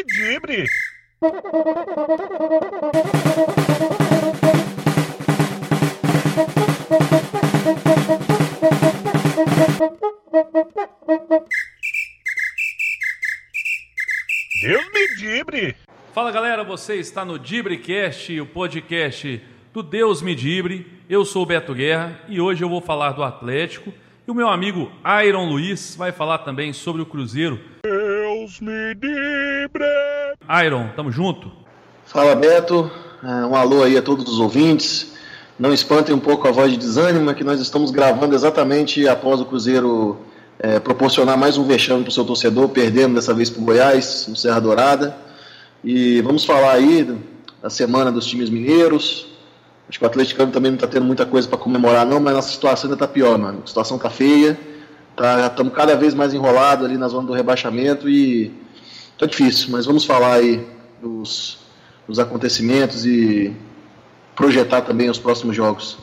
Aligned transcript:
Medibre. 0.00 0.64
Deus 14.62 14.84
me 14.94 15.16
dibre. 15.18 15.76
Fala 16.14 16.32
galera, 16.32 16.64
você 16.64 16.96
está 16.96 17.22
no 17.24 17.38
DibreCast, 17.38 18.40
o 18.40 18.46
podcast 18.46 19.42
do 19.74 19.82
Deus 19.82 20.22
me 20.22 20.34
dibre. 20.34 20.90
Eu 21.10 21.26
sou 21.26 21.42
o 21.42 21.46
Beto 21.46 21.74
Guerra 21.74 22.18
e 22.26 22.40
hoje 22.40 22.64
eu 22.64 22.70
vou 22.70 22.80
falar 22.80 23.12
do 23.12 23.22
Atlético. 23.22 23.92
E 24.26 24.30
o 24.30 24.34
meu 24.34 24.48
amigo 24.48 24.90
Iron 25.26 25.50
Luiz 25.50 25.94
vai 25.94 26.10
falar 26.10 26.38
também 26.38 26.72
sobre 26.72 27.02
o 27.02 27.06
Cruzeiro. 27.06 27.60
Deus 28.40 28.58
me 28.58 28.94
dibre. 28.94 29.84
Iron, 30.64 30.88
tamo 30.96 31.12
junto? 31.12 31.52
Fala 32.06 32.34
Beto, 32.34 32.90
É, 33.22 33.44
um 33.44 33.54
alô 33.54 33.82
aí 33.82 33.98
a 33.98 34.02
todos 34.02 34.26
os 34.32 34.40
ouvintes. 34.40 35.12
Não 35.58 35.74
espantem 35.74 36.14
um 36.14 36.18
pouco 36.18 36.48
a 36.48 36.50
voz 36.50 36.72
de 36.72 36.78
desânimo, 36.78 37.30
é 37.30 37.34
que 37.34 37.44
nós 37.44 37.60
estamos 37.60 37.90
gravando 37.90 38.34
exatamente 38.34 39.06
após 39.06 39.42
o 39.42 39.44
Cruzeiro 39.44 40.18
é, 40.58 40.80
proporcionar 40.80 41.36
mais 41.36 41.58
um 41.58 41.64
vexame 41.64 42.02
para 42.02 42.08
o 42.08 42.12
seu 42.12 42.24
torcedor, 42.24 42.70
perdendo 42.70 43.16
dessa 43.16 43.34
vez 43.34 43.50
para 43.50 43.60
o 43.60 43.64
Goiás, 43.66 44.26
no 44.26 44.34
Serra 44.34 44.58
Dourada. 44.58 45.14
E 45.84 46.22
vamos 46.22 46.46
falar 46.46 46.72
aí 46.72 47.14
da 47.62 47.68
semana 47.68 48.10
dos 48.10 48.24
times 48.24 48.48
mineiros. 48.48 49.26
Acho 49.86 49.98
que 49.98 50.04
o 50.06 50.08
atleticano 50.08 50.50
também 50.50 50.70
não 50.70 50.76
está 50.76 50.86
tendo 50.86 51.04
muita 51.04 51.26
coisa 51.26 51.46
para 51.46 51.58
comemorar, 51.58 52.06
não, 52.06 52.18
mas 52.18 52.32
nossa 52.32 52.50
situação 52.50 52.88
ainda 52.88 52.96
está 53.04 53.06
pior, 53.06 53.36
mano. 53.36 53.60
A 53.62 53.66
situação 53.66 53.98
está 53.98 54.08
feia, 54.08 54.58
estamos 55.16 55.72
cada 55.74 55.96
vez 55.96 56.14
mais 56.14 56.32
enrolados 56.32 56.84
ali 56.84 56.96
na 56.96 57.08
zona 57.08 57.26
do 57.26 57.32
rebaixamento 57.32 58.08
e 58.08 58.52
tá 59.18 59.26
difícil, 59.26 59.70
mas 59.70 59.86
vamos 59.86 60.04
falar 60.04 60.34
aí 60.34 60.66
dos, 61.00 61.58
dos 62.06 62.18
acontecimentos 62.18 63.04
e 63.04 63.54
projetar 64.34 64.82
também 64.82 65.10
os 65.10 65.18
próximos 65.18 65.54
jogos. 65.54 65.98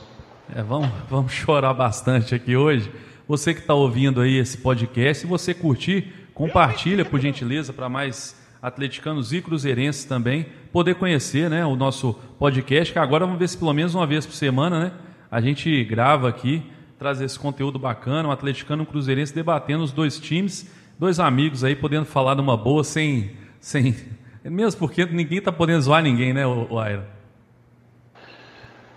É, 0.55 0.61
vamos, 0.61 0.89
vamos 1.09 1.31
chorar 1.31 1.73
bastante 1.73 2.35
aqui 2.35 2.55
hoje. 2.55 2.91
Você 3.27 3.53
que 3.53 3.61
está 3.61 3.73
ouvindo 3.73 4.21
aí 4.21 4.37
esse 4.37 4.57
podcast, 4.57 5.21
se 5.21 5.27
você 5.27 5.53
curtir, 5.53 6.13
compartilha 6.33 7.03
por 7.03 7.19
gentileza 7.19 7.73
para 7.73 7.89
mais 7.89 8.37
atleticanos 8.61 9.33
e 9.33 9.41
cruzeirenses 9.41 10.05
também 10.05 10.45
poder 10.71 10.95
conhecer, 10.95 11.49
né, 11.49 11.65
o 11.65 11.75
nosso 11.75 12.13
podcast. 12.39 12.93
Que 12.93 12.99
agora 12.99 13.25
vamos 13.25 13.39
ver 13.39 13.49
se 13.49 13.57
pelo 13.57 13.73
menos 13.73 13.95
uma 13.95 14.07
vez 14.07 14.25
por 14.25 14.33
semana, 14.33 14.79
né, 14.79 14.91
a 15.29 15.41
gente 15.41 15.83
grava 15.83 16.29
aqui, 16.29 16.63
traz 16.97 17.21
esse 17.21 17.37
conteúdo 17.37 17.77
bacana, 17.77 18.29
um 18.29 18.31
atleticano 18.31 18.81
e 18.81 18.83
um 18.83 18.85
cruzeirense 18.85 19.33
debatendo 19.33 19.83
os 19.83 19.91
dois 19.91 20.19
times, 20.19 20.67
dois 20.97 21.19
amigos 21.19 21.63
aí 21.63 21.75
podendo 21.75 22.05
falar 22.05 22.35
numa 22.35 22.57
boa 22.57 22.83
sem, 22.83 23.31
sem, 23.59 23.95
mesmo 24.43 24.79
porque 24.79 25.05
ninguém 25.05 25.37
está 25.37 25.51
podendo 25.51 25.81
zoar 25.81 26.01
ninguém, 26.01 26.33
né, 26.33 26.45
o, 26.45 26.67
o 26.71 26.79
Aira? 26.79 27.07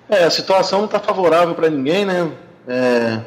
É, 0.08 0.24
a 0.24 0.30
situação 0.30 0.80
não 0.80 0.86
está 0.86 0.98
favorável 0.98 1.54
para 1.54 1.70
ninguém, 1.70 2.04
né? 2.04 2.32
É, 2.66 3.20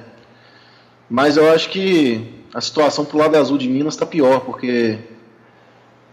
mas 1.09 1.37
eu 1.37 1.49
acho 1.53 1.69
que 1.69 2.43
a 2.53 2.59
situação 2.59 3.05
pro 3.05 3.17
lado 3.17 3.37
azul 3.37 3.57
de 3.57 3.69
Minas 3.69 3.93
está 3.93 4.05
pior, 4.05 4.41
porque 4.41 4.99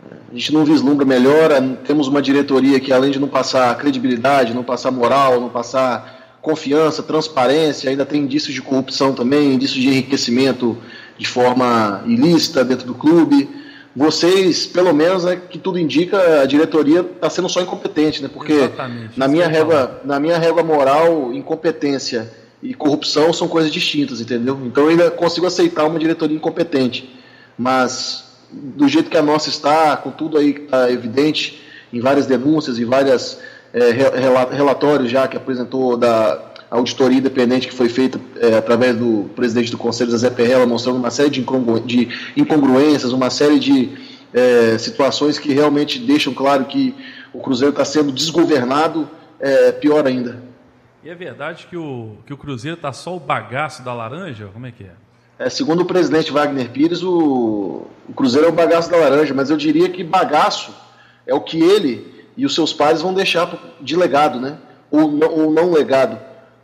é, 0.09 0.15
a 0.31 0.35
gente 0.35 0.53
não 0.53 0.65
vislumbra 0.65 1.05
melhora. 1.05 1.61
Temos 1.85 2.07
uma 2.07 2.23
diretoria 2.23 2.79
que, 2.79 2.93
além 2.93 3.11
de 3.11 3.19
não 3.19 3.27
passar 3.27 3.77
credibilidade, 3.79 4.55
não 4.55 4.63
passar 4.63 4.93
moral, 4.93 5.41
não 5.41 5.49
passar 5.49 6.20
confiança, 6.43 7.03
transparência, 7.03 7.91
ainda 7.91 8.07
tem 8.07 8.23
indícios 8.23 8.55
de 8.55 8.63
corrupção 8.63 9.13
também, 9.13 9.55
indícios 9.55 9.81
de 9.81 9.89
enriquecimento 9.89 10.77
de 11.19 11.27
forma 11.27 12.03
ilícita 12.07 12.65
dentro 12.65 12.87
do 12.87 12.95
clube. 12.95 13.49
Vocês, 13.95 14.67
pelo 14.67 14.95
menos, 14.95 15.27
é 15.27 15.37
que 15.37 15.59
tudo 15.59 15.79
indica, 15.79 16.43
a 16.43 16.47
diretoria 16.47 17.01
está 17.01 17.29
sendo 17.29 17.49
só 17.49 17.61
incompetente, 17.61 18.23
né? 18.23 18.31
Porque 18.33 18.53
Exatamente, 18.53 19.19
na 19.19 19.29
minha 19.29 19.49
régua, 19.49 20.01
na 20.05 20.21
minha 20.21 20.39
régua 20.39 20.63
moral, 20.63 21.33
incompetência 21.35 22.31
e 22.63 22.73
corrupção 22.73 23.33
são 23.33 23.49
coisas 23.49 23.71
distintas, 23.73 24.21
entendeu? 24.21 24.59
Então 24.65 24.85
eu 24.85 24.91
ainda 24.91 25.11
consigo 25.11 25.47
aceitar 25.47 25.87
uma 25.87 25.99
diretoria 25.99 26.37
incompetente, 26.37 27.19
mas 27.59 28.25
do 28.53 28.89
jeito 28.89 29.11
que 29.11 29.17
a 29.17 29.23
nossa 29.23 29.49
está, 29.49 29.97
com 29.97 30.11
tudo 30.11 30.39
aí 30.39 30.55
que 30.55 30.63
está 30.63 30.91
evidente 30.91 31.61
em 31.93 32.01
várias 32.01 32.27
denúncias 32.27 32.79
e 32.79 32.85
várias 32.85 33.41
é, 33.73 33.91
re- 33.91 34.11
rela- 34.19 34.51
relatórios 34.53 35.11
já 35.11 35.27
que 35.29 35.37
apresentou 35.37 35.97
da 35.97 36.41
auditoria 36.71 37.19
independente 37.19 37.67
que 37.69 37.75
foi 37.75 37.89
feita 37.89 38.21
é, 38.37 38.57
através 38.57 38.97
do 38.97 39.29
presidente 39.35 39.71
do 39.71 39.79
Conselho, 39.79 40.11
Zé 40.17 40.31
Perrella, 40.31 40.67
mostrando 40.67 40.97
uma 40.99 41.11
série 41.11 41.31
de, 41.31 41.41
incongru- 41.41 41.81
de 41.81 42.09
incongruências, 42.37 43.13
uma 43.13 43.29
série 43.31 43.59
de 43.59 43.91
é, 44.33 44.79
situações 44.79 45.39
que 45.39 45.53
realmente 45.53 45.99
deixam 45.99 46.33
claro 46.33 46.65
que 46.67 46.95
o 47.33 47.41
Cruzeiro 47.41 47.71
está 47.73 47.85
sendo 47.85 48.13
desgovernado, 48.13 49.09
é, 49.41 49.73
pior 49.73 50.07
ainda. 50.07 50.43
E 51.03 51.09
é 51.09 51.15
verdade 51.15 51.67
que 51.69 51.77
o, 51.77 52.17
que 52.27 52.33
o 52.33 52.37
Cruzeiro 52.37 52.77
tá 52.77 52.93
só 52.93 53.17
o 53.17 53.21
bagaço 53.21 53.83
da 53.83 53.93
laranja? 53.95 54.49
Como 54.53 54.67
é 54.67 54.71
que 54.71 54.85
é? 54.85 54.91
É, 55.39 55.49
segundo 55.49 55.81
o 55.81 55.85
presidente 55.87 56.31
Wagner 56.31 56.69
Pires, 56.69 57.03
o, 57.03 57.87
o 58.09 58.13
Cruzeiro 58.15 58.47
é 58.47 58.51
o 58.51 58.53
bagaço 58.53 58.91
da 58.91 58.97
laranja, 58.99 59.33
mas 59.33 59.49
eu 59.51 59.57
diria 59.57 59.89
que 59.89 60.05
bagaço 60.05 60.73
é 61.27 61.35
o 61.35 61.41
que 61.41 61.61
ele 61.61 62.20
e 62.41 62.47
os 62.47 62.55
seus 62.55 62.73
pares 62.73 63.03
vão 63.03 63.13
deixar 63.13 63.55
de 63.83 63.95
legado, 63.95 64.41
né? 64.41 64.57
Ou 64.91 65.13
não, 65.13 65.31
ou 65.31 65.51
não 65.51 65.71
legado. 65.71 66.19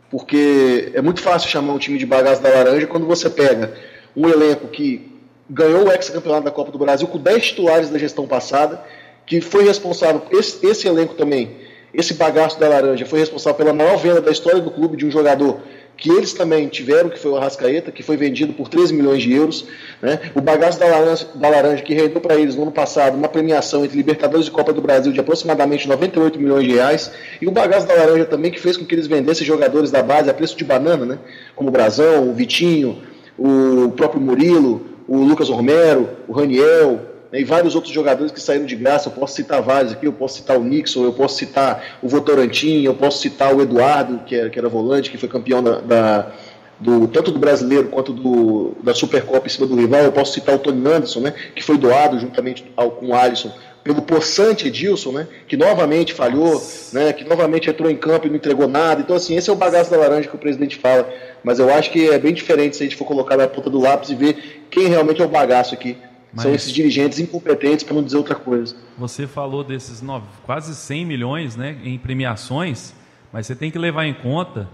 Porque 0.09 0.91
é 0.95 1.03
muito 1.03 1.21
fácil 1.21 1.51
chamar 1.51 1.71
um 1.73 1.77
time 1.77 1.99
de 1.99 2.05
bagaço 2.05 2.41
da 2.41 2.49
laranja 2.49 2.87
quando 2.87 3.05
você 3.05 3.29
pega 3.29 3.75
um 4.15 4.27
elenco 4.27 4.69
que 4.69 5.15
ganhou 5.47 5.85
o 5.85 5.91
ex-campeonato 5.91 6.45
da 6.45 6.49
Copa 6.49 6.71
do 6.71 6.79
Brasil 6.79 7.07
com 7.07 7.19
10 7.19 7.49
titulares 7.49 7.91
da 7.91 7.99
gestão 7.99 8.25
passada, 8.25 8.83
que 9.23 9.39
foi 9.39 9.65
responsável, 9.65 10.23
esse, 10.31 10.65
esse 10.65 10.87
elenco 10.87 11.13
também, 11.13 11.57
esse 11.93 12.15
bagaço 12.15 12.59
da 12.59 12.67
laranja, 12.67 13.05
foi 13.05 13.19
responsável 13.19 13.57
pela 13.57 13.71
maior 13.71 13.97
venda 13.97 14.19
da 14.19 14.31
história 14.31 14.59
do 14.59 14.71
clube 14.71 14.97
de 14.97 15.05
um 15.05 15.11
jogador 15.11 15.59
que 15.97 16.11
eles 16.11 16.31
também 16.31 16.67
tiveram, 16.67 17.09
que 17.09 17.17
foi 17.17 17.31
o 17.31 17.35
Arrascaeta, 17.35 17.91
que 17.91 18.03
foi 18.03 18.15
vendido 18.15 18.53
por 18.53 18.69
13 18.69 18.93
milhões 18.93 19.23
de 19.23 19.33
euros. 19.33 19.65
Né? 20.01 20.19
O 20.35 20.39
bagaço 20.39 20.79
da 20.79 20.85
laranja, 20.85 21.27
da 21.33 21.49
laranja 21.49 21.81
que 21.81 21.93
rendeu 21.93 22.21
para 22.21 22.35
eles 22.35 22.55
no 22.55 22.61
ano 22.61 22.71
passado 22.71 23.17
uma 23.17 23.27
premiação 23.27 23.83
entre 23.83 23.97
Libertadores 23.97 24.47
e 24.47 24.51
Copa 24.51 24.71
do 24.71 24.81
Brasil 24.81 25.11
de 25.11 25.19
aproximadamente 25.19 25.87
98 25.87 26.39
milhões 26.39 26.65
de 26.65 26.73
reais. 26.73 27.11
E 27.41 27.47
o 27.47 27.51
bagaço 27.51 27.87
da 27.87 27.95
laranja 27.95 28.25
também 28.25 28.51
que 28.51 28.59
fez 28.59 28.77
com 28.77 28.85
que 28.85 28.93
eles 28.93 29.07
vendessem 29.07 29.45
jogadores 29.45 29.89
da 29.89 30.03
base 30.03 30.29
a 30.29 30.33
preço 30.33 30.55
de 30.55 30.63
banana, 30.63 31.05
né? 31.05 31.17
como 31.55 31.69
o 31.69 31.71
Brazão, 31.71 32.29
o 32.29 32.33
Vitinho, 32.33 33.01
o 33.37 33.91
próprio 33.91 34.21
Murilo, 34.21 34.85
o 35.07 35.17
Lucas 35.17 35.49
Romero, 35.49 36.09
o 36.27 36.33
Raniel, 36.33 37.16
né, 37.31 37.39
e 37.41 37.43
vários 37.43 37.75
outros 37.75 37.93
jogadores 37.93 38.31
que 38.31 38.41
saíram 38.41 38.65
de 38.65 38.75
graça. 38.75 39.09
Eu 39.09 39.13
posso 39.13 39.35
citar 39.35 39.61
vários 39.61 39.93
aqui, 39.93 40.05
eu 40.05 40.13
posso 40.13 40.37
citar 40.37 40.57
o 40.57 40.63
Nixon, 40.63 41.03
eu 41.03 41.13
posso 41.13 41.37
citar 41.37 41.97
o 42.01 42.07
Votorantim, 42.07 42.83
eu 42.83 42.93
posso 42.93 43.19
citar 43.21 43.55
o 43.55 43.61
Eduardo, 43.61 44.19
que 44.25 44.35
era, 44.35 44.49
que 44.49 44.57
era 44.59 44.69
volante, 44.69 45.09
que 45.11 45.17
foi 45.17 45.29
campeão 45.29 45.61
da, 45.63 45.79
da- 45.79 46.31
do, 46.79 47.07
tanto 47.07 47.31
do 47.31 47.39
brasileiro 47.39 47.87
quanto 47.87 48.13
do, 48.13 48.75
da 48.83 48.93
Supercopa 48.93 49.47
em 49.47 49.49
cima 49.49 49.65
do 49.65 49.75
rival. 49.75 50.01
Eu 50.01 50.11
posso 50.11 50.33
citar 50.33 50.53
o 50.55 50.59
Tony 50.59 50.87
Anderson, 50.87 51.21
né, 51.21 51.33
que 51.55 51.63
foi 51.63 51.77
doado 51.77 52.19
juntamente 52.19 52.71
ao, 52.75 52.91
com 52.91 53.07
o 53.07 53.15
Alisson 53.15 53.51
pelo 53.83 54.01
possante 54.01 54.67
Edilson, 54.67 55.13
né, 55.13 55.27
que 55.47 55.55
novamente 55.55 56.13
falhou, 56.13 56.61
né, 56.91 57.13
que 57.13 57.23
novamente 57.23 57.69
entrou 57.69 57.89
em 57.89 57.95
campo 57.95 58.27
e 58.27 58.29
não 58.29 58.35
entregou 58.35 58.67
nada. 58.67 58.99
Então, 59.01 59.15
assim, 59.15 59.37
esse 59.37 59.49
é 59.49 59.53
o 59.53 59.55
bagaço 59.55 59.89
da 59.89 59.95
laranja 59.95 60.27
que 60.27 60.35
o 60.35 60.37
presidente 60.37 60.75
fala. 60.75 61.09
Mas 61.41 61.57
eu 61.57 61.73
acho 61.73 61.89
que 61.89 62.09
é 62.09 62.19
bem 62.19 62.33
diferente 62.33 62.75
se 62.75 62.83
a 62.83 62.85
gente 62.85 62.97
for 62.97 63.05
colocar 63.05 63.37
na 63.37 63.47
ponta 63.47 63.69
do 63.69 63.79
lápis 63.79 64.09
e 64.09 64.15
ver 64.15 64.65
quem 64.69 64.87
realmente 64.87 65.21
é 65.21 65.25
o 65.25 65.29
bagaço 65.29 65.73
aqui. 65.73 65.95
São 66.37 66.51
Mas- 66.51 66.61
esses 66.61 66.73
dirigentes 66.73 67.19
incompetentes, 67.19 67.83
para 67.83 67.95
não 67.95 68.03
dizer 68.03 68.17
outra 68.17 68.35
coisa. 68.35 68.75
Você 68.97 69.25
falou 69.27 69.63
desses 69.63 70.01
nove, 70.01 70.25
quase 70.45 70.75
100 70.75 71.05
milhões 71.05 71.55
né, 71.55 71.77
em 71.83 71.97
premiações, 71.97 72.93
mas 73.31 73.47
você 73.47 73.55
tem 73.55 73.71
que 73.71 73.77
levar 73.79 74.05
em 74.05 74.13
conta 74.13 74.69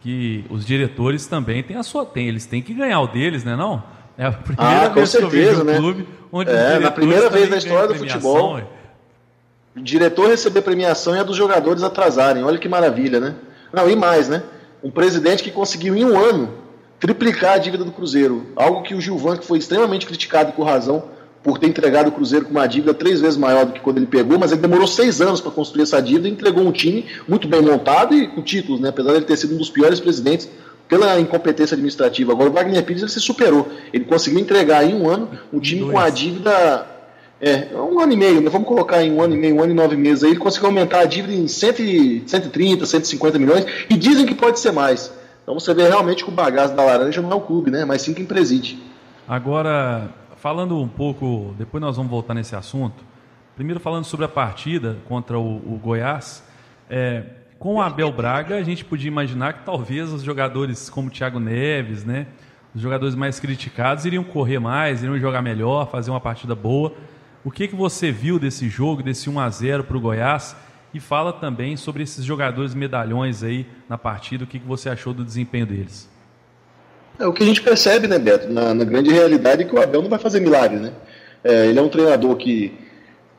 que 0.00 0.44
os 0.50 0.64
diretores 0.64 1.26
também 1.26 1.62
têm 1.62 1.76
a 1.76 1.82
sua 1.82 2.04
tem, 2.04 2.28
eles 2.28 2.46
têm 2.46 2.60
que 2.62 2.72
ganhar 2.74 3.00
o 3.00 3.06
deles, 3.06 3.44
né 3.44 3.56
não? 3.56 3.82
É 4.18 4.26
a 4.26 4.32
primeira 4.32 4.86
Ah, 4.86 4.88
com 4.88 4.94
vez 4.94 5.10
que 5.10 5.16
eu 5.22 5.28
vejo 5.28 5.44
certeza, 5.56 5.62
um 5.62 5.66
né? 5.66 5.76
clube 5.78 6.08
onde 6.32 6.50
É, 6.50 6.78
na 6.78 6.90
primeira 6.90 7.28
vez 7.30 7.48
na 7.50 7.56
história 7.56 7.88
do 7.88 7.94
futebol. 7.94 8.54
ué. 8.54 8.64
O 9.76 9.80
diretor 9.80 10.28
receber 10.28 10.62
premiação 10.62 11.14
e 11.14 11.18
a 11.18 11.22
dos 11.22 11.36
jogadores 11.36 11.82
atrasarem. 11.82 12.42
Olha 12.42 12.56
que 12.58 12.68
maravilha, 12.68 13.20
né? 13.20 13.34
Não, 13.72 13.88
e 13.90 13.94
mais, 13.96 14.28
né? 14.28 14.42
Um 14.82 14.90
presidente 14.90 15.42
que 15.42 15.50
conseguiu 15.50 15.94
em 15.94 16.04
um 16.04 16.18
ano 16.18 16.50
triplicar 16.98 17.54
a 17.54 17.58
dívida 17.58 17.84
do 17.84 17.92
Cruzeiro. 17.92 18.46
Algo 18.56 18.82
que 18.82 18.94
o 18.94 19.00
Gilvan, 19.02 19.36
que 19.36 19.44
foi 19.44 19.58
extremamente 19.58 20.06
criticado 20.06 20.48
e 20.50 20.52
com 20.54 20.62
razão 20.62 21.04
por 21.46 21.58
ter 21.58 21.68
entregado 21.68 22.08
o 22.08 22.12
Cruzeiro 22.12 22.44
com 22.44 22.50
uma 22.50 22.66
dívida 22.66 22.92
três 22.92 23.20
vezes 23.20 23.36
maior 23.36 23.64
do 23.66 23.72
que 23.72 23.78
quando 23.78 23.98
ele 23.98 24.06
pegou, 24.06 24.36
mas 24.36 24.50
ele 24.50 24.60
demorou 24.60 24.84
seis 24.84 25.20
anos 25.20 25.40
para 25.40 25.52
construir 25.52 25.82
essa 25.84 26.02
dívida 26.02 26.26
e 26.26 26.32
entregou 26.32 26.64
um 26.64 26.72
time 26.72 27.06
muito 27.28 27.46
bem 27.46 27.62
montado 27.62 28.12
e 28.16 28.26
com 28.26 28.42
títulos, 28.42 28.80
né? 28.80 28.88
Apesar 28.88 29.10
de 29.10 29.18
ele 29.18 29.26
ter 29.26 29.36
sido 29.36 29.54
um 29.54 29.56
dos 29.56 29.70
piores 29.70 30.00
presidentes 30.00 30.48
pela 30.88 31.20
incompetência 31.20 31.76
administrativa. 31.76 32.32
Agora 32.32 32.50
o 32.50 32.52
Wagner 32.52 32.82
Pires 32.84 33.00
ele 33.00 33.12
se 33.12 33.20
superou. 33.20 33.68
Ele 33.92 34.04
conseguiu 34.04 34.40
entregar 34.40 34.84
em 34.84 34.92
um 34.92 35.08
ano 35.08 35.30
um 35.52 35.60
time 35.60 35.88
com 35.88 35.96
a 35.96 36.08
Dois. 36.08 36.18
dívida 36.18 36.84
é, 37.40 37.68
um 37.76 38.00
ano 38.00 38.12
e 38.12 38.16
meio, 38.16 38.40
né? 38.40 38.50
vamos 38.50 38.66
colocar 38.66 39.00
em 39.04 39.12
um 39.12 39.22
ano 39.22 39.34
e 39.34 39.38
meio, 39.38 39.54
um 39.54 39.62
ano 39.62 39.70
e 39.70 39.74
nove 39.74 39.94
meses 39.96 40.24
aí, 40.24 40.30
ele 40.30 40.40
conseguiu 40.40 40.66
aumentar 40.66 40.98
a 40.98 41.04
dívida 41.04 41.32
em 41.32 41.46
100, 41.46 41.70
e- 41.78 42.22
130, 42.26 42.84
150 42.86 43.38
milhões, 43.38 43.64
e 43.88 43.96
dizem 43.96 44.26
que 44.26 44.34
pode 44.34 44.58
ser 44.58 44.72
mais. 44.72 45.12
Então 45.44 45.54
você 45.56 45.72
vê 45.72 45.86
realmente 45.86 46.24
que 46.24 46.30
o 46.30 46.34
bagaço 46.34 46.74
da 46.74 46.82
laranja 46.82 47.22
não 47.22 47.30
é 47.30 47.34
o 47.36 47.40
clube, 47.40 47.70
né? 47.70 47.84
Mas 47.84 48.02
sim 48.02 48.12
quem 48.12 48.24
preside. 48.24 48.82
Agora, 49.28 50.08
falando 50.46 50.80
um 50.80 50.86
pouco, 50.86 51.56
depois 51.58 51.82
nós 51.82 51.96
vamos 51.96 52.08
voltar 52.08 52.32
nesse 52.32 52.54
assunto, 52.54 53.04
Primeiro 53.56 53.80
falando 53.80 54.04
sobre 54.04 54.26
a 54.26 54.28
partida 54.28 54.96
contra 55.08 55.36
o, 55.36 55.56
o 55.56 55.76
Goiás, 55.82 56.44
é, 56.88 57.24
com 57.58 57.74
o 57.74 57.80
Abel 57.80 58.12
Braga 58.12 58.54
a 58.54 58.62
gente 58.62 58.84
podia 58.84 59.08
imaginar 59.08 59.54
que 59.54 59.64
talvez 59.64 60.12
os 60.12 60.22
jogadores 60.22 60.88
como 60.88 61.08
o 61.08 61.10
Thiago 61.10 61.40
Neves, 61.40 62.04
né, 62.04 62.28
os 62.72 62.80
jogadores 62.80 63.16
mais 63.16 63.40
criticados 63.40 64.04
iriam 64.04 64.22
correr 64.22 64.60
mais, 64.60 65.02
iriam 65.02 65.18
jogar 65.18 65.42
melhor, 65.42 65.90
fazer 65.90 66.12
uma 66.12 66.20
partida 66.20 66.54
boa. 66.54 66.94
O 67.42 67.50
que, 67.50 67.66
que 67.66 67.74
você 67.74 68.12
viu 68.12 68.38
desse 68.38 68.68
jogo, 68.68 69.02
desse 69.02 69.28
1 69.28 69.40
a 69.40 69.50
0 69.50 69.82
para 69.82 69.96
o 69.96 70.00
Goiás? 70.00 70.54
E 70.94 71.00
fala 71.00 71.32
também 71.32 71.76
sobre 71.76 72.04
esses 72.04 72.24
jogadores 72.24 72.72
medalhões 72.72 73.42
aí 73.42 73.66
na 73.88 73.98
partida, 73.98 74.44
o 74.44 74.46
que, 74.46 74.60
que 74.60 74.66
você 74.66 74.88
achou 74.88 75.12
do 75.12 75.24
desempenho 75.24 75.66
deles? 75.66 76.08
É, 77.18 77.26
o 77.26 77.32
que 77.32 77.42
a 77.42 77.46
gente 77.46 77.62
percebe, 77.62 78.06
né, 78.06 78.18
Beto, 78.18 78.52
na, 78.52 78.74
na 78.74 78.84
grande 78.84 79.10
realidade 79.10 79.62
é 79.62 79.64
que 79.64 79.74
o 79.74 79.82
Abel 79.82 80.02
não 80.02 80.10
vai 80.10 80.18
fazer 80.18 80.40
milagre, 80.40 80.78
né? 80.78 80.92
É, 81.42 81.66
ele 81.66 81.78
é 81.78 81.82
um 81.82 81.88
treinador 81.88 82.36
que 82.36 82.72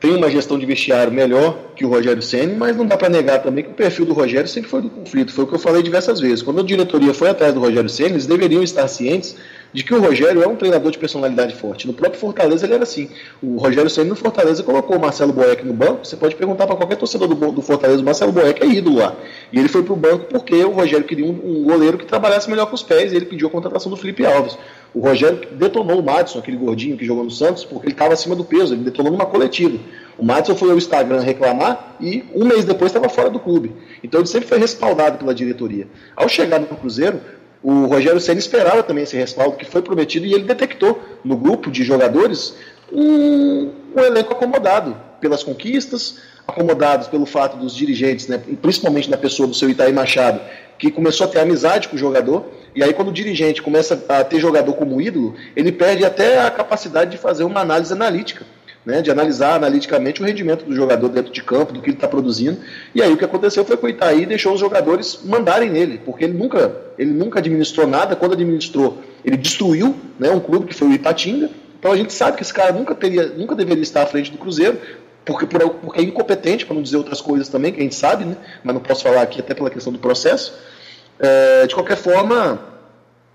tem 0.00 0.14
uma 0.14 0.30
gestão 0.30 0.58
de 0.58 0.64
vestiário 0.64 1.12
melhor 1.12 1.72
que 1.74 1.84
o 1.84 1.88
Rogério 1.88 2.22
Senna, 2.22 2.54
mas 2.56 2.76
não 2.76 2.86
dá 2.86 2.96
para 2.96 3.08
negar 3.08 3.42
também 3.42 3.64
que 3.64 3.70
o 3.70 3.74
perfil 3.74 4.06
do 4.06 4.12
Rogério 4.12 4.48
sempre 4.48 4.70
foi 4.70 4.80
do 4.80 4.88
conflito. 4.88 5.32
Foi 5.32 5.44
o 5.44 5.46
que 5.46 5.54
eu 5.54 5.58
falei 5.58 5.82
diversas 5.82 6.20
vezes. 6.20 6.42
Quando 6.42 6.60
a 6.60 6.62
diretoria 6.62 7.12
foi 7.12 7.28
atrás 7.28 7.52
do 7.52 7.60
Rogério 7.60 7.88
Senna, 7.88 8.10
eles 8.10 8.26
deveriam 8.26 8.62
estar 8.62 8.86
cientes 8.86 9.36
de 9.72 9.82
que 9.84 9.94
o 9.94 10.00
Rogério 10.00 10.42
é 10.42 10.46
um 10.46 10.56
treinador 10.56 10.90
de 10.90 10.98
personalidade 10.98 11.54
forte. 11.54 11.86
No 11.86 11.92
próprio 11.92 12.18
Fortaleza 12.18 12.64
ele 12.66 12.74
era 12.74 12.82
assim. 12.82 13.10
O 13.42 13.58
Rogério 13.58 13.90
Senna 13.90 14.10
no 14.10 14.16
Fortaleza 14.16 14.62
colocou 14.62 14.96
o 14.96 15.00
Marcelo 15.00 15.32
Boeck 15.32 15.64
no 15.64 15.74
banco. 15.74 16.06
Você 16.06 16.16
pode 16.16 16.34
perguntar 16.34 16.66
para 16.66 16.76
qualquer 16.76 16.96
torcedor 16.96 17.28
do, 17.28 17.52
do, 17.52 17.62
Fortaleza, 17.62 18.00
o 18.00 18.04
Marcelo 18.04 18.32
Boeck 18.32 18.62
é 18.62 18.66
ídolo 18.66 18.98
lá. 18.98 19.14
E 19.52 19.58
ele 19.58 19.68
foi 19.68 19.82
para 19.82 19.92
o 19.92 19.96
banco 19.96 20.24
porque 20.26 20.64
o 20.64 20.70
Rogério 20.70 21.04
queria 21.04 21.26
um, 21.26 21.30
um, 21.30 21.64
goleiro 21.64 21.98
que 21.98 22.06
trabalhasse 22.06 22.48
melhor 22.48 22.66
com 22.66 22.74
os 22.74 22.82
pés 22.82 23.12
e 23.12 23.16
ele 23.16 23.26
pediu 23.26 23.48
a 23.48 23.50
contratação 23.50 23.90
do 23.90 23.96
Felipe 23.96 24.24
Alves. 24.24 24.56
O 24.94 25.00
Rogério 25.00 25.40
detonou 25.52 26.00
o 26.00 26.02
Madison, 26.02 26.38
aquele 26.38 26.56
gordinho 26.56 26.96
que 26.96 27.04
jogou 27.04 27.22
no 27.22 27.30
Santos, 27.30 27.64
porque 27.64 27.86
ele 27.86 27.92
estava 27.92 28.14
acima 28.14 28.34
do 28.34 28.44
peso, 28.44 28.72
ele 28.72 28.82
detonou 28.82 29.12
numa 29.12 29.26
coletiva. 29.26 29.78
O 30.16 30.24
Madison 30.24 30.56
foi 30.56 30.70
ao 30.70 30.78
Instagram 30.78 31.20
reclamar 31.20 31.96
e 32.00 32.24
um 32.34 32.44
mês 32.46 32.64
depois 32.64 32.90
estava 32.90 33.08
fora 33.08 33.28
do 33.28 33.38
clube. 33.38 33.72
Então 34.02 34.20
ele 34.20 34.26
sempre 34.26 34.48
foi 34.48 34.58
respaldado 34.58 35.18
pela 35.18 35.34
diretoria. 35.34 35.86
Ao 36.16 36.28
chegar 36.28 36.58
no 36.58 36.66
Cruzeiro, 36.66 37.20
o 37.62 37.86
Rogério 37.86 38.20
Senna 38.20 38.38
esperava 38.38 38.82
também 38.82 39.04
esse 39.04 39.16
respaldo 39.16 39.56
que 39.56 39.64
foi 39.64 39.82
prometido 39.82 40.26
e 40.26 40.32
ele 40.32 40.44
detectou 40.44 41.02
no 41.24 41.36
grupo 41.36 41.70
de 41.70 41.82
jogadores 41.82 42.54
um, 42.92 43.70
um 43.96 44.00
elenco 44.00 44.32
acomodado 44.32 44.96
pelas 45.20 45.42
conquistas, 45.42 46.18
acomodados 46.46 47.08
pelo 47.08 47.26
fato 47.26 47.56
dos 47.56 47.74
dirigentes, 47.74 48.28
né, 48.28 48.40
principalmente 48.62 49.10
na 49.10 49.16
pessoa 49.16 49.48
do 49.48 49.54
seu 49.54 49.68
Itaí 49.68 49.92
Machado, 49.92 50.40
que 50.78 50.90
começou 50.90 51.26
a 51.26 51.30
ter 51.30 51.40
amizade 51.40 51.88
com 51.88 51.96
o 51.96 51.98
jogador. 51.98 52.46
E 52.74 52.82
aí, 52.82 52.94
quando 52.94 53.08
o 53.08 53.12
dirigente 53.12 53.60
começa 53.60 54.00
a 54.08 54.22
ter 54.22 54.38
jogador 54.38 54.72
como 54.74 55.00
ídolo, 55.00 55.34
ele 55.56 55.72
perde 55.72 56.04
até 56.04 56.40
a 56.40 56.50
capacidade 56.50 57.10
de 57.10 57.18
fazer 57.18 57.42
uma 57.42 57.60
análise 57.60 57.92
analítica 57.92 58.46
né, 58.88 59.02
de 59.02 59.10
analisar 59.10 59.56
analiticamente 59.56 60.22
o 60.22 60.24
rendimento 60.24 60.64
do 60.64 60.74
jogador 60.74 61.10
dentro 61.10 61.30
de 61.30 61.42
campo, 61.42 61.74
do 61.74 61.82
que 61.82 61.90
ele 61.90 61.96
está 61.98 62.08
produzindo. 62.08 62.56
E 62.94 63.02
aí 63.02 63.12
o 63.12 63.18
que 63.18 63.24
aconteceu 63.24 63.62
foi 63.62 63.76
que 63.76 63.84
o 63.84 63.88
Itaí 63.90 64.24
deixou 64.24 64.54
os 64.54 64.60
jogadores 64.60 65.20
mandarem 65.26 65.68
nele, 65.68 66.00
porque 66.02 66.24
ele 66.24 66.32
nunca, 66.32 66.74
ele 66.96 67.12
nunca 67.12 67.38
administrou 67.38 67.86
nada. 67.86 68.16
Quando 68.16 68.32
administrou, 68.32 68.96
ele 69.22 69.36
destruiu 69.36 69.94
né, 70.18 70.30
um 70.30 70.40
clube 70.40 70.68
que 70.68 70.74
foi 70.74 70.88
o 70.88 70.92
Ipatinga. 70.94 71.50
Então 71.78 71.92
a 71.92 71.96
gente 71.98 72.14
sabe 72.14 72.38
que 72.38 72.42
esse 72.42 72.54
cara 72.54 72.72
nunca, 72.72 72.94
teria, 72.94 73.26
nunca 73.26 73.54
deveria 73.54 73.82
estar 73.82 74.04
à 74.04 74.06
frente 74.06 74.32
do 74.32 74.38
Cruzeiro, 74.38 74.80
porque, 75.22 75.44
porque 75.44 76.00
é 76.00 76.02
incompetente, 76.02 76.64
para 76.64 76.74
não 76.74 76.80
dizer 76.80 76.96
outras 76.96 77.20
coisas 77.20 77.46
também, 77.50 77.74
que 77.74 77.80
a 77.80 77.82
gente 77.82 77.94
sabe, 77.94 78.24
né, 78.24 78.38
mas 78.64 78.72
não 78.72 78.80
posso 78.80 79.02
falar 79.02 79.20
aqui 79.20 79.40
até 79.40 79.52
pela 79.52 79.68
questão 79.68 79.92
do 79.92 79.98
processo. 79.98 80.58
É, 81.20 81.66
de 81.66 81.74
qualquer 81.74 81.98
forma, 81.98 82.58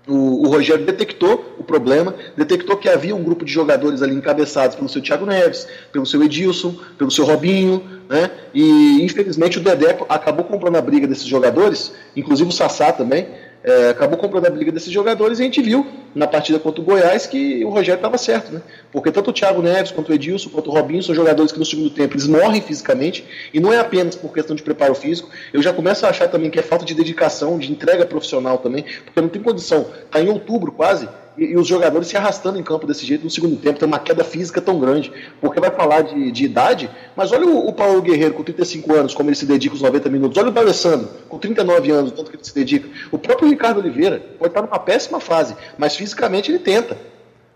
o, 0.06 0.46
o, 0.46 0.48
Rogério 0.48 0.84
detectou 0.84 1.54
o 1.58 1.64
problema, 1.64 2.14
detectou 2.36 2.76
que 2.76 2.88
havia 2.88 3.16
um 3.16 3.22
grupo 3.22 3.44
de 3.44 3.52
jogadores 3.52 4.02
ali 4.02 4.14
encabeçados 4.14 4.76
pelo 4.76 4.88
seu 4.88 5.00
Thiago 5.00 5.24
Neves, 5.24 5.66
pelo 5.92 6.04
seu 6.04 6.22
Edilson, 6.22 6.76
pelo 6.98 7.10
seu 7.10 7.24
Robinho, 7.24 7.82
né? 8.08 8.30
E 8.52 9.02
infelizmente 9.02 9.58
o 9.58 9.62
Dedé 9.62 9.96
acabou 10.08 10.44
comprando 10.44 10.76
a 10.76 10.82
briga 10.82 11.06
desses 11.06 11.24
jogadores, 11.24 11.92
inclusive 12.14 12.50
o 12.50 12.52
Sassá 12.52 12.92
também, 12.92 13.28
é, 13.64 13.88
acabou 13.88 14.18
comprando 14.18 14.46
a 14.46 14.50
briga 14.50 14.70
desses 14.70 14.92
jogadores 14.92 15.38
e 15.38 15.42
a 15.42 15.44
gente 15.46 15.62
viu 15.62 15.86
na 16.14 16.26
partida 16.26 16.58
contra 16.58 16.82
o 16.82 16.84
Goiás 16.84 17.26
que 17.26 17.64
o 17.64 17.70
Rogério 17.70 17.98
estava 17.98 18.18
certo, 18.18 18.52
né? 18.52 18.60
Porque 18.92 19.10
tanto 19.10 19.30
o 19.30 19.32
Thiago 19.32 19.62
Neves, 19.62 19.90
quanto 19.90 20.10
o 20.10 20.14
Edilson, 20.14 20.50
quanto 20.50 20.70
o 20.70 20.72
Robinho 20.72 21.02
são 21.02 21.14
jogadores 21.14 21.50
que 21.50 21.58
no 21.58 21.64
segundo 21.64 21.88
tempo 21.88 22.12
eles 22.12 22.26
morrem 22.26 22.60
fisicamente 22.60 23.24
e 23.52 23.58
não 23.58 23.72
é 23.72 23.78
apenas 23.78 24.14
por 24.14 24.32
questão 24.32 24.54
de 24.54 24.62
preparo 24.62 24.94
físico. 24.94 25.30
Eu 25.52 25.62
já 25.62 25.72
começo 25.72 26.04
a 26.04 26.10
achar 26.10 26.28
também 26.28 26.50
que 26.50 26.58
é 26.58 26.62
falta 26.62 26.84
de 26.84 26.94
dedicação, 26.94 27.58
de 27.58 27.72
entrega 27.72 28.04
profissional 28.04 28.58
também, 28.58 28.84
porque 29.04 29.20
não 29.20 29.28
tem 29.28 29.42
condição. 29.42 29.86
Está 30.04 30.20
em 30.20 30.28
outubro 30.28 30.70
quase 30.70 31.08
e, 31.36 31.44
e, 31.44 31.56
os 31.56 31.66
jogadores 31.66 32.08
se 32.08 32.16
arrastando 32.16 32.58
em 32.58 32.62
campo 32.62 32.86
desse 32.86 33.04
jeito 33.04 33.24
no 33.24 33.30
segundo 33.30 33.56
tempo, 33.56 33.78
tem 33.78 33.86
uma 33.86 33.98
queda 33.98 34.22
física 34.24 34.60
tão 34.60 34.78
grande, 34.78 35.12
porque 35.40 35.60
vai 35.60 35.70
falar 35.70 36.02
de, 36.02 36.30
de 36.30 36.44
idade, 36.44 36.90
mas 37.16 37.32
olha 37.32 37.46
o, 37.46 37.68
o, 37.68 37.72
Paulo 37.72 38.00
Guerreiro 38.02 38.34
com 38.34 38.42
35 38.42 38.94
anos, 38.94 39.14
como 39.14 39.28
ele 39.28 39.36
se 39.36 39.46
dedica 39.46 39.74
os 39.74 39.82
90 39.82 40.08
minutos, 40.08 40.36
olha 40.38 40.48
o 40.48 40.52
D'Alessandro 40.52 41.08
com 41.28 41.38
39 41.38 41.90
anos, 41.90 42.12
tanto 42.12 42.30
que 42.30 42.36
ele 42.36 42.44
se 42.44 42.54
dedica, 42.54 42.88
o 43.10 43.18
próprio 43.18 43.48
Ricardo 43.48 43.78
Oliveira 43.78 44.20
pode 44.38 44.50
estar 44.50 44.62
numa 44.62 44.78
péssima 44.78 45.20
fase, 45.20 45.56
mas 45.76 45.96
fisicamente 45.96 46.50
ele 46.50 46.58
tenta, 46.58 46.96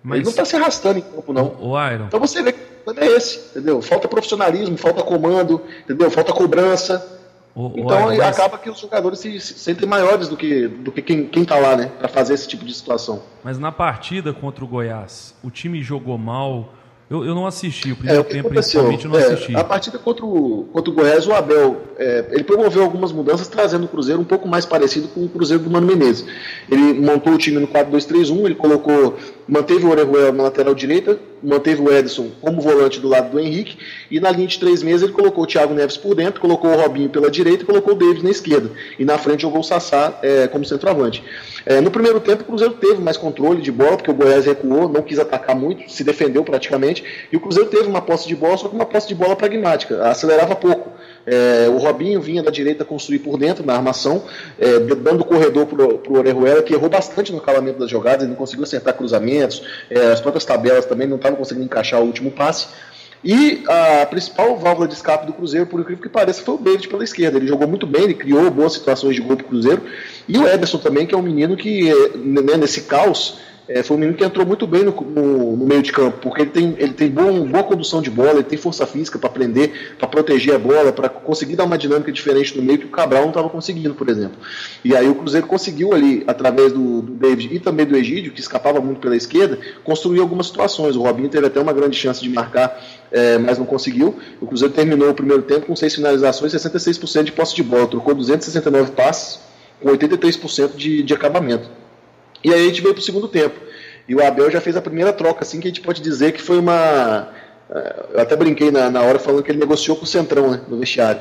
mas... 0.03 0.17
ele 0.17 0.25
não 0.25 0.31
está 0.31 0.45
se 0.45 0.57
arrastando 0.57 0.99
em 0.99 1.03
campo 1.03 1.33
não, 1.33 1.57
o, 1.61 1.89
Iron. 1.91 2.07
então 2.07 2.21
você 2.21 2.43
vê 2.43 2.53
que 2.53 2.61
o 2.61 2.85
problema 2.85 3.13
é 3.13 3.17
esse, 3.17 3.51
entendeu? 3.51 3.83
Falta 3.83 4.09
profissionalismo, 4.09 4.77
falta 4.77 5.03
comando, 5.03 5.63
entendeu? 5.85 6.11
Falta 6.11 6.33
cobrança, 6.33 7.18
o, 7.55 7.73
então 7.77 8.07
o 8.07 8.23
acaba 8.23 8.59
que 8.59 8.71
os 8.71 8.79
jogadores 8.79 9.19
se, 9.19 9.41
se, 9.41 9.55
sentem 9.55 9.89
maiores 9.89 10.29
do 10.29 10.37
que, 10.37 10.69
do 10.69 10.93
que 10.93 11.03
quem 11.03 11.43
está 11.43 11.59
lá, 11.59 11.77
né? 11.77 11.87
Para 11.99 12.09
fazer 12.09 12.35
esse 12.35 12.47
tipo 12.47 12.65
de 12.65 12.73
situação. 12.73 13.23
Mas 13.43 13.59
na 13.59 13.73
partida 13.73 14.33
contra 14.33 14.65
o 14.65 14.69
Goiás, 14.69 15.35
o 15.43 15.51
time 15.51 15.83
jogou 15.83 16.17
mal, 16.17 16.73
eu, 17.11 17.25
eu 17.25 17.35
não 17.35 17.47
assisti, 17.47 17.93
o 17.93 17.97
primeiro 17.97 18.21
é, 18.21 18.23
o 18.23 18.25
tempo 18.25 18.51
principalmente 18.51 19.07
eu 19.07 19.11
não 19.11 19.19
é, 19.19 19.25
assisti. 19.25 19.57
A 19.57 19.65
partida 19.65 19.99
contra 19.99 20.27
o, 20.27 20.69
contra 20.73 20.91
o 20.91 20.95
Goiás, 20.95 21.27
o 21.27 21.33
Abel, 21.33 21.81
é, 21.99 22.27
ele 22.31 22.45
promoveu 22.45 22.83
algumas 22.83 23.13
mudanças, 23.13 23.49
trazendo 23.49 23.85
o 23.85 23.89
Cruzeiro 23.89 24.21
um 24.21 24.25
pouco 24.25 24.47
mais 24.47 24.67
parecido 24.67 25.09
com 25.09 25.25
o 25.25 25.29
Cruzeiro 25.29 25.63
do 25.63 25.71
Mano 25.71 25.87
Menezes. 25.87 26.27
Ele 26.71 26.93
montou 26.95 27.33
o 27.33 27.39
time 27.39 27.59
no 27.59 27.67
4-2-3-1, 27.67 28.45
ele 28.45 28.55
colocou, 28.55 29.17
manteve 29.49 29.87
o 29.87 29.91
Orejuela 29.91 30.33
na 30.33 30.43
lateral 30.45 30.75
direita, 30.75 31.19
manteve 31.43 31.81
o 31.81 31.93
Edson 31.93 32.29
como 32.41 32.61
volante 32.61 33.01
do 33.01 33.09
lado 33.09 33.31
do 33.31 33.41
Henrique, 33.41 33.79
e 34.11 34.21
na 34.21 34.31
linha 34.31 34.47
de 34.47 34.59
três 34.59 34.83
meses 34.83 35.03
ele 35.03 35.13
colocou 35.13 35.45
o 35.45 35.47
Thiago 35.47 35.73
Neves 35.73 35.97
por 35.97 36.15
dentro, 36.15 36.41
colocou 36.41 36.71
o 36.71 36.77
Robinho 36.77 37.09
pela 37.09 37.31
direita 37.31 37.63
e 37.63 37.67
colocou 37.67 37.95
o 37.95 37.97
Davis 37.97 38.23
na 38.23 38.31
esquerda. 38.31 38.71
E 38.99 39.05
na 39.05 39.17
frente 39.17 39.43
jogou 39.43 39.61
o 39.61 39.65
Sassá 39.65 40.19
é, 40.23 40.47
como 40.47 40.65
centroavante. 40.65 41.23
É, 41.65 41.81
no 41.81 41.91
primeiro 41.91 42.21
tempo, 42.21 42.43
o 42.43 42.47
Cruzeiro 42.47 42.75
teve 42.75 43.01
mais 43.01 43.17
controle 43.17 43.61
de 43.61 43.71
bola, 43.71 43.97
porque 43.97 44.11
o 44.11 44.15
Goiás 44.15 44.47
recuou, 44.47 44.89
não 44.89 45.03
quis 45.03 45.19
atacar 45.19 45.57
muito, 45.57 45.91
se 45.91 46.03
defendeu 46.05 46.43
praticamente, 46.45 46.98
e 47.33 47.37
o 47.37 47.41
Cruzeiro 47.41 47.69
teve 47.69 47.89
uma 47.89 48.01
posse 48.01 48.27
de 48.27 48.35
bola, 48.35 48.57
só 48.57 48.69
que 48.69 48.75
uma 48.75 48.87
posse 48.87 49.09
de 49.09 49.15
bola 49.15 49.37
pragmática, 49.37 50.09
acelerava 50.09 50.55
pouco. 50.55 50.93
É, 51.27 51.69
o 51.69 51.77
Robinho 51.77 52.21
vinha 52.21 52.43
da 52.43 52.51
direita 52.51 52.85
construir 52.85 53.19
por 53.19 53.39
dentro 53.39 53.65
na 53.65 53.75
armação, 53.75 54.25
é, 54.59 54.79
dando 54.79 55.25
corredor 55.25 55.67
para 55.67 55.85
o 55.85 56.17
Orejuela, 56.17 56.63
que 56.63 56.73
errou 56.73 56.89
bastante 56.89 57.33
no 57.33 57.41
calamento 57.41 57.79
das 57.79 57.91
jogadas, 57.91 58.23
ele 58.23 58.31
não 58.31 58.37
conseguiu 58.37 58.65
acertar 58.65 58.95
cruzamentos, 58.95 59.63
é, 59.91 60.13
as 60.13 60.21
próprias 60.21 60.45
tabelas 60.45 60.87
também 60.87 61.07
não 61.07 61.17
estavam 61.17 61.37
conseguindo 61.37 61.67
encaixar 61.67 62.01
o 62.01 62.07
último 62.07 62.31
passe. 62.31 62.69
E 63.23 63.65
a 63.69 64.07
principal 64.07 64.57
válvula 64.57 64.87
de 64.87 64.95
escape 64.95 65.27
do 65.27 65.33
Cruzeiro, 65.33 65.67
por 65.67 65.81
incrível 65.81 66.03
que 66.03 66.09
pareça, 66.09 66.43
foi 66.43 66.55
o 66.55 66.59
David 66.59 66.89
pela 66.89 67.03
esquerda. 67.03 67.37
Ele 67.37 67.49
jogou 67.49 67.67
muito 67.67 67.87
bem, 67.87 68.05
ele 68.05 68.15
criou 68.15 68.49
boas 68.51 68.75
situações 68.75 69.17
de 69.17 69.21
gol 69.21 69.37
para 69.37 69.45
o 69.45 69.49
Cruzeiro. 69.49 69.83
E 70.29 70.39
o 70.39 70.47
Ederson 70.47 70.79
também, 70.79 71.05
que 71.05 71.15
é 71.15 71.19
um 71.19 71.23
menino 71.23 71.57
que, 71.57 71.93
né, 72.15 72.57
nesse 72.57 72.83
caos, 72.83 73.39
é, 73.69 73.83
foi 73.83 73.97
um 73.99 74.01
menino 74.01 74.17
que 74.17 74.25
entrou 74.25 74.47
muito 74.47 74.67
bem 74.67 74.83
no, 74.83 74.93
no, 74.93 75.57
no, 75.57 75.67
meio 75.67 75.83
de 75.83 75.93
campo, 75.93 76.19
porque 76.23 76.41
ele 76.41 76.51
tem, 76.51 76.75
ele 76.79 76.95
tem 76.95 77.11
bom, 77.11 77.47
boa 77.47 77.63
condução 77.63 78.01
de 78.01 78.11
bola, 78.11 78.33
ele 78.33 78.45
tem 78.45 78.57
força 78.57 78.87
física 78.87 79.19
para 79.19 79.29
prender, 79.29 79.95
para 79.99 80.09
proteger 80.09 80.55
a 80.55 80.59
bola, 80.59 80.91
para 80.91 81.11
conseguir 81.11 81.55
dar 81.55 81.65
uma 81.65 81.77
dinâmica 81.77 82.11
diferente 82.11 82.57
no 82.57 82.63
meio 82.63 82.79
que 82.79 82.87
o 82.87 82.89
Cabral 82.89 83.23
não 83.23 83.29
estava 83.29 83.51
conseguindo, 83.51 83.95
por 83.95 84.09
exemplo. 84.09 84.39
E 84.83 84.97
aí 84.97 85.07
o 85.07 85.15
Cruzeiro 85.15 85.47
conseguiu 85.47 85.93
ali, 85.93 86.25
através 86.27 86.73
do, 86.73 87.03
do 87.03 87.13
David 87.13 87.55
e 87.55 87.61
também 87.61 87.85
do 87.85 87.95
Egídio, 87.95 88.33
que 88.33 88.41
escapava 88.41 88.81
muito 88.81 89.01
pela 89.01 89.15
esquerda, 89.15 89.59
construir 89.85 90.21
algumas 90.21 90.47
situações. 90.47 90.97
O 90.97 91.03
Robinho 91.03 91.29
teve 91.29 91.47
até 91.47 91.61
uma 91.61 91.75
grande 91.75 91.97
chance 91.97 92.23
de 92.23 92.31
marcar, 92.31 92.83
é, 93.13 93.37
mas 93.37 93.59
não 93.59 93.67
conseguiu. 93.67 94.19
O 94.41 94.47
Cruzeiro 94.47 94.73
terminou 94.73 95.11
o 95.11 95.15
primeiro 95.15 95.43
tempo 95.43 95.67
com 95.67 95.77
seis 95.77 95.95
finalizações, 95.95 96.55
66% 96.55 97.25
de 97.25 97.33
posse 97.33 97.55
de 97.55 97.63
bola, 97.63 97.87
trocou 97.87 98.15
269 98.15 98.93
passes, 98.93 99.41
com 99.79 99.91
83% 99.91 100.75
de, 100.75 101.03
de 101.03 101.15
acabamento. 101.15 101.69
E 102.43 102.53
aí 102.53 102.63
a 102.63 102.69
gente 102.69 102.81
veio 102.81 102.95
para 102.95 103.01
o 103.01 103.05
segundo 103.05 103.29
tempo. 103.29 103.59
E 104.09 104.15
o 104.15 104.25
Abel 104.25 104.51
já 104.51 104.61
fez 104.61 104.77
a 104.77 104.81
primeira 104.81 105.13
troca, 105.13 105.43
assim, 105.43 105.61
que 105.61 105.69
a 105.69 105.71
gente 105.71 105.83
pode 105.83 106.01
dizer 106.01 106.33
que 106.33 106.41
foi 106.41 106.59
uma. 106.59 107.29
Eh, 107.71 108.07
eu 108.15 108.21
até 108.21 108.35
brinquei 108.35 108.71
na, 108.71 108.91
na 108.91 109.03
hora 109.03 109.19
falando 109.19 109.43
que 109.43 109.51
ele 109.51 109.59
negociou 109.59 109.97
com 109.97 110.05
o 110.05 110.07
Centrão, 110.07 110.51
né, 110.51 110.61
no 110.67 110.79
vestiário. 110.79 111.21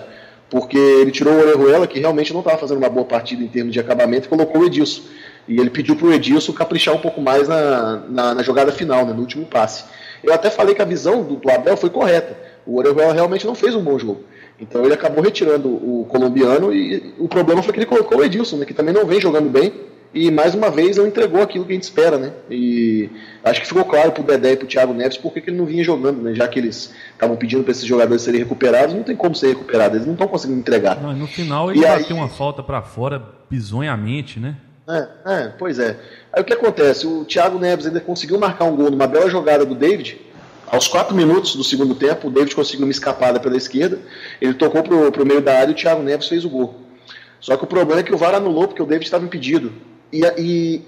Porque 0.49 0.77
ele 0.77 1.11
tirou 1.11 1.33
o 1.33 1.39
Orejuela, 1.39 1.85
que 1.85 1.99
realmente 1.99 2.31
não 2.31 2.39
estava 2.39 2.57
fazendo 2.57 2.77
uma 2.77 2.89
boa 2.89 3.05
partida 3.05 3.43
em 3.43 3.47
termos 3.47 3.73
de 3.73 3.79
acabamento, 3.81 4.27
e 4.27 4.29
colocou 4.29 4.61
o 4.61 4.65
Edilson. 4.65 5.01
E 5.45 5.59
ele 5.59 5.69
pediu 5.69 5.97
para 5.97 6.07
o 6.07 6.13
Edilson 6.13 6.53
caprichar 6.53 6.95
um 6.95 6.99
pouco 6.99 7.19
mais 7.19 7.49
na, 7.49 8.03
na, 8.07 8.33
na, 8.35 8.43
jogada 8.43 8.71
final, 8.71 9.05
né, 9.05 9.11
no 9.11 9.19
último 9.19 9.45
passe. 9.45 9.83
Eu 10.23 10.33
até 10.33 10.49
falei 10.49 10.73
que 10.73 10.81
a 10.81 10.85
visão 10.85 11.23
do, 11.23 11.35
do 11.35 11.51
Abel 11.51 11.75
foi 11.75 11.89
correta. 11.89 12.37
O 12.65 12.77
Orejuela 12.77 13.13
realmente 13.13 13.45
não 13.45 13.55
fez 13.55 13.75
um 13.75 13.83
bom 13.83 13.99
jogo. 13.99 14.23
Então 14.59 14.85
ele 14.85 14.93
acabou 14.93 15.21
retirando 15.21 15.67
o 15.67 16.05
colombiano 16.09 16.73
e 16.73 17.13
o 17.19 17.27
problema 17.27 17.61
foi 17.61 17.73
que 17.73 17.79
ele 17.79 17.85
colocou 17.85 18.19
o 18.19 18.23
Edilson, 18.23 18.57
né, 18.57 18.65
que 18.65 18.73
também 18.73 18.93
não 18.93 19.05
vem 19.05 19.19
jogando 19.19 19.49
bem 19.49 19.73
e 20.17 20.31
mais 20.31 20.55
uma 20.55 20.71
vez 20.71 20.97
não 20.97 21.05
entregou 21.05 21.41
aquilo 21.41 21.63
que 21.63 21.71
a 21.71 21.75
gente 21.75 21.83
espera, 21.83 22.17
né? 22.17 22.31
E 22.49 23.09
acho 23.43 23.61
que 23.61 23.67
ficou 23.67 23.85
claro 23.85 24.11
pro 24.11 24.23
Dedé 24.23 24.53
e 24.53 24.57
pro 24.57 24.67
Thiago 24.67 24.93
Neves 24.93 25.17
porque 25.17 25.39
que 25.39 25.49
ele 25.49 25.57
não 25.57 25.65
vinha 25.65 25.83
jogando, 25.83 26.21
né? 26.23 26.33
Já 26.33 26.47
que 26.47 26.57
eles 26.57 26.93
estavam 27.11 27.35
pedindo 27.35 27.63
para 27.63 27.71
esses 27.71 27.85
jogadores 27.85 28.23
serem 28.23 28.39
recuperados, 28.39 28.95
não 28.95 29.03
tem 29.03 29.15
como 29.15 29.35
ser 29.35 29.49
recuperado, 29.49 29.95
eles 29.95 30.07
não 30.07 30.13
estão 30.13 30.27
conseguindo 30.27 30.59
entregar. 30.59 30.99
Não, 30.99 31.13
no 31.13 31.27
final 31.27 31.69
ele 31.69 31.79
e 31.79 31.83
bateu 31.83 32.05
aí... 32.07 32.13
uma 32.13 32.29
falta 32.29 32.63
para 32.63 32.81
fora 32.81 33.21
bizonhamente, 33.49 34.39
né? 34.39 34.55
É, 34.89 35.07
é, 35.25 35.53
pois 35.59 35.77
é. 35.77 35.99
Aí 36.31 36.41
o 36.41 36.45
que 36.45 36.53
acontece? 36.53 37.05
O 37.05 37.25
Thiago 37.25 37.59
Neves 37.59 37.85
ainda 37.85 37.99
conseguiu 37.99 38.39
marcar 38.39 38.65
um 38.65 38.75
gol 38.75 38.89
numa 38.89 39.05
bela 39.05 39.29
jogada 39.29 39.65
do 39.65 39.75
David. 39.75 40.19
Aos 40.65 40.87
quatro 40.87 41.15
minutos 41.15 41.55
do 41.55 41.63
segundo 41.63 41.93
tempo, 41.93 42.27
o 42.27 42.31
David 42.31 42.55
conseguiu 42.55 42.85
uma 42.85 42.91
escapada 42.91 43.39
pela 43.39 43.55
esquerda. 43.55 43.99
Ele 44.41 44.53
tocou 44.53 44.81
pro, 44.81 45.11
pro 45.11 45.25
meio 45.25 45.41
da 45.41 45.59
área 45.59 45.71
e 45.71 45.73
o 45.73 45.75
Thiago 45.75 46.01
Neves 46.01 46.27
fez 46.27 46.43
o 46.43 46.49
gol. 46.49 46.75
Só 47.39 47.55
que 47.55 47.63
o 47.63 47.67
problema 47.67 47.99
é 47.99 48.03
que 48.03 48.13
o 48.13 48.17
VAR 48.17 48.33
anulou 48.33 48.67
porque 48.67 48.81
o 48.81 48.85
David 48.85 49.05
estava 49.05 49.23
impedido. 49.23 49.71
E, 50.11 50.21
e 50.37 50.81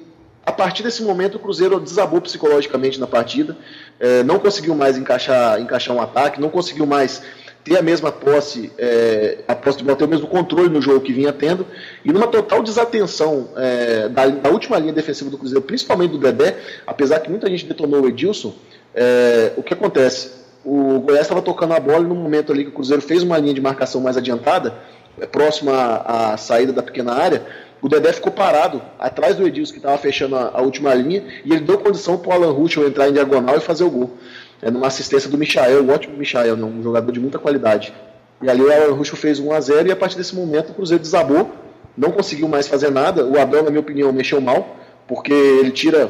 a 0.45 0.51
partir 0.51 0.83
desse 0.83 1.03
momento 1.03 1.35
o 1.35 1.39
Cruzeiro 1.39 1.79
desabou 1.79 2.19
psicologicamente 2.21 2.99
na 2.99 3.07
partida, 3.07 3.55
é, 3.99 4.23
não 4.23 4.39
conseguiu 4.39 4.73
mais 4.73 4.97
encaixar, 4.97 5.61
encaixar 5.61 5.95
um 5.95 6.01
ataque, 6.01 6.41
não 6.41 6.49
conseguiu 6.49 6.85
mais 6.85 7.21
ter 7.63 7.77
a 7.77 7.81
mesma 7.81 8.11
posse, 8.11 8.71
é, 8.77 9.39
a 9.47 9.53
posse 9.53 9.77
de 9.77 9.83
bola, 9.83 9.97
ter 9.97 10.05
o 10.05 10.07
mesmo 10.07 10.27
controle 10.27 10.69
no 10.69 10.81
jogo 10.81 11.01
que 11.01 11.13
vinha 11.13 11.31
tendo, 11.31 11.65
e 12.03 12.11
numa 12.11 12.27
total 12.27 12.63
desatenção 12.63 13.49
é, 13.55 14.07
da, 14.09 14.27
da, 14.27 14.49
última 14.49 14.79
linha 14.79 14.93
defensiva 14.93 15.29
do 15.29 15.38
Cruzeiro, 15.38 15.61
principalmente 15.61 16.11
do 16.11 16.17
Dedé, 16.17 16.55
apesar 16.88 17.19
que 17.19 17.29
muita 17.29 17.47
gente 17.49 17.65
detonou 17.65 18.01
o 18.01 18.07
Edilson, 18.07 18.55
é, 18.95 19.51
o 19.57 19.61
que 19.61 19.73
acontece? 19.73 20.31
O 20.63 20.99
Goiás 20.99 21.23
estava 21.23 21.41
tocando 21.41 21.73
a 21.73 21.79
bola 21.79 21.99
e 21.99 22.07
no 22.07 22.15
momento 22.15 22.51
ali 22.51 22.63
que 22.63 22.69
o 22.69 22.73
Cruzeiro 22.73 23.01
fez 23.01 23.23
uma 23.23 23.38
linha 23.38 23.53
de 23.53 23.61
marcação 23.61 24.01
mais 24.01 24.17
adiantada, 24.17 24.73
é, 25.19 25.25
próxima 25.25 25.73
à, 25.73 26.33
à 26.33 26.38
saída 26.38 26.71
da 26.71 26.81
pequena 26.81 27.13
área, 27.13 27.45
o 27.81 27.88
Dedé 27.88 28.12
ficou 28.12 28.31
parado 28.31 28.81
atrás 28.98 29.36
do 29.36 29.48
Edilson, 29.48 29.74
que 29.74 29.79
estava 29.79 29.98
fechando 29.98 30.36
a, 30.36 30.51
a, 30.53 30.62
última 30.62 30.93
linha, 30.93 31.24
e 31.45 31.51
ele 31.51 31.62
deu 31.62 31.77
condição 31.77 32.17
para 32.17 32.29
o 32.29 32.33
Alan 32.33 32.51
Ruschel 32.51 32.88
entrar 32.88 33.09
em 33.09 33.13
diagonal 33.13 33.55
e 33.57 33.59
fazer 33.59 33.83
o 33.83 33.89
gol. 33.89 34.17
É 34.62 34.69
numa 34.69 34.88
assistência 34.88 35.29
do 35.29 35.38
Michael, 35.38 35.83
um 35.83 35.91
ótimo 35.91 36.17
Michael, 36.17 36.57
né, 36.57 36.65
um 36.65 36.83
jogador 36.83 37.12
de 37.12 37.19
muita 37.19 37.39
qualidade. 37.39 37.93
E 38.41 38.50
ali 38.50 38.62
o 38.62 38.71
Alan 38.71 38.93
Ruschel 38.93 39.15
fez 39.15 39.39
1 39.39 39.51
a 39.53 39.59
0 39.59 39.88
e 39.88 39.91
a 39.91 39.95
partir 39.95 40.17
desse 40.17 40.36
momento 40.36 40.71
o 40.71 40.74
Cruzeiro 40.74 41.01
desabou, 41.01 41.51
não 41.98 42.12
conseguiu 42.12 42.48
mais 42.48 42.67
fazer 42.67 42.89
nada. 42.89 43.25
O 43.25 43.39
Abel, 43.39 43.63
na 43.63 43.69
minha 43.69 43.81
opinião, 43.81 44.12
mexeu 44.12 44.39
mal, 44.41 44.77
porque 45.07 45.33
ele 45.33 45.71
tira 45.71 46.09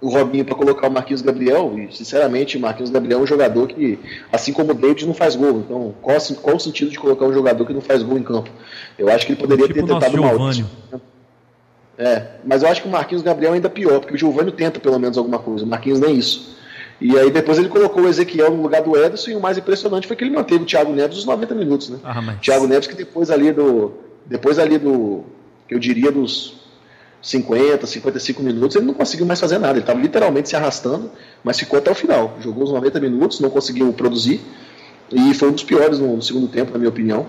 o 0.00 0.08
Robinho 0.08 0.44
para 0.44 0.54
colocar 0.54 0.88
o 0.88 0.90
Marquinhos 0.90 1.22
Gabriel, 1.22 1.74
e 1.76 1.94
sinceramente 1.94 2.56
o 2.56 2.60
Marquinhos 2.60 2.90
Gabriel 2.90 3.18
é 3.18 3.22
um 3.22 3.26
jogador 3.26 3.66
que, 3.66 3.98
assim 4.32 4.52
como 4.52 4.70
o 4.70 4.74
David, 4.74 5.06
não 5.06 5.14
faz 5.14 5.34
gol. 5.34 5.58
Então, 5.58 5.94
qual, 6.00 6.16
qual 6.40 6.56
o 6.56 6.60
sentido 6.60 6.90
de 6.90 6.98
colocar 6.98 7.24
um 7.24 7.32
jogador 7.32 7.66
que 7.66 7.72
não 7.72 7.80
faz 7.80 8.02
gol 8.02 8.16
em 8.16 8.22
campo? 8.22 8.50
Eu 8.96 9.08
acho 9.08 9.26
que 9.26 9.32
ele 9.32 9.40
poderia 9.40 9.66
tipo 9.66 9.80
ter 9.80 9.86
tentado 9.86 10.16
mal. 10.20 10.36
É, 11.98 12.26
mas 12.44 12.62
eu 12.62 12.68
acho 12.68 12.82
que 12.82 12.88
o 12.88 12.90
Marquinhos 12.90 13.22
Gabriel 13.22 13.52
é 13.52 13.56
ainda 13.56 13.68
pior, 13.68 13.98
porque 13.98 14.14
o 14.14 14.16
Giovanni 14.16 14.52
tenta 14.52 14.78
pelo 14.78 15.00
menos 15.00 15.18
alguma 15.18 15.40
coisa, 15.40 15.64
o 15.64 15.68
Marquinhos 15.68 15.98
nem 15.98 16.14
isso. 16.14 16.56
E 17.00 17.16
aí 17.18 17.30
depois 17.30 17.58
ele 17.58 17.68
colocou 17.68 18.04
o 18.04 18.08
Ezequiel 18.08 18.52
no 18.52 18.62
lugar 18.62 18.82
do 18.82 18.96
Ederson, 18.96 19.32
e 19.32 19.36
o 19.36 19.40
mais 19.40 19.58
impressionante 19.58 20.06
foi 20.06 20.14
que 20.14 20.22
ele 20.22 20.34
manteve 20.34 20.62
o 20.62 20.66
Thiago 20.66 20.92
Neves 20.92 21.18
os 21.18 21.24
90 21.24 21.54
minutos, 21.56 21.90
né? 21.90 21.98
Ah, 22.04 22.22
mas... 22.22 22.40
Thiago 22.40 22.68
Neves 22.68 22.86
que 22.86 22.94
depois 22.94 23.30
ali 23.30 23.50
do. 23.50 23.92
Depois 24.26 24.58
ali 24.60 24.78
do. 24.78 25.24
Eu 25.68 25.78
diria 25.78 26.10
dos 26.10 26.67
50, 27.20 27.86
55 27.86 28.42
minutos, 28.42 28.76
ele 28.76 28.86
não 28.86 28.94
conseguiu 28.94 29.26
mais 29.26 29.40
fazer 29.40 29.58
nada. 29.58 29.72
Ele 29.72 29.80
estava 29.80 30.00
literalmente 30.00 30.48
se 30.48 30.56
arrastando, 30.56 31.10
mas 31.42 31.58
ficou 31.58 31.78
até 31.78 31.90
o 31.90 31.94
final. 31.94 32.36
Jogou 32.40 32.64
os 32.64 32.70
90 32.70 33.00
minutos, 33.00 33.40
não 33.40 33.50
conseguiu 33.50 33.92
produzir. 33.92 34.40
E 35.10 35.34
foi 35.34 35.48
um 35.48 35.52
dos 35.52 35.64
piores 35.64 35.98
no, 35.98 36.20
segundo 36.22 36.48
tempo, 36.48 36.72
na 36.72 36.78
minha 36.78 36.90
opinião. 36.90 37.26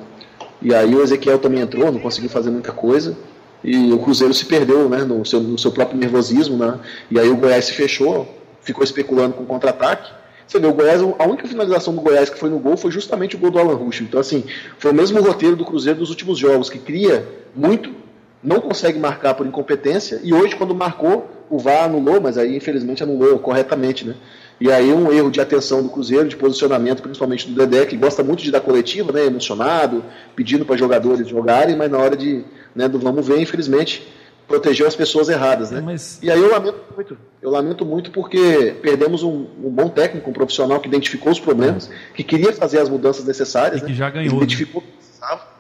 E 0.62 0.74
aí 0.74 0.94
o 0.94 1.02
Ezequiel 1.02 1.40
também 1.40 1.62
entrou, 1.62 1.92
não 1.92 2.00
conseguiu 2.00 2.30
fazer 2.30 2.50
muita 2.50 2.72
coisa. 2.72 3.18
E 3.64 3.92
o 3.92 4.00
Cruzeiro 4.00 4.34
se 4.34 4.46
perdeu 4.46 4.88
né, 4.88 5.00
no, 5.00 5.26
seu, 5.26 5.40
no 5.40 5.58
seu 5.58 5.72
próprio 5.72 5.98
nervosismo. 5.98 6.58
Né? 6.58 6.80
E 7.10 7.20
aí 7.20 7.30
o 7.30 7.36
Goiás 7.36 7.66
se 7.66 7.74
fechou, 7.74 8.28
ficou 8.62 8.84
especulando 8.84 9.34
com 9.34 9.46
contra-ataque. 9.46 10.12
Você 10.46 10.60
vê, 10.60 10.68
o 10.68 10.74
Goiás, 10.74 11.02
a 11.02 11.26
única 11.26 11.48
finalização 11.48 11.94
do 11.94 12.02
Goiás 12.02 12.30
que 12.30 12.40
foi 12.40 12.50
no 12.50 12.58
gol 12.58 12.76
foi 12.76 12.92
justamente 12.92 13.36
o 13.36 13.40
gol 13.40 13.52
do 13.52 13.60
Alan 13.60 13.76
Rusch. 13.76 14.02
Então, 14.02 14.20
assim, 14.20 14.44
foi 14.78 14.92
o 14.92 14.94
mesmo 14.94 15.22
roteiro 15.22 15.56
do 15.56 15.64
Cruzeiro 15.64 16.00
dos 16.00 16.10
últimos 16.10 16.38
jogos, 16.38 16.70
que 16.70 16.80
cria 16.80 17.28
muito 17.56 17.99
não 18.44 18.62
consegue 18.62 18.98
marcar 18.98 19.34
por 19.34 19.46
incompetência, 19.46 20.20
e 20.24 20.34
hoje, 20.34 20.56
quando 20.56 20.74
marcou, 20.74 21.30
o 21.50 21.58
VAR 21.58 21.86
anulou, 21.86 22.22
mas 22.22 22.38
aí 22.38 22.56
infelizmente 22.56 23.04
anulou 23.04 23.40
corretamente, 23.40 24.06
né? 24.06 24.16
E 24.62 24.70
aí 24.72 24.92
um 24.92 25.12
erro 25.12 25.32
de 25.32 25.40
atenção 25.40 25.82
do 25.82 25.90
Cruzeiro, 25.90 26.28
de 26.28 26.36
posicionamento, 26.36 27.02
principalmente 27.02 27.50
do 27.50 27.56
Dedé, 27.56 27.86
que 27.86 27.96
gosta 27.96 28.24
muito 28.24 28.44
de 28.44 28.52
dar 28.52 28.60
coletiva, 28.60 29.12
né? 29.12 29.26
Emocionado, 29.26 30.04
pedindo 30.36 30.66
para 30.66 30.76
jogadores 30.78 31.28
jogarem, 31.28 31.76
mas 31.76 31.90
na 31.90 31.98
hora 31.98 32.16
de, 32.16 32.44
né, 32.76 32.88
do 32.88 33.00
vamos 33.00 33.26
ver, 33.26 33.40
infelizmente, 33.40 34.08
protegeu 34.48 34.86
as 34.86 34.96
pessoas 34.96 35.30
erradas, 35.30 35.72
né? 35.72 35.80
Mas... 35.80 36.20
E 36.22 36.30
aí 36.30 36.40
eu 36.40 36.52
lamento 36.52 36.78
muito. 36.94 37.18
Eu 37.42 37.50
lamento 37.52 37.86
muito 37.86 38.12
porque 38.12 38.76
perdemos 38.82 39.24
um, 39.24 39.46
um 39.64 39.70
bom 39.70 39.88
técnico, 39.88 40.30
um 40.30 40.34
profissional 40.34 40.80
que 40.80 40.88
identificou 40.88 41.32
os 41.32 41.40
problemas, 41.40 41.90
que 42.14 42.24
queria 42.24 42.52
fazer 42.52 42.80
as 42.80 42.90
mudanças 42.90 43.24
necessárias, 43.26 43.82
e 43.82 43.86
que 43.86 43.92
né? 43.92 43.98
já 43.98 44.10
ganhou. 44.10 44.32
Né? 44.32 44.38
Identificou 44.38 44.82
né? 44.82 44.99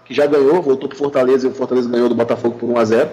Que 0.09 0.15
já 0.15 0.25
ganhou, 0.25 0.59
voltou 0.59 0.89
para 0.89 0.97
Fortaleza 0.97 1.47
e 1.47 1.51
o 1.51 1.53
Fortaleza 1.53 1.87
ganhou 1.87 2.09
do 2.09 2.15
Botafogo 2.15 2.57
por 2.57 2.67
1 2.67 2.77
a 2.79 2.85
0 2.85 3.09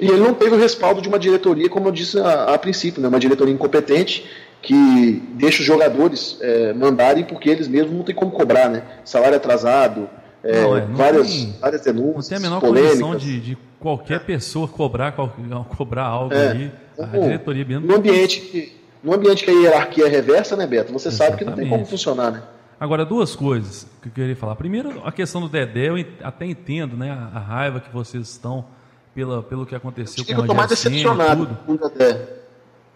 E 0.00 0.08
ele 0.08 0.20
não 0.20 0.34
teve 0.34 0.56
o 0.56 0.58
respaldo 0.58 1.00
de 1.00 1.08
uma 1.08 1.18
diretoria, 1.18 1.68
como 1.68 1.86
eu 1.86 1.92
disse 1.92 2.18
a, 2.18 2.54
a 2.54 2.58
princípio, 2.58 3.00
né, 3.00 3.06
uma 3.06 3.20
diretoria 3.20 3.54
incompetente 3.54 4.28
que 4.60 5.22
deixa 5.34 5.60
os 5.60 5.64
jogadores 5.64 6.36
é, 6.40 6.72
mandarem 6.72 7.22
porque 7.22 7.48
eles 7.48 7.68
mesmos 7.68 7.92
não 7.92 8.02
têm 8.02 8.16
como 8.16 8.32
cobrar, 8.32 8.68
né? 8.68 8.82
Salário 9.04 9.36
atrasado, 9.36 10.10
é, 10.42 10.60
não, 10.60 10.76
é, 10.76 10.80
não 10.80 10.96
várias, 10.96 11.28
tem, 11.28 11.54
várias 11.60 11.80
denúncias. 11.82 12.28
Não 12.30 12.36
tem 12.36 12.36
a 12.38 12.40
menor 12.40 12.60
polêmicas. 12.60 13.00
condição 13.00 13.16
de, 13.16 13.40
de 13.40 13.58
qualquer 13.78 14.18
pessoa 14.24 14.66
cobrar, 14.66 15.12
cobrar 15.76 16.02
algo 16.02 16.34
é, 16.34 16.48
ali. 16.48 16.72
A 16.98 17.06
diretoria 17.06 17.64
mesmo. 17.64 17.86
No 17.86 17.94
ambiente, 17.94 18.40
que, 18.40 18.76
no 19.00 19.14
ambiente 19.14 19.44
que 19.44 19.50
a 19.52 19.54
hierarquia 19.54 20.06
é 20.06 20.08
reversa, 20.08 20.56
né, 20.56 20.66
Beto? 20.66 20.92
Você 20.92 21.06
Exatamente. 21.06 21.30
sabe 21.30 21.38
que 21.38 21.44
não 21.44 21.52
tem 21.52 21.68
como 21.68 21.86
funcionar, 21.86 22.32
né? 22.32 22.42
Agora, 22.80 23.04
duas 23.04 23.34
coisas 23.34 23.86
que 24.00 24.08
eu 24.08 24.12
queria 24.12 24.36
falar. 24.36 24.54
Primeiro, 24.54 25.02
a 25.04 25.10
questão 25.10 25.40
do 25.40 25.48
Dedé, 25.48 25.88
eu 25.88 25.96
até 26.22 26.46
entendo 26.46 26.96
né, 26.96 27.10
a, 27.10 27.38
raiva 27.38 27.80
que 27.80 27.92
vocês 27.92 28.28
estão 28.28 28.64
pela, 29.14 29.42
pelo 29.42 29.66
que 29.66 29.74
aconteceu 29.74 30.24
com 30.24 30.30
o 30.30 30.34
Eu 30.34 30.40
estou 30.42 30.54
mais 30.54 30.68
decepcionado 30.68 31.58
com 31.66 31.72
o 31.72 31.78
Dedé. 31.78 32.38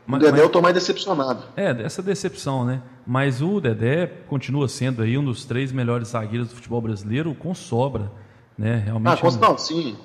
Mas, 0.06 0.18
o 0.18 0.20
Dedé 0.20 0.32
mas, 0.32 0.40
eu 0.40 0.46
estou 0.46 0.62
mais 0.62 0.74
decepcionado. 0.74 1.42
É, 1.56 1.70
essa 1.82 2.00
decepção, 2.00 2.64
né? 2.64 2.80
Mas 3.04 3.42
o 3.42 3.60
Dedé 3.60 4.06
continua 4.28 4.68
sendo 4.68 5.02
aí 5.02 5.18
um 5.18 5.24
dos 5.24 5.44
três 5.44 5.72
melhores 5.72 6.08
zagueiros 6.08 6.48
do 6.48 6.54
futebol 6.54 6.80
brasileiro 6.80 7.34
com 7.34 7.52
sobra. 7.52 8.10
Né? 8.56 8.82
Realmente 8.84 9.20
ah, 9.20 9.26
é 9.26 9.28
um... 9.28 9.36
não, 9.36 9.58
sim. 9.58 9.96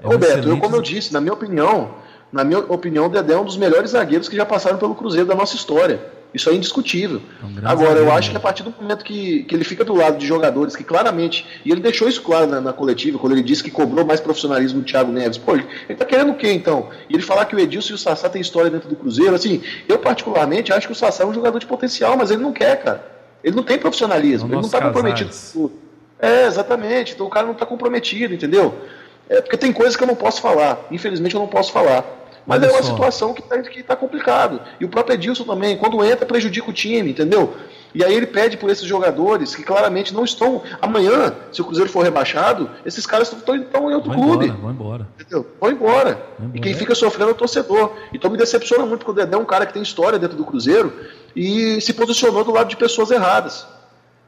É 0.00 0.06
Roberto, 0.06 0.24
excelente... 0.24 0.48
eu, 0.50 0.58
como 0.58 0.76
eu 0.76 0.82
disse, 0.82 1.12
na 1.12 1.20
minha 1.20 1.32
opinião, 1.32 1.94
na 2.30 2.44
minha 2.44 2.60
opinião, 2.60 3.06
o 3.06 3.08
Dedé 3.08 3.34
é 3.34 3.38
um 3.38 3.44
dos 3.44 3.56
melhores 3.56 3.90
zagueiros 3.90 4.28
que 4.28 4.36
já 4.36 4.46
passaram 4.46 4.78
pelo 4.78 4.94
Cruzeiro 4.94 5.26
da 5.26 5.34
nossa 5.34 5.56
história. 5.56 6.14
Isso 6.36 6.50
é 6.50 6.54
indiscutível. 6.54 7.22
Então, 7.50 7.70
Agora, 7.70 7.98
eu 7.98 8.12
acho 8.12 8.30
que 8.30 8.36
a 8.36 8.40
partir 8.40 8.62
do 8.62 8.70
momento 8.78 9.02
que, 9.02 9.44
que 9.44 9.54
ele 9.54 9.64
fica 9.64 9.82
do 9.82 9.94
lado 9.94 10.18
de 10.18 10.26
jogadores 10.26 10.76
que 10.76 10.84
claramente, 10.84 11.46
e 11.64 11.72
ele 11.72 11.80
deixou 11.80 12.06
isso 12.06 12.20
claro 12.20 12.46
na, 12.46 12.60
na 12.60 12.72
coletiva, 12.74 13.18
quando 13.18 13.32
ele 13.32 13.42
disse 13.42 13.64
que 13.64 13.70
cobrou 13.70 14.04
mais 14.04 14.20
profissionalismo 14.20 14.80
do 14.80 14.84
Thiago 14.84 15.10
Neves, 15.10 15.38
pô, 15.38 15.54
ele, 15.54 15.66
ele 15.88 15.96
tá 15.96 16.04
querendo 16.04 16.32
o 16.32 16.34
quê 16.34 16.52
então? 16.52 16.90
E 17.08 17.14
ele 17.14 17.22
falar 17.22 17.46
que 17.46 17.56
o 17.56 17.58
Edilson 17.58 17.92
e 17.92 17.94
o 17.94 17.98
Sassá 17.98 18.28
têm 18.28 18.42
história 18.42 18.70
dentro 18.70 18.86
do 18.86 18.94
Cruzeiro, 18.94 19.34
assim, 19.34 19.62
eu 19.88 19.98
particularmente 19.98 20.74
acho 20.74 20.86
que 20.86 20.92
o 20.92 20.96
Sassá 20.96 21.24
é 21.24 21.26
um 21.26 21.32
jogador 21.32 21.58
de 21.58 21.64
potencial, 21.64 22.18
mas 22.18 22.30
ele 22.30 22.42
não 22.42 22.52
quer, 22.52 22.82
cara. 22.82 23.16
Ele 23.42 23.56
não 23.56 23.62
tem 23.62 23.78
profissionalismo, 23.78 24.48
ele 24.48 24.60
não 24.60 24.68
tá 24.68 24.82
comprometido. 24.82 25.30
É, 26.18 26.46
exatamente. 26.46 27.14
Então 27.14 27.26
o 27.26 27.30
cara 27.30 27.46
não 27.46 27.54
tá 27.54 27.64
comprometido, 27.64 28.34
entendeu? 28.34 28.74
É 29.26 29.40
porque 29.40 29.56
tem 29.56 29.72
coisas 29.72 29.96
que 29.96 30.02
eu 30.02 30.06
não 30.06 30.14
posso 30.14 30.42
falar. 30.42 30.86
Infelizmente 30.90 31.34
eu 31.34 31.40
não 31.40 31.48
posso 31.48 31.72
falar. 31.72 32.04
Mas 32.46 32.62
Olha 32.62 32.68
é 32.68 32.72
uma 32.72 32.82
só. 32.82 32.92
situação 32.92 33.34
que 33.34 33.40
está 33.40 33.58
que 33.60 33.82
tá 33.82 33.96
complicado. 33.96 34.60
E 34.80 34.84
o 34.84 34.88
próprio 34.88 35.14
Edilson 35.14 35.44
também, 35.44 35.76
quando 35.76 36.02
entra, 36.04 36.24
prejudica 36.24 36.70
o 36.70 36.72
time, 36.72 37.10
entendeu? 37.10 37.54
E 37.94 38.04
aí 38.04 38.14
ele 38.14 38.26
pede 38.26 38.58
por 38.58 38.68
esses 38.68 38.84
jogadores 38.84 39.56
que 39.56 39.62
claramente 39.62 40.12
não 40.12 40.22
estão. 40.22 40.62
Amanhã, 40.82 41.34
se 41.50 41.62
o 41.62 41.64
Cruzeiro 41.64 41.90
for 41.90 42.04
rebaixado, 42.04 42.70
esses 42.84 43.06
caras 43.06 43.32
estão, 43.32 43.56
em 43.56 43.94
outro 43.94 44.12
vão 44.12 44.22
clube. 44.22 44.44
Embora, 44.46 44.60
vão 44.60 44.70
embora. 44.70 45.08
Entendeu? 45.18 45.46
Vão 45.58 45.70
embora. 45.70 46.10
embora. 46.38 46.50
E 46.54 46.60
quem 46.60 46.74
fica 46.74 46.94
sofrendo 46.94 47.30
é 47.30 47.32
o 47.32 47.36
torcedor. 47.36 47.92
Então 48.12 48.30
me 48.30 48.36
decepciona 48.36 48.84
muito 48.84 48.98
porque 49.04 49.12
o 49.12 49.24
Dedé 49.24 49.34
é 49.34 49.40
um 49.40 49.46
cara 49.46 49.64
que 49.64 49.72
tem 49.72 49.82
história 49.82 50.18
dentro 50.18 50.36
do 50.36 50.44
Cruzeiro 50.44 50.92
e 51.34 51.80
se 51.80 51.94
posicionou 51.94 52.44
do 52.44 52.52
lado 52.52 52.68
de 52.68 52.76
pessoas 52.76 53.10
erradas. 53.10 53.66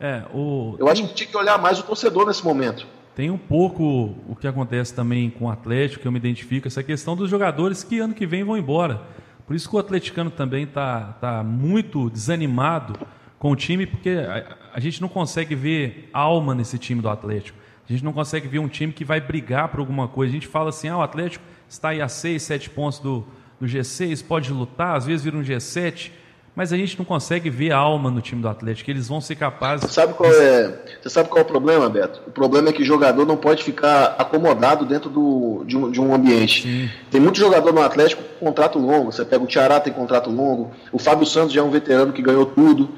É, 0.00 0.22
o... 0.32 0.74
Eu 0.78 0.88
acho 0.88 1.06
que 1.06 1.12
tinha 1.12 1.28
que 1.28 1.36
olhar 1.36 1.58
mais 1.58 1.78
o 1.78 1.82
torcedor 1.82 2.26
nesse 2.26 2.42
momento. 2.42 2.86
Tem 3.18 3.32
um 3.32 3.36
pouco 3.36 4.14
o 4.28 4.36
que 4.36 4.46
acontece 4.46 4.94
também 4.94 5.28
com 5.28 5.46
o 5.46 5.50
Atlético, 5.50 6.02
que 6.02 6.06
eu 6.06 6.12
me 6.12 6.18
identifico, 6.18 6.68
essa 6.68 6.84
questão 6.84 7.16
dos 7.16 7.28
jogadores 7.28 7.82
que 7.82 7.98
ano 7.98 8.14
que 8.14 8.24
vem 8.24 8.44
vão 8.44 8.56
embora. 8.56 9.02
Por 9.44 9.56
isso 9.56 9.68
que 9.68 9.74
o 9.74 9.78
atleticano 9.80 10.30
também 10.30 10.62
está 10.62 11.14
tá 11.20 11.42
muito 11.42 12.08
desanimado 12.10 12.96
com 13.36 13.50
o 13.50 13.56
time, 13.56 13.86
porque 13.86 14.10
a, 14.10 14.56
a, 14.72 14.78
gente 14.78 15.00
não 15.00 15.08
consegue 15.08 15.56
ver 15.56 16.08
alma 16.12 16.54
nesse 16.54 16.78
time 16.78 17.02
do 17.02 17.08
Atlético. 17.08 17.58
A 17.88 17.92
gente 17.92 18.04
não 18.04 18.12
consegue 18.12 18.46
ver 18.46 18.60
um 18.60 18.68
time 18.68 18.92
que 18.92 19.04
vai 19.04 19.20
brigar 19.20 19.66
por 19.66 19.80
alguma 19.80 20.06
coisa. 20.06 20.30
A 20.30 20.34
gente 20.34 20.46
fala 20.46 20.68
assim, 20.68 20.86
ah, 20.86 20.98
o 20.98 21.02
Atlético 21.02 21.44
está 21.68 21.88
aí 21.88 22.00
a 22.00 22.06
6, 22.06 22.40
7 22.40 22.70
pontos 22.70 23.00
do, 23.00 23.26
do 23.58 23.66
G6, 23.66 24.24
pode 24.24 24.52
lutar, 24.52 24.94
às 24.94 25.06
vezes 25.06 25.24
vira 25.24 25.36
um 25.36 25.42
G7, 25.42 26.12
mas 26.58 26.72
a 26.72 26.76
gente 26.76 26.98
não 26.98 27.04
consegue 27.04 27.48
ver 27.48 27.70
alma 27.70 28.10
no 28.10 28.20
time 28.20 28.42
do 28.42 28.48
Atlético, 28.48 28.90
eles 28.90 29.06
vão 29.06 29.20
ser 29.20 29.36
capazes. 29.36 29.84
Você 29.88 29.94
sabe 29.94 30.14
qual 30.14 30.28
é, 30.28 30.74
você 31.00 31.08
sabe 31.08 31.28
qual 31.28 31.38
é 31.38 31.42
o 31.42 31.44
problema, 31.44 31.88
Beto? 31.88 32.20
O 32.26 32.32
problema 32.32 32.70
é 32.70 32.72
que 32.72 32.82
o 32.82 32.84
jogador 32.84 33.24
não 33.24 33.36
pode 33.36 33.62
ficar 33.62 34.16
acomodado 34.18 34.84
dentro 34.84 35.08
do, 35.08 35.62
de, 35.64 35.76
um, 35.76 35.88
de 35.88 36.00
um 36.00 36.12
ambiente. 36.12 36.62
Sim. 36.62 36.90
Tem 37.12 37.20
muito 37.20 37.38
jogador 37.38 37.72
no 37.72 37.80
Atlético 37.80 38.24
com 38.40 38.46
contrato 38.46 38.76
longo. 38.76 39.12
Você 39.12 39.24
pega 39.24 39.44
o 39.44 39.46
Tiará 39.46 39.78
tem 39.78 39.92
contrato 39.92 40.30
longo, 40.30 40.72
o 40.90 40.98
Fábio 40.98 41.24
Santos 41.24 41.52
já 41.52 41.60
é 41.60 41.62
um 41.62 41.70
veterano 41.70 42.12
que 42.12 42.20
ganhou 42.20 42.46
tudo. 42.46 42.90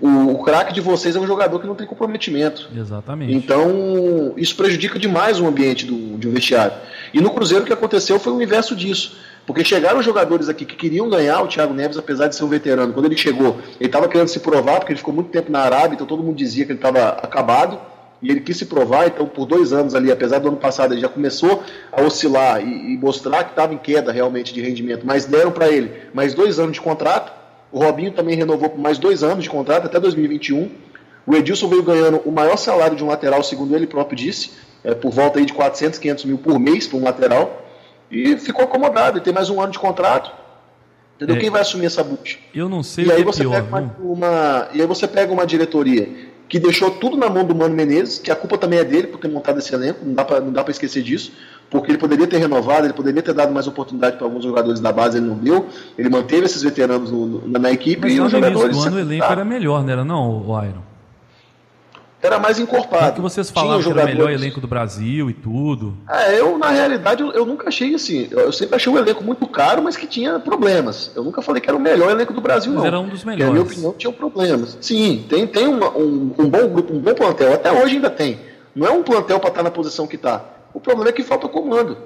O, 0.00 0.34
o 0.34 0.44
craque 0.44 0.72
de 0.72 0.80
vocês 0.80 1.16
é 1.16 1.18
um 1.18 1.26
jogador 1.26 1.58
que 1.58 1.66
não 1.66 1.74
tem 1.74 1.88
comprometimento. 1.88 2.68
Exatamente. 2.72 3.34
Então, 3.34 4.32
isso 4.36 4.54
prejudica 4.54 4.96
demais 4.96 5.40
o 5.40 5.46
ambiente 5.48 5.84
do, 5.84 6.16
de 6.18 6.28
um 6.28 6.30
vestiário. 6.30 6.76
E 7.12 7.20
no 7.20 7.30
Cruzeiro 7.30 7.64
o 7.64 7.66
que 7.66 7.72
aconteceu 7.72 8.20
foi 8.20 8.32
o 8.32 8.40
inverso 8.40 8.76
disso. 8.76 9.16
Porque 9.48 9.64
chegaram 9.64 10.02
jogadores 10.02 10.50
aqui 10.50 10.66
que 10.66 10.76
queriam 10.76 11.08
ganhar 11.08 11.40
o 11.40 11.48
Thiago 11.48 11.72
Neves, 11.72 11.96
apesar 11.96 12.28
de 12.28 12.36
ser 12.36 12.44
um 12.44 12.48
veterano. 12.48 12.92
Quando 12.92 13.06
ele 13.06 13.16
chegou, 13.16 13.56
ele 13.80 13.88
estava 13.88 14.06
querendo 14.06 14.28
se 14.28 14.40
provar, 14.40 14.78
porque 14.78 14.92
ele 14.92 14.98
ficou 14.98 15.14
muito 15.14 15.30
tempo 15.30 15.50
na 15.50 15.60
Arábia, 15.60 15.94
então 15.94 16.06
todo 16.06 16.22
mundo 16.22 16.36
dizia 16.36 16.66
que 16.66 16.72
ele 16.72 16.78
estava 16.78 17.08
acabado. 17.08 17.80
E 18.20 18.30
ele 18.30 18.40
quis 18.40 18.58
se 18.58 18.66
provar, 18.66 19.06
então 19.06 19.24
por 19.24 19.46
dois 19.46 19.72
anos 19.72 19.94
ali, 19.94 20.12
apesar 20.12 20.38
do 20.38 20.48
ano 20.48 20.58
passado 20.58 20.92
ele 20.92 21.00
já 21.00 21.08
começou 21.08 21.62
a 21.90 22.02
oscilar 22.02 22.60
e, 22.60 22.92
e 22.92 22.98
mostrar 22.98 23.42
que 23.44 23.50
estava 23.52 23.72
em 23.72 23.78
queda 23.78 24.12
realmente 24.12 24.52
de 24.52 24.60
rendimento, 24.60 25.06
mas 25.06 25.24
deram 25.24 25.50
para 25.50 25.70
ele 25.70 25.92
mais 26.12 26.34
dois 26.34 26.58
anos 26.58 26.72
de 26.72 26.82
contrato. 26.82 27.32
O 27.72 27.78
Robinho 27.78 28.12
também 28.12 28.36
renovou 28.36 28.68
por 28.68 28.78
mais 28.78 28.98
dois 28.98 29.22
anos 29.22 29.42
de 29.42 29.48
contrato, 29.48 29.86
até 29.86 29.98
2021. 29.98 30.70
O 31.26 31.34
Edilson 31.34 31.68
veio 31.68 31.82
ganhando 31.82 32.20
o 32.26 32.30
maior 32.30 32.58
salário 32.58 32.94
de 32.94 33.02
um 33.02 33.06
lateral, 33.06 33.42
segundo 33.42 33.74
ele 33.74 33.86
próprio 33.86 34.14
disse, 34.14 34.50
é, 34.84 34.92
por 34.94 35.10
volta 35.10 35.38
aí 35.38 35.46
de 35.46 35.54
400, 35.54 35.98
500 35.98 36.24
mil 36.26 36.36
por 36.36 36.58
mês 36.58 36.86
para 36.86 36.98
um 36.98 37.04
lateral 37.04 37.67
e 38.10 38.36
ficou 38.36 38.64
acomodado. 38.64 39.18
E 39.18 39.20
tem 39.20 39.32
mais 39.32 39.50
um 39.50 39.60
ano 39.60 39.72
de 39.72 39.78
contrato. 39.78 40.32
Entendeu? 41.16 41.36
É, 41.36 41.40
Quem 41.40 41.50
vai 41.50 41.62
assumir 41.62 41.86
essa 41.86 42.04
bucha? 42.04 42.38
Eu 42.54 42.68
não 42.68 42.82
sei 42.82 43.04
e 43.04 43.08
o 43.08 43.10
aí 43.10 43.16
que 43.16 43.22
é 43.22 43.24
você 43.24 43.40
pior. 43.40 43.62
Pega 43.62 43.76
uma, 43.76 43.94
uma, 44.00 44.68
e 44.72 44.80
aí 44.80 44.86
você 44.86 45.08
pega 45.08 45.32
uma 45.32 45.44
diretoria 45.44 46.28
que 46.48 46.58
deixou 46.58 46.90
tudo 46.92 47.16
na 47.16 47.28
mão 47.28 47.44
do 47.44 47.54
Mano 47.54 47.74
Menezes, 47.74 48.18
que 48.18 48.30
a 48.30 48.36
culpa 48.36 48.56
também 48.56 48.78
é 48.78 48.84
dele 48.84 49.08
por 49.08 49.18
ter 49.18 49.28
montado 49.28 49.58
esse 49.58 49.74
elenco, 49.74 50.00
não 50.04 50.14
dá 50.14 50.24
para 50.24 50.70
esquecer 50.70 51.02
disso, 51.02 51.32
porque 51.68 51.90
ele 51.90 51.98
poderia 51.98 52.26
ter 52.26 52.38
renovado, 52.38 52.86
ele 52.86 52.94
poderia 52.94 53.20
ter 53.20 53.34
dado 53.34 53.52
mais 53.52 53.66
oportunidade 53.66 54.16
para 54.16 54.26
alguns 54.26 54.44
jogadores 54.44 54.80
da 54.80 54.90
base, 54.90 55.18
ele 55.18 55.26
não 55.26 55.36
deu, 55.36 55.66
ele 55.98 56.08
manteve 56.08 56.46
esses 56.46 56.62
veteranos 56.62 57.10
no, 57.10 57.26
no, 57.26 57.58
na 57.58 57.70
equipe 57.70 58.00
Mas 58.00 58.14
e 58.14 58.20
os 58.20 58.32
jogadores. 58.32 58.74
Do 58.74 58.82
ano, 58.82 58.96
o 58.96 59.00
elenco 59.00 59.26
era 59.26 59.44
melhor, 59.44 59.82
não 59.84 59.92
era 59.92 60.04
não, 60.04 60.48
o 60.48 60.64
Iron? 60.64 60.87
Era 62.20 62.38
mais 62.38 62.58
encorpado. 62.58 63.14
que 63.14 63.20
vocês 63.20 63.50
falavam 63.50 63.82
que 63.82 63.90
era 63.90 64.02
o 64.02 64.04
melhor 64.04 64.30
elenco 64.30 64.60
do 64.60 64.66
Brasil 64.66 65.30
e 65.30 65.32
tudo. 65.34 65.96
É, 66.08 66.40
eu, 66.40 66.58
na 66.58 66.68
realidade, 66.70 67.22
eu, 67.22 67.32
eu, 67.32 67.46
nunca 67.46 67.68
achei 67.68 67.94
assim. 67.94 68.28
Eu 68.30 68.52
sempre 68.52 68.76
achei 68.76 68.92
um 68.92 68.98
elenco 68.98 69.22
muito 69.22 69.46
caro, 69.46 69.82
mas 69.82 69.96
que 69.96 70.06
tinha 70.06 70.38
problemas. 70.38 71.12
Eu 71.14 71.22
nunca 71.22 71.40
falei 71.40 71.60
que 71.60 71.68
era 71.68 71.76
o 71.76 71.80
melhor 71.80 72.10
elenco 72.10 72.32
do 72.32 72.40
Brasil, 72.40 72.72
mas 72.72 72.80
não. 72.80 72.86
era 72.86 73.00
um 73.00 73.08
dos 73.08 73.24
melhores. 73.24 73.46
na 73.46 73.52
minha 73.52 73.64
opinião, 73.64 73.92
tinha 73.92 74.12
problemas. 74.12 74.76
Sim, 74.80 75.24
tem, 75.28 75.46
tem 75.46 75.68
uma, 75.68 75.90
um, 75.96 76.34
um, 76.38 76.48
bom 76.48 76.68
grupo, 76.68 76.92
um 76.92 76.98
bom 76.98 77.14
plantel. 77.14 77.54
Até 77.54 77.70
hoje 77.70 77.96
ainda 77.96 78.10
tem. 78.10 78.38
Não 78.74 78.86
é 78.86 78.90
um 78.90 79.02
plantel 79.02 79.38
para 79.38 79.50
estar 79.50 79.62
na 79.62 79.70
posição 79.70 80.06
que 80.06 80.16
está. 80.16 80.44
O 80.74 80.80
problema 80.80 81.10
é 81.10 81.12
que 81.12 81.22
falta 81.22 81.48
comando. 81.48 81.96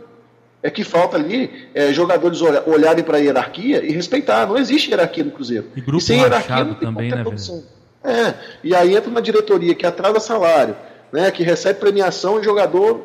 É 0.63 0.71
que 0.71 0.85
falta 0.85 1.17
ali 1.17 1.69
é, 1.75 1.93
jogadores 1.93 2.41
olharem 2.41 3.03
para 3.03 3.17
a 3.17 3.21
hierarquia 3.21 3.85
e 3.85 3.93
respeitar. 3.93 4.47
Não 4.47 4.57
existe 4.57 4.91
hierarquia 4.91 5.25
no 5.25 5.33
Cruzeiro. 5.33 5.67
E 5.75 5.81
grupo 5.81 5.99
e 5.99 6.01
sem 6.01 6.21
hierarquia 6.21 6.65
não 6.65 6.75
tem 6.75 6.89
também, 6.89 7.11
né, 7.11 7.23
produção. 7.23 7.57
Velho? 7.57 7.82
É, 8.05 8.35
e 8.65 8.75
aí 8.75 8.97
entra 8.97 9.11
uma 9.11 9.23
diretoria 9.23 9.75
que 9.75 9.87
atrasa 9.87 10.19
salário, 10.19 10.77
né, 11.13 11.31
que 11.31 11.43
recebe 11.43 11.79
premiação 11.79 12.41
e 12.41 12.45
jogador, 12.45 13.01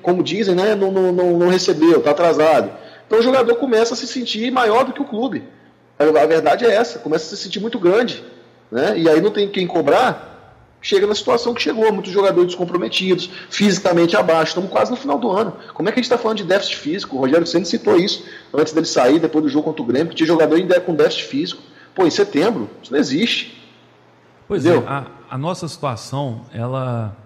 como 0.00 0.22
dizem, 0.22 0.54
né, 0.54 0.74
não, 0.74 0.90
não, 0.90 1.12
não, 1.12 1.38
não 1.38 1.48
recebeu, 1.48 1.98
está 1.98 2.12
atrasado. 2.12 2.70
Então 3.06 3.18
o 3.18 3.22
jogador 3.22 3.54
começa 3.56 3.94
a 3.94 3.96
se 3.96 4.06
sentir 4.06 4.50
maior 4.50 4.84
do 4.84 4.92
que 4.92 5.02
o 5.02 5.04
clube. 5.04 5.44
A 5.98 6.26
verdade 6.26 6.64
é 6.64 6.74
essa, 6.74 6.98
começa 6.98 7.26
a 7.26 7.36
se 7.36 7.42
sentir 7.42 7.60
muito 7.60 7.78
grande. 7.78 8.24
Né, 8.70 8.98
e 8.98 9.08
aí 9.08 9.20
não 9.20 9.30
tem 9.30 9.48
quem 9.48 9.66
cobrar, 9.66 10.34
chega 10.84 11.06
na 11.06 11.14
situação 11.14 11.54
que 11.54 11.62
chegou, 11.62 11.90
muitos 11.92 12.12
jogadores 12.12 12.48
descomprometidos, 12.48 13.30
fisicamente 13.48 14.16
abaixo, 14.16 14.48
estamos 14.48 14.70
quase 14.70 14.90
no 14.90 14.96
final 14.96 15.18
do 15.18 15.30
ano. 15.30 15.56
Como 15.72 15.88
é 15.88 15.92
que 15.92 15.98
a 15.98 16.02
gente 16.02 16.10
está 16.10 16.18
falando 16.18 16.38
de 16.38 16.44
déficit 16.44 16.76
físico? 16.76 17.16
O 17.16 17.20
Rogério 17.20 17.46
Senna 17.46 17.64
citou 17.64 17.96
isso 17.96 18.24
antes 18.52 18.72
dele 18.72 18.86
sair, 18.86 19.18
depois 19.18 19.44
do 19.44 19.48
jogo 19.48 19.64
contra 19.64 19.82
o 19.82 19.86
Grêmio, 19.86 20.08
que 20.08 20.16
tinha 20.16 20.26
jogador 20.26 20.56
ainda 20.56 20.80
com 20.80 20.94
déficit 20.94 21.24
físico. 21.24 21.62
Pô, 21.94 22.06
em 22.06 22.10
setembro, 22.10 22.68
isso 22.82 22.92
não 22.92 22.98
existe. 22.98 23.63
Pois 24.46 24.64
Entendeu? 24.64 24.86
é, 24.86 24.92
a, 24.92 25.06
a, 25.30 25.38
nossa 25.38 25.66
situação, 25.66 26.42
ela 26.52 27.16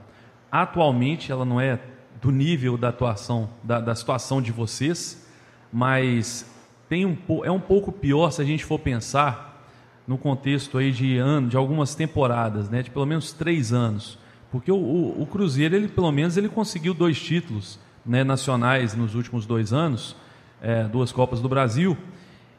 atualmente 0.50 1.32
ela 1.32 1.44
não 1.44 1.60
é 1.60 1.80
do 2.20 2.30
nível 2.30 2.76
da 2.76 2.88
atuação, 2.88 3.48
da, 3.62 3.80
da 3.80 3.94
situação 3.94 4.40
de 4.40 4.52
vocês, 4.52 5.26
mas 5.72 6.48
tem 6.88 7.04
um, 7.04 7.16
é 7.44 7.50
um 7.50 7.60
pouco 7.60 7.90
pior 7.90 8.30
se 8.30 8.40
a 8.40 8.44
gente 8.44 8.64
for 8.64 8.78
pensar 8.78 9.66
no 10.06 10.16
contexto 10.16 10.78
aí 10.78 10.90
de 10.90 11.18
ano, 11.18 11.48
de 11.48 11.56
algumas 11.56 11.94
temporadas, 11.94 12.70
né, 12.70 12.82
de 12.82 12.90
pelo 12.90 13.04
menos 13.04 13.32
três 13.32 13.72
anos, 13.72 14.18
porque 14.50 14.72
o, 14.72 14.76
o, 14.76 15.22
o 15.22 15.26
Cruzeiro 15.26 15.76
ele 15.76 15.88
pelo 15.88 16.10
menos 16.10 16.36
ele 16.36 16.48
conseguiu 16.48 16.94
dois 16.94 17.20
títulos 17.20 17.78
né, 18.06 18.24
nacionais 18.24 18.94
nos 18.94 19.14
últimos 19.14 19.44
dois 19.44 19.72
anos, 19.72 20.16
é, 20.62 20.84
duas 20.84 21.12
Copas 21.12 21.40
do 21.40 21.48
Brasil 21.48 21.96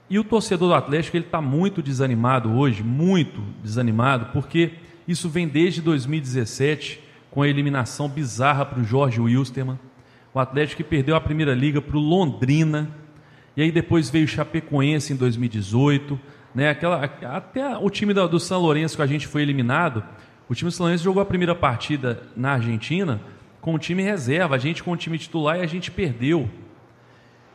e 0.09 0.17
o 0.17 0.23
torcedor 0.23 0.69
do 0.69 0.73
Atlético 0.73 1.17
ele 1.17 1.25
está 1.25 1.39
muito 1.39 1.81
desanimado 1.81 2.51
hoje, 2.51 2.81
muito 2.81 3.41
desanimado, 3.63 4.27
porque 4.33 4.71
isso 5.07 5.29
vem 5.29 5.47
desde 5.47 5.81
2017 5.81 6.99
com 7.29 7.41
a 7.41 7.47
eliminação 7.47 8.09
bizarra 8.09 8.65
para 8.65 8.79
o 8.79 8.83
Jorge 8.83 9.21
Wilstermann. 9.21 9.79
O 10.33 10.39
Atlético 10.39 10.77
que 10.77 10.89
perdeu 10.89 11.15
a 11.15 11.21
primeira 11.21 11.53
liga 11.53 11.81
para 11.81 11.97
o 11.97 11.99
Londrina, 11.99 12.89
e 13.55 13.61
aí 13.61 13.71
depois 13.71 14.09
veio 14.09 14.25
o 14.25 14.27
Chapecoense 14.27 15.13
em 15.13 15.15
2018, 15.15 16.19
né? 16.53 16.69
Aquela, 16.69 17.03
até 17.03 17.77
o 17.77 17.89
time 17.89 18.13
do, 18.13 18.39
São 18.39 18.59
Lourenço 18.59 18.95
que 18.95 19.01
a 19.01 19.07
gente 19.07 19.27
foi 19.27 19.41
eliminado, 19.41 20.03
o 20.47 20.55
time 20.55 20.69
do 20.69 20.73
São 20.73 20.85
Lourenço 20.85 21.03
jogou 21.03 21.21
a 21.21 21.25
primeira 21.25 21.53
partida 21.53 22.23
na 22.35 22.53
Argentina 22.53 23.21
com 23.61 23.73
o 23.73 23.79
time 23.79 24.01
reserva, 24.01 24.55
a 24.55 24.59
gente 24.59 24.83
com 24.83 24.91
o 24.91 24.97
time 24.97 25.17
titular 25.17 25.59
e 25.59 25.61
a 25.61 25.67
gente 25.67 25.91
perdeu. 25.91 26.49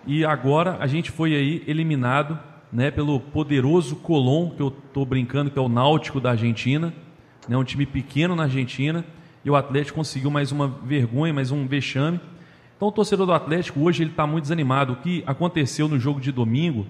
E 0.06 0.22
agora 0.22 0.76
a 0.80 0.86
gente 0.86 1.10
foi 1.10 1.34
aí 1.34 1.64
eliminado 1.66 2.38
né, 2.70 2.90
pelo 2.90 3.18
poderoso 3.18 3.96
Colón, 3.96 4.50
que 4.50 4.60
eu 4.60 4.68
estou 4.68 5.06
brincando 5.06 5.50
que 5.50 5.58
é 5.58 5.62
o 5.62 5.68
Náutico 5.68 6.20
da 6.20 6.32
Argentina, 6.32 6.92
né, 7.48 7.56
um 7.56 7.64
time 7.64 7.86
pequeno 7.86 8.36
na 8.36 8.42
Argentina, 8.42 9.02
e 9.42 9.50
o 9.50 9.56
Atlético 9.56 9.96
conseguiu 9.96 10.30
mais 10.30 10.52
uma 10.52 10.68
vergonha, 10.68 11.32
mais 11.32 11.50
um 11.50 11.66
vexame. 11.66 12.20
Então 12.76 12.88
o 12.88 12.92
torcedor 12.92 13.24
do 13.24 13.32
Atlético 13.32 13.80
hoje 13.80 14.02
ele 14.02 14.10
está 14.10 14.26
muito 14.26 14.42
desanimado. 14.42 14.92
O 14.92 14.96
que 14.96 15.22
aconteceu 15.26 15.88
no 15.88 15.98
jogo 15.98 16.20
de 16.20 16.30
domingo, 16.30 16.86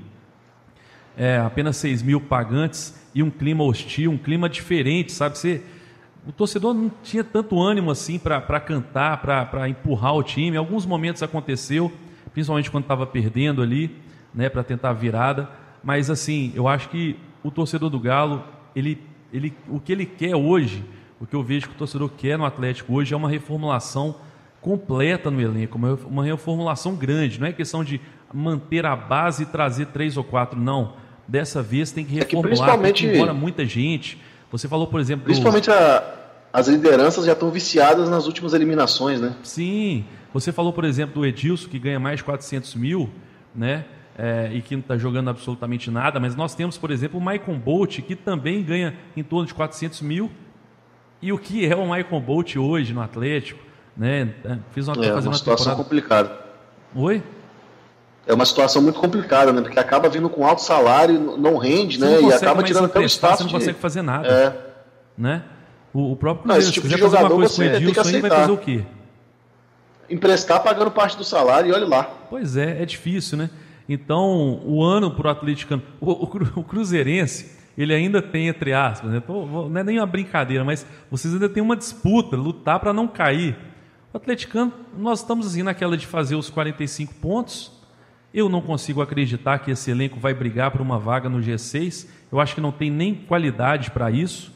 é, 1.16 1.38
apenas 1.38 1.77
6 1.77 2.03
mil 2.03 2.20
pagantes 2.20 3.00
e 3.14 3.22
um 3.22 3.31
clima 3.31 3.62
hostil, 3.62 4.11
um 4.11 4.18
clima 4.18 4.48
diferente, 4.48 5.12
sabe? 5.12 5.38
Você, 5.38 5.62
o 6.27 6.33
torcedor 6.33 6.74
não 6.74 6.90
tinha 7.03 7.22
tanto 7.22 7.62
ânimo 7.62 7.92
assim 7.92 8.18
para 8.18 8.59
cantar, 8.59 9.18
para 9.18 9.68
empurrar 9.68 10.16
o 10.16 10.22
time. 10.24 10.57
Em 10.57 10.59
alguns 10.59 10.85
momentos 10.85 11.22
aconteceu, 11.22 11.92
principalmente 12.35 12.70
quando 12.70 12.85
estava 12.85 13.07
perdendo 13.07 13.62
ali, 13.62 13.97
né, 14.35 14.51
para 14.51 14.62
tentar 14.62 14.90
a 14.90 14.92
virada. 14.92 15.49
Mas 15.83 16.11
assim, 16.11 16.53
eu 16.55 16.68
acho 16.68 16.90
que 16.90 17.16
o 17.42 17.51
torcedor 17.51 17.88
do 17.88 17.99
Galo, 17.99 18.44
ele, 18.77 19.01
ele, 19.33 19.55
o 19.68 19.81
que 19.81 19.92
ele 19.92 20.05
quer 20.05 20.35
hoje, 20.35 20.85
o 21.20 21.27
que 21.27 21.35
eu 21.35 21.42
vejo 21.42 21.68
que 21.68 21.75
o 21.75 21.79
torcedor 21.79 22.11
quer 22.11 22.37
no 22.37 22.44
Atlético 22.44 22.92
hoje 22.92 23.14
é 23.14 23.16
uma 23.16 23.31
reformulação 23.31 24.16
completa 24.61 25.31
no 25.31 25.40
elenco, 25.40 25.79
uma 26.07 26.25
reformulação 26.25 26.97
grande. 26.97 27.38
Não 27.38 27.47
é 27.47 27.53
questão 27.53 27.85
de 27.85 28.01
manter 28.33 28.85
a 28.85 28.97
base 28.97 29.44
e 29.44 29.47
trazer 29.47 29.87
três 29.87 30.16
ou 30.16 30.25
quatro, 30.25 30.59
não. 30.59 30.94
Dessa 31.29 31.62
vez 31.62 31.92
tem 31.92 32.05
que 32.05 32.14
reformular, 32.14 32.29
é 32.29 32.42
que 32.42 32.57
principalmente, 32.57 33.07
embora 33.07 33.33
muita 33.33 33.64
gente. 33.64 34.18
Você 34.51 34.68
falou, 34.68 34.87
por 34.87 35.01
exemplo. 35.01 35.25
Principalmente 35.25 35.66
do... 35.66 35.73
a, 35.73 36.24
as 36.55 36.69
lideranças 36.69 37.27
já 37.27 37.33
estão 37.33 37.51
viciadas 37.51 38.09
nas 38.09 38.27
últimas 38.27 38.55
eliminações, 38.55 39.21
né? 39.21 39.35
Sim. 39.43 40.05
Você 40.33 40.53
falou, 40.53 40.73
por 40.73 40.85
exemplo, 40.85 41.17
do 41.17 41.27
Edilson, 41.27 41.69
que 41.69 41.81
ganha 41.81 41.99
mais 41.99 42.19
de 42.19 42.25
400 42.25 42.77
mil, 42.77 43.11
né? 43.53 43.85
É, 44.17 44.51
e 44.53 44.62
que 44.62 44.77
não 44.77 44.81
está 44.81 44.97
jogando 44.97 45.29
absolutamente 45.31 45.90
nada, 45.90 46.21
mas 46.21 46.37
nós 46.37 46.55
temos, 46.55 46.79
por 46.79 46.93
exemplo, 46.93 47.19
o 47.19 47.21
Maicon 47.21 47.59
Bolt, 47.59 48.01
que 48.03 48.14
também 48.14 48.62
ganha 48.62 48.97
em 49.17 49.25
torno 49.25 49.47
de 49.47 49.53
400 49.53 50.01
mil. 50.03 50.31
E 51.21 51.33
o 51.33 51.38
que 51.38 51.67
é 51.67 51.75
o 51.75 51.88
Maicon 51.88 52.21
Bolt 52.21 52.55
hoje 52.55 52.95
no 52.95 53.03
Atlético? 53.03 53.61
Né? 53.97 54.33
É, 54.45 54.59
fiz 54.71 54.87
uma, 54.87 55.05
é, 55.05 55.12
uma, 55.12 55.23
uma 55.23 55.35
situação 55.35 55.73
temporada... 55.73 55.83
complicada. 55.83 56.38
Oi? 56.95 57.21
É 58.29 58.33
uma 58.33 58.47
situação 58.47 58.81
muito 58.81 59.01
complicada, 59.01 59.53
né? 59.53 59.61
Porque 59.61 59.81
acaba 59.81 60.09
vindo 60.09 60.29
com 60.29 60.47
alto 60.47 60.62
salário, 60.62 61.37
não 61.37 61.57
rende, 61.57 61.99
você 61.99 62.05
né? 62.05 62.21
Não 62.21 62.31
e 62.31 62.33
acaba 62.33 62.62
tirando 62.62 62.85
até 62.85 63.01
o 63.01 63.03
espaço. 63.03 63.38
Você 63.38 63.43
não 63.43 63.49
de... 63.49 63.55
consegue 63.55 63.79
fazer 63.81 64.03
nada. 64.03 64.29
É. 64.29 64.75
Né? 65.19 65.43
O, 65.95 66.13
o 66.13 66.17
próprio 66.17 66.43
Cruzeiro, 66.43 66.49
não, 66.49 66.57
esse 66.59 66.73
tipo 66.73 66.89
de 66.89 66.99
jogador 66.99 67.37
você 67.37 67.71
tem 67.71 67.93
que 67.93 68.01
aceitar. 68.01 68.29
vai 68.29 68.41
fazer 68.41 68.53
o 68.53 68.59
quê? 68.59 68.85
Emprestar 70.11 70.61
pagando 70.63 70.91
parte 70.91 71.17
do 71.17 71.23
salário 71.23 71.71
e 71.71 71.73
olha 71.73 71.87
lá. 71.87 72.03
Pois 72.29 72.57
é, 72.57 72.83
é 72.83 72.85
difícil, 72.85 73.39
né? 73.39 73.49
Então, 73.89 74.61
o 74.65 74.83
ano 74.83 75.11
para 75.11 75.29
o 75.29 75.31
atleticano, 75.31 75.83
o, 76.01 76.11
o, 76.57 76.65
Cruzeirense, 76.65 77.57
ele 77.79 77.95
ainda 77.95 78.21
tem, 78.21 78.49
entre 78.49 78.73
aspas, 78.73 79.11
né? 79.11 79.23
Não 79.29 79.79
é 79.79 79.85
nem 79.85 79.99
uma 79.99 80.07
brincadeira, 80.07 80.65
mas 80.65 80.87
vocês 81.11 81.33
ainda 81.33 81.49
têm 81.49 81.63
uma 81.63 81.77
disputa, 81.77 82.37
lutar 82.37 82.81
para 82.81 82.93
não 82.93 83.07
cair. 83.07 83.57
O 84.13 84.17
atleticano, 84.17 84.73
nós 84.97 85.21
estamos 85.21 85.47
assim 85.47 85.63
naquela 85.63 85.97
de 85.97 86.07
fazer 86.07 86.37
os 86.37 86.49
45 86.49 87.15
pontos 87.15 87.73
Eu 88.33 88.49
não 88.49 88.61
consigo 88.61 89.03
acreditar 89.03 89.59
que 89.59 89.71
esse 89.71 89.91
elenco 89.91 90.19
vai 90.19 90.35
brigar 90.35 90.71
por 90.71 90.81
uma 90.81 90.99
vaga 90.99 91.29
no 91.29 91.39
G6. 91.39 92.09
Eu 92.33 92.41
acho 92.41 92.55
que 92.55 92.61
não 92.61 92.73
tem 92.73 92.91
nem 92.91 93.15
qualidade 93.15 93.91
para 93.91 94.11
isso, 94.11 94.53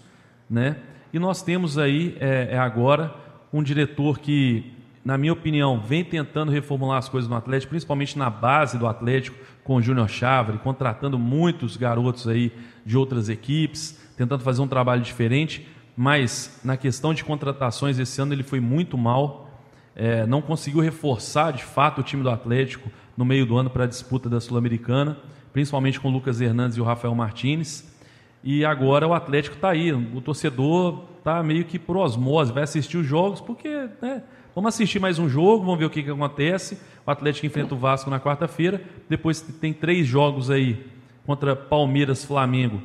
né? 0.49 0.77
E 1.13 1.19
nós 1.19 1.43
temos 1.43 1.79
aí 1.79 2.17
é, 2.21 2.49
é 2.53 2.59
agora 2.59 3.15
um 3.53 3.63
diretor 3.63 4.19
que, 4.19 4.73
na 5.05 5.17
minha 5.17 5.33
opinião, 5.33 5.81
vem 5.81 6.05
tentando 6.05 6.53
reformular 6.53 6.99
as 6.99 7.09
coisas 7.09 7.29
no 7.29 7.37
Atlético, 7.37 7.71
principalmente 7.71 8.19
na 8.19 8.29
base 8.29 8.77
do 8.77 8.87
Atlético, 8.87 9.37
com 9.65 9.77
o 9.77 9.83
Júnior 9.83 10.09
Chávere, 10.09 10.59
contratando 10.59 11.19
muitos 11.19 11.77
garotos 11.77 12.29
aí 12.29 12.53
de 12.85 12.97
outras 12.97 13.29
equipes, 13.29 13.99
tentando 14.17 14.43
fazer 14.43 14.61
um 14.61 14.69
trabalho 14.69 15.03
diferente. 15.03 15.67
Mas 15.97 16.61
na 16.63 16.77
questão 16.77 17.13
de 17.13 17.25
contratações 17.25 17.99
esse 17.99 18.21
ano 18.21 18.33
ele 18.33 18.43
foi 18.43 18.61
muito 18.61 18.97
mal, 18.97 19.51
é, 19.97 20.27
não 20.27 20.41
conseguiu 20.41 20.81
reforçar 20.81 21.53
de 21.53 21.65
fato 21.65 22.01
o 22.01 22.05
time 22.05 22.23
do 22.23 22.31
Atlético 22.31 22.89
no 23.17 23.25
meio 23.25 23.45
do 23.45 23.57
ano 23.57 23.69
para 23.69 23.85
a 23.85 23.87
disputa 23.87 24.29
da 24.29 24.41
Sul-Americana, 24.41 25.19
principalmente 25.53 25.99
com 25.99 26.09
o 26.09 26.13
Lucas 26.13 26.41
Hernandes 26.41 26.77
e 26.77 26.81
o 26.81 26.85
Rafael 26.85 27.15
Martinez. 27.15 27.98
E 28.43 28.65
agora 28.65 29.07
o 29.07 29.13
Atlético 29.13 29.57
está 29.57 29.71
aí, 29.71 29.93
o 29.93 30.21
torcedor 30.21 31.05
está 31.19 31.43
meio 31.43 31.65
que 31.65 31.79
por 31.79 31.97
osmose, 31.97 32.53
vai 32.53 32.63
assistir 32.63 32.97
os 32.97 33.07
jogos, 33.07 33.41
porque 33.41 33.69
né, 34.01 34.23
vamos 34.55 34.75
assistir 34.75 35.01
mais 35.01 35.19
um 35.19 35.29
jogo, 35.29 35.65
vamos 35.65 35.79
ver 35.79 35.87
o 35.87 35.91
que, 35.91 36.03
que 36.03 36.11
acontece. 36.11 36.79
O 37.05 37.11
Atlético 37.11 37.47
enfrenta 37.47 37.75
o 37.75 37.79
Vasco 37.79 38.09
na 38.09 38.21
quarta-feira, 38.21 38.81
depois 39.09 39.41
tem 39.41 39.73
três 39.73 40.07
jogos 40.07 40.51
aí 40.51 40.87
contra 41.27 41.55
Palmeiras, 41.57 42.25
Flamengo 42.25 42.81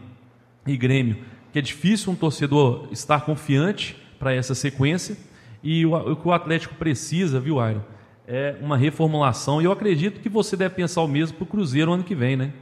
e 0.65 0.75
Grêmio, 0.75 1.17
que 1.51 1.59
é 1.59 1.61
difícil 1.61 2.11
um 2.11 2.15
torcedor 2.15 2.87
estar 2.91 3.21
confiante 3.21 3.95
para 4.17 4.33
essa 4.33 4.55
sequência. 4.55 5.15
E 5.61 5.85
o, 5.85 5.93
o 5.95 6.15
que 6.15 6.27
o 6.27 6.33
Atlético 6.33 6.75
precisa, 6.75 7.39
viu, 7.39 7.55
Iron, 7.65 7.81
é 8.27 8.55
uma 8.61 8.75
reformulação. 8.75 9.61
E 9.61 9.65
eu 9.65 9.71
acredito 9.71 10.19
que 10.19 10.29
você 10.29 10.57
deve 10.57 10.75
pensar 10.75 11.01
o 11.01 11.07
mesmo 11.07 11.37
para 11.37 11.43
o 11.43 11.47
Cruzeiro 11.47 11.93
ano 11.93 12.03
que 12.03 12.15
vem, 12.15 12.35
né? 12.35 12.53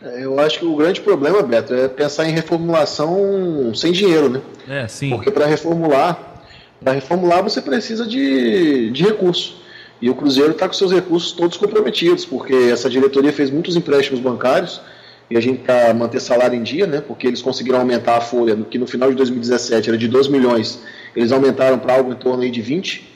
Eu 0.00 0.38
acho 0.38 0.60
que 0.60 0.64
o 0.64 0.76
grande 0.76 1.00
problema, 1.00 1.42
Beto, 1.42 1.74
é 1.74 1.88
pensar 1.88 2.28
em 2.28 2.32
reformulação 2.32 3.72
sem 3.74 3.90
dinheiro, 3.90 4.28
né? 4.28 4.40
É, 4.68 4.88
sim. 4.88 5.10
Porque 5.10 5.30
para 5.30 5.46
reformular, 5.46 6.44
para 6.82 6.92
reformular 6.92 7.42
você 7.42 7.60
precisa 7.60 8.06
de, 8.06 8.90
de 8.90 9.02
recurso. 9.02 9.60
E 10.00 10.08
o 10.08 10.14
Cruzeiro 10.14 10.52
está 10.52 10.68
com 10.68 10.74
seus 10.74 10.92
recursos 10.92 11.32
todos 11.32 11.56
comprometidos, 11.56 12.24
porque 12.24 12.54
essa 12.54 12.88
diretoria 12.88 13.32
fez 13.32 13.50
muitos 13.50 13.74
empréstimos 13.74 14.20
bancários 14.20 14.80
e 15.28 15.36
a 15.36 15.40
gente 15.40 15.60
para 15.62 15.92
manter 15.92 16.20
salário 16.20 16.56
em 16.56 16.62
dia, 16.62 16.86
né? 16.86 17.00
Porque 17.00 17.26
eles 17.26 17.42
conseguiram 17.42 17.80
aumentar 17.80 18.16
a 18.16 18.20
folha, 18.20 18.56
que 18.70 18.78
no 18.78 18.86
final 18.86 19.10
de 19.10 19.16
2017 19.16 19.88
era 19.88 19.98
de 19.98 20.06
2 20.06 20.28
milhões, 20.28 20.80
eles 21.14 21.32
aumentaram 21.32 21.78
para 21.78 21.94
algo 21.94 22.12
em 22.12 22.16
torno 22.16 22.44
aí 22.44 22.50
de 22.50 22.62
20 22.62 23.08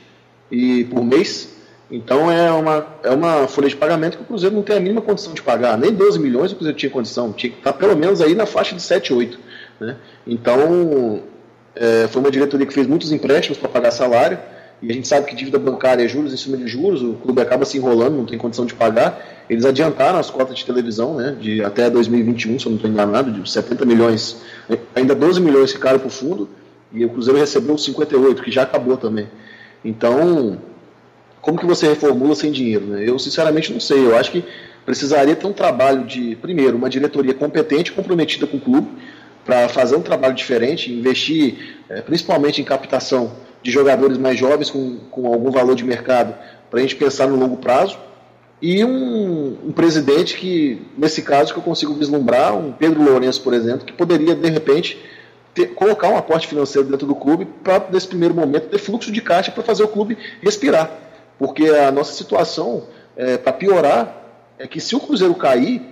e 0.51 0.85
por 0.85 1.05
mês. 1.05 1.49
Então 1.93 2.33
é 2.33 2.51
uma, 2.51 2.87
é 3.03 3.11
uma 3.11 3.47
folha 3.47 3.69
de 3.69 3.77
pagamento 3.77 4.17
que 4.17 4.23
o 4.23 4.27
Cruzeiro 4.27 4.57
não 4.57 4.63
tem 4.63 4.77
a 4.77 4.81
mínima 4.81 5.03
condição 5.03 5.35
de 5.35 5.43
pagar. 5.43 5.77
Nem 5.77 5.93
12 5.93 6.19
milhões 6.19 6.51
o 6.51 6.55
Cruzeiro 6.55 6.79
tinha 6.79 6.91
condição, 6.91 7.33
tinha 7.35 7.53
que 7.53 7.59
estar 7.59 7.75
pelo 7.75 7.95
menos 7.95 8.23
aí 8.23 8.35
na 8.35 8.47
faixa 8.47 8.75
de 8.75 8.81
7, 8.81 9.13
8. 9.13 9.39
Né? 9.79 9.97
Então 10.27 11.23
é, 11.77 12.09
foi 12.09 12.23
uma 12.23 12.31
diretoria 12.31 12.67
que 12.67 12.73
fez 12.73 12.87
muitos 12.87 13.13
empréstimos 13.13 13.59
para 13.59 13.69
pagar 13.69 13.91
salário, 13.91 14.39
e 14.81 14.91
a 14.91 14.95
gente 14.95 15.07
sabe 15.07 15.27
que 15.27 15.37
dívida 15.37 15.59
bancária 15.59 16.03
é 16.03 16.09
juros 16.09 16.33
em 16.33 16.37
cima 16.37 16.57
de 16.57 16.67
juros, 16.67 17.03
o 17.03 17.13
clube 17.15 17.41
acaba 17.41 17.65
se 17.65 17.77
enrolando, 17.77 18.17
não 18.17 18.25
tem 18.27 18.37
condição 18.37 18.67
de 18.67 18.75
pagar. 18.75 19.45
Eles 19.49 19.65
adiantaram 19.65 20.19
as 20.19 20.29
cotas 20.29 20.59
de 20.59 20.65
televisão 20.65 21.15
né, 21.15 21.37
de 21.39 21.63
até 21.63 21.89
2021, 21.89 22.59
se 22.59 22.67
eu 22.67 22.71
não 22.71 22.77
estou 22.77 22.91
enganado, 22.91 23.31
de 23.31 23.49
70 23.49 23.85
milhões, 23.85 24.43
ainda 24.95 25.15
12 25.15 25.41
milhões 25.41 25.73
ficaram 25.73 26.01
para 26.01 26.09
o 26.09 26.11
fundo, 26.11 26.49
e 26.93 27.05
o 27.05 27.11
Cruzeiro 27.11 27.39
recebeu 27.39 27.79
58, 27.79 28.43
que 28.43 28.51
já 28.51 28.63
acabou 28.63 28.97
também. 28.97 29.29
Então, 29.85 30.59
como 31.43 31.59
que 31.59 31.67
você 31.67 31.89
reformula 31.89 32.37
sem 32.37 32.53
dinheiro? 32.53 32.87
Né? 32.87 33.03
Eu 33.07 33.19
sinceramente 33.19 33.73
não 33.73 33.81
sei. 33.81 34.07
Eu 34.07 34.17
acho 34.17 34.31
que 34.31 34.45
precisaria 34.87 35.35
ter 35.35 35.47
um 35.47 35.53
trabalho 35.53 36.05
de, 36.05 36.37
primeiro, 36.37 36.77
uma 36.77 36.89
diretoria 36.89 37.35
competente, 37.35 37.93
comprometida 37.93 38.47
com 38.47 38.57
o 38.57 38.61
clube, 38.61 38.89
para 39.45 39.69
fazer 39.69 39.97
um 39.97 40.03
trabalho 40.03 40.35
diferente, 40.35 40.93
investir 40.93 41.81
é, 41.89 42.01
principalmente 42.01 42.61
em 42.61 42.65
captação 42.65 43.33
de 43.61 43.73
jogadores 43.73 44.17
mais 44.19 44.39
jovens 44.39 44.71
com, 44.71 44.99
com 45.11 45.27
algum 45.27 45.51
valor 45.51 45.75
de 45.75 45.85
mercado, 45.85 46.33
para 46.71 46.79
a 46.79 46.83
gente 46.83 46.95
pensar 46.95 47.27
no 47.27 47.37
longo 47.37 47.57
prazo. 47.57 47.99
E 48.61 48.85
um, 48.85 49.59
um, 49.67 49.73
presidente 49.73 50.37
que, 50.37 50.81
nesse 50.97 51.23
caso, 51.23 51.53
que 51.53 51.59
eu 51.59 51.63
consigo 51.63 51.93
vislumbrar, 51.95 52.57
um 52.57 52.71
Pedro 52.71 53.03
Lourenço, 53.03 53.43
por 53.43 53.53
exemplo, 53.53 53.85
que 53.85 53.93
poderia, 53.93 54.37
de 54.37 54.49
repente, 54.49 54.97
ter, 55.53 55.75
colocar 55.75 56.09
um 56.09 56.17
aporte 56.17 56.47
financeiro 56.47 56.89
dentro 56.89 57.05
do 57.05 57.17
clube 57.17 57.49
para, 57.65 57.85
nesse 57.91 58.07
primeiro 58.07 58.33
momento, 58.33 58.69
ter 58.69 58.79
fluxo 58.79 59.11
de 59.11 59.21
caixa 59.21 59.51
para 59.51 59.65
fazer 59.65 59.83
o 59.83 59.89
clube 59.89 60.17
respirar 60.41 61.12
porque 61.43 61.71
a 61.71 61.91
nossa 61.91 62.13
situação, 62.13 62.85
é, 63.17 63.37
para 63.37 63.53
piorar, 63.53 64.17
é 64.61 64.69
que 64.69 64.81
se 64.81 64.95
o 64.95 65.01
Cruzeiro 65.01 65.35
cair, 65.35 65.83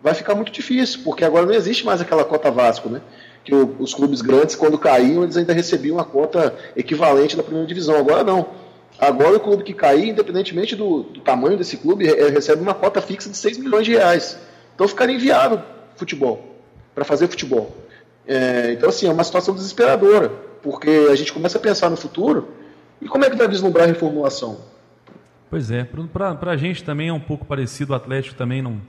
vai 0.00 0.14
ficar 0.14 0.32
muito 0.36 0.52
difícil, 0.52 1.00
porque 1.02 1.24
agora 1.24 1.44
não 1.44 1.52
existe 1.52 1.84
mais 1.84 2.00
aquela 2.00 2.24
cota 2.24 2.52
Vasco, 2.52 2.88
né? 2.88 3.02
Que 3.42 3.52
o, 3.52 3.74
os 3.80 3.92
clubes 3.92 4.22
grandes, 4.22 4.54
quando 4.54 4.78
caíam, 4.78 5.24
eles 5.24 5.36
ainda 5.36 5.52
recebiam 5.52 5.96
uma 5.96 6.04
cota 6.04 6.54
equivalente 6.76 7.36
da 7.36 7.42
primeira 7.42 7.66
divisão. 7.66 7.96
Agora 7.96 8.22
não. 8.22 8.46
Agora 8.96 9.38
o 9.38 9.40
clube 9.40 9.64
que 9.64 9.74
cair, 9.74 10.10
independentemente 10.10 10.76
do, 10.76 11.02
do 11.02 11.20
tamanho 11.20 11.58
desse 11.58 11.78
clube, 11.78 12.06
recebe 12.30 12.62
uma 12.62 12.72
cota 12.72 13.02
fixa 13.02 13.28
de 13.28 13.36
6 13.36 13.58
milhões 13.58 13.84
de 13.84 13.96
reais. 13.96 14.38
Então 14.72 14.86
ficaria 14.86 15.16
inviável 15.16 15.60
futebol, 15.96 16.44
para 16.94 17.04
fazer 17.04 17.26
futebol. 17.26 17.76
É, 18.24 18.70
então, 18.70 18.88
assim, 18.88 19.08
é 19.08 19.10
uma 19.10 19.24
situação 19.24 19.52
desesperadora, 19.52 20.30
porque 20.62 21.08
a 21.10 21.16
gente 21.16 21.32
começa 21.32 21.58
a 21.58 21.60
pensar 21.60 21.90
no 21.90 21.96
futuro, 21.96 22.50
e 23.00 23.08
como 23.08 23.24
é 23.24 23.30
que 23.30 23.34
vai 23.34 23.48
vislumbrar 23.48 23.82
a 23.82 23.88
reformulação? 23.88 24.70
Pois 25.52 25.70
é, 25.70 25.84
para 25.84 26.52
a 26.52 26.56
gente 26.56 26.82
também 26.82 27.08
é 27.08 27.12
um 27.12 27.20
pouco 27.20 27.44
parecido, 27.44 27.92
o 27.92 27.94
Atlético 27.94 28.34
também 28.34 28.62
não 28.62 28.80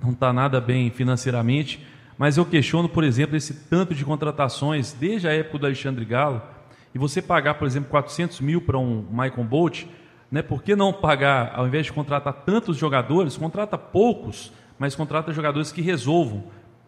não 0.00 0.12
está 0.12 0.32
nada 0.32 0.60
bem 0.60 0.88
financeiramente, 0.88 1.84
mas 2.16 2.36
eu 2.36 2.46
questiono, 2.46 2.88
por 2.88 3.02
exemplo, 3.02 3.36
esse 3.36 3.52
tanto 3.68 3.92
de 3.92 4.04
contratações 4.04 4.92
desde 4.92 5.26
a 5.26 5.32
época 5.32 5.58
do 5.58 5.66
Alexandre 5.66 6.04
Galo, 6.04 6.40
e 6.94 6.98
você 6.98 7.20
pagar, 7.20 7.54
por 7.54 7.66
exemplo, 7.66 7.90
400 7.90 8.40
mil 8.40 8.60
para 8.60 8.78
um 8.78 9.04
Michael 9.10 9.42
Bolt, 9.42 9.84
né, 10.30 10.42
por 10.42 10.62
que 10.62 10.76
não 10.76 10.92
pagar, 10.92 11.54
ao 11.56 11.66
invés 11.66 11.86
de 11.86 11.92
contratar 11.92 12.32
tantos 12.32 12.76
jogadores, 12.76 13.36
contrata 13.36 13.76
poucos, 13.76 14.52
mas 14.78 14.94
contrata 14.94 15.32
jogadores 15.32 15.72
que 15.72 15.82
resolvam, 15.82 16.44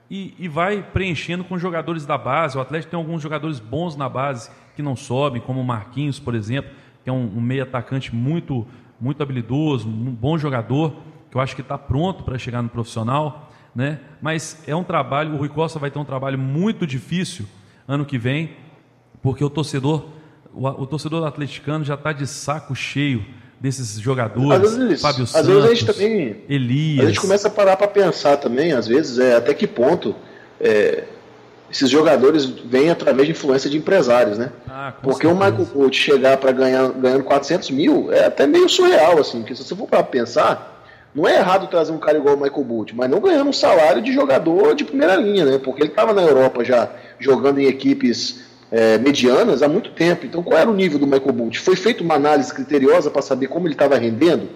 e, 0.08 0.32
e 0.38 0.46
vai 0.46 0.80
preenchendo 0.80 1.42
com 1.42 1.58
jogadores 1.58 2.06
da 2.06 2.16
base, 2.16 2.56
o 2.56 2.60
Atlético 2.60 2.92
tem 2.92 3.00
alguns 3.00 3.20
jogadores 3.20 3.58
bons 3.58 3.96
na 3.96 4.08
base 4.08 4.48
que 4.76 4.82
não 4.82 4.94
sobem, 4.94 5.42
como 5.42 5.60
o 5.60 5.64
Marquinhos, 5.64 6.20
por 6.20 6.36
exemplo, 6.36 6.70
que 7.02 7.10
é 7.10 7.12
um, 7.12 7.32
um 7.36 7.40
meio 7.40 7.64
atacante 7.64 8.14
muito 8.14 8.64
muito 9.04 9.22
habilidoso, 9.22 9.86
um 9.86 10.10
bom 10.10 10.38
jogador, 10.38 10.94
que 11.30 11.36
eu 11.36 11.40
acho 11.40 11.54
que 11.54 11.60
está 11.60 11.76
pronto 11.76 12.24
para 12.24 12.38
chegar 12.38 12.62
no 12.62 12.70
profissional, 12.70 13.52
né? 13.74 14.00
Mas 14.22 14.62
é 14.66 14.74
um 14.74 14.82
trabalho, 14.82 15.34
o 15.34 15.36
Rui 15.36 15.50
Costa 15.50 15.78
vai 15.78 15.90
ter 15.90 15.98
um 15.98 16.04
trabalho 16.04 16.38
muito 16.38 16.86
difícil 16.86 17.44
ano 17.86 18.06
que 18.06 18.16
vem, 18.16 18.56
porque 19.22 19.44
o 19.44 19.50
torcedor, 19.50 20.06
o, 20.54 20.66
o 20.66 20.86
torcedor 20.86 21.26
atleticano 21.26 21.84
já 21.84 21.94
está 21.94 22.12
de 22.12 22.26
saco 22.26 22.74
cheio 22.74 23.22
desses 23.60 24.00
jogadores, 24.00 24.72
às 24.72 24.76
vezes, 24.76 25.02
Fábio 25.02 25.24
às 25.24 25.30
Santos, 25.30 25.48
vezes 25.48 25.64
a 25.64 25.74
gente 25.74 25.86
também, 25.86 26.36
Elias. 26.48 27.04
A 27.04 27.08
gente 27.08 27.20
começa 27.20 27.48
a 27.48 27.50
parar 27.50 27.76
para 27.76 27.88
pensar 27.88 28.38
também, 28.38 28.72
às 28.72 28.86
vezes, 28.86 29.18
é, 29.18 29.36
até 29.36 29.52
que 29.52 29.66
ponto 29.66 30.14
é, 30.58 31.04
esses 31.74 31.90
jogadores 31.90 32.44
vêm 32.44 32.88
através 32.88 33.26
de 33.26 33.32
influência 33.32 33.68
de 33.68 33.76
empresários, 33.76 34.38
né? 34.38 34.52
Ah, 34.68 34.92
Porque 35.02 35.26
certeza. 35.26 35.34
o 35.34 35.44
Michael 35.50 35.66
Coach 35.66 36.00
chegar 36.00 36.36
para 36.36 36.52
ganhar 36.52 36.88
ganhando 36.90 37.24
400 37.24 37.68
mil 37.70 38.12
é 38.12 38.26
até 38.26 38.46
meio 38.46 38.68
surreal, 38.68 39.18
assim, 39.18 39.40
porque 39.40 39.56
se 39.56 39.64
você 39.64 39.74
for 39.74 39.88
para 39.88 40.00
pensar, 40.04 40.84
não 41.12 41.26
é 41.26 41.36
errado 41.36 41.66
trazer 41.66 41.90
um 41.90 41.98
cara 41.98 42.16
igual 42.16 42.36
o 42.36 42.40
Michael 42.40 42.62
Bolt, 42.62 42.92
mas 42.94 43.10
não 43.10 43.18
ganhando 43.18 43.50
um 43.50 43.52
salário 43.52 44.00
de 44.00 44.12
jogador 44.12 44.76
de 44.76 44.84
primeira 44.84 45.16
linha, 45.16 45.44
né? 45.44 45.58
Porque 45.58 45.82
ele 45.82 45.90
estava 45.90 46.12
na 46.12 46.22
Europa 46.22 46.64
já 46.64 46.88
jogando 47.18 47.58
em 47.58 47.66
equipes 47.66 48.44
é, 48.70 48.96
medianas 48.98 49.60
há 49.60 49.68
muito 49.68 49.90
tempo. 49.90 50.24
Então, 50.26 50.44
qual 50.44 50.56
era 50.56 50.70
o 50.70 50.74
nível 50.74 51.00
do 51.00 51.08
Michael 51.08 51.32
Bolt? 51.32 51.56
Foi 51.58 51.74
feita 51.74 52.04
uma 52.04 52.14
análise 52.14 52.54
criteriosa 52.54 53.10
para 53.10 53.20
saber 53.20 53.48
como 53.48 53.66
ele 53.66 53.74
estava 53.74 53.98
rendendo? 53.98 54.48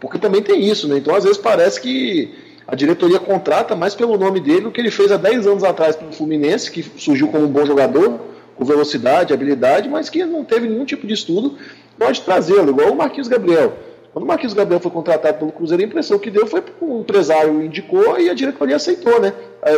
Porque 0.00 0.18
também 0.18 0.42
tem 0.42 0.66
isso, 0.66 0.88
né? 0.88 0.96
Então, 0.96 1.14
às 1.14 1.24
vezes 1.24 1.36
parece 1.36 1.78
que 1.82 2.34
a 2.66 2.74
diretoria 2.74 3.18
contrata 3.18 3.74
mais 3.74 3.94
pelo 3.94 4.16
nome 4.16 4.40
dele 4.40 4.62
do 4.62 4.70
que 4.70 4.80
ele 4.80 4.90
fez 4.90 5.10
há 5.10 5.16
10 5.16 5.46
anos 5.46 5.64
atrás 5.64 5.96
para 5.96 6.08
o 6.08 6.12
Fluminense, 6.12 6.70
que 6.70 6.82
surgiu 6.96 7.28
como 7.28 7.44
um 7.44 7.48
bom 7.48 7.66
jogador, 7.66 8.20
com 8.56 8.64
velocidade, 8.64 9.32
habilidade, 9.32 9.88
mas 9.88 10.08
que 10.08 10.24
não 10.24 10.44
teve 10.44 10.68
nenhum 10.68 10.84
tipo 10.84 11.06
de 11.06 11.14
estudo, 11.14 11.56
pode 11.98 12.20
trazê-lo, 12.22 12.70
igual 12.70 12.92
o 12.92 12.96
Marquinhos 12.96 13.28
Gabriel. 13.28 13.72
Quando 14.12 14.24
o 14.24 14.28
Marquinhos 14.28 14.52
Gabriel 14.52 14.78
foi 14.78 14.90
contratado 14.90 15.38
pelo 15.38 15.52
Cruzeiro, 15.52 15.82
a 15.82 15.86
impressão 15.86 16.18
que 16.18 16.30
deu 16.30 16.46
foi 16.46 16.60
que 16.60 16.72
um 16.82 17.00
empresário 17.00 17.62
indicou 17.62 18.18
e 18.20 18.28
a 18.28 18.34
diretoria 18.34 18.76
aceitou, 18.76 19.20
né? 19.20 19.32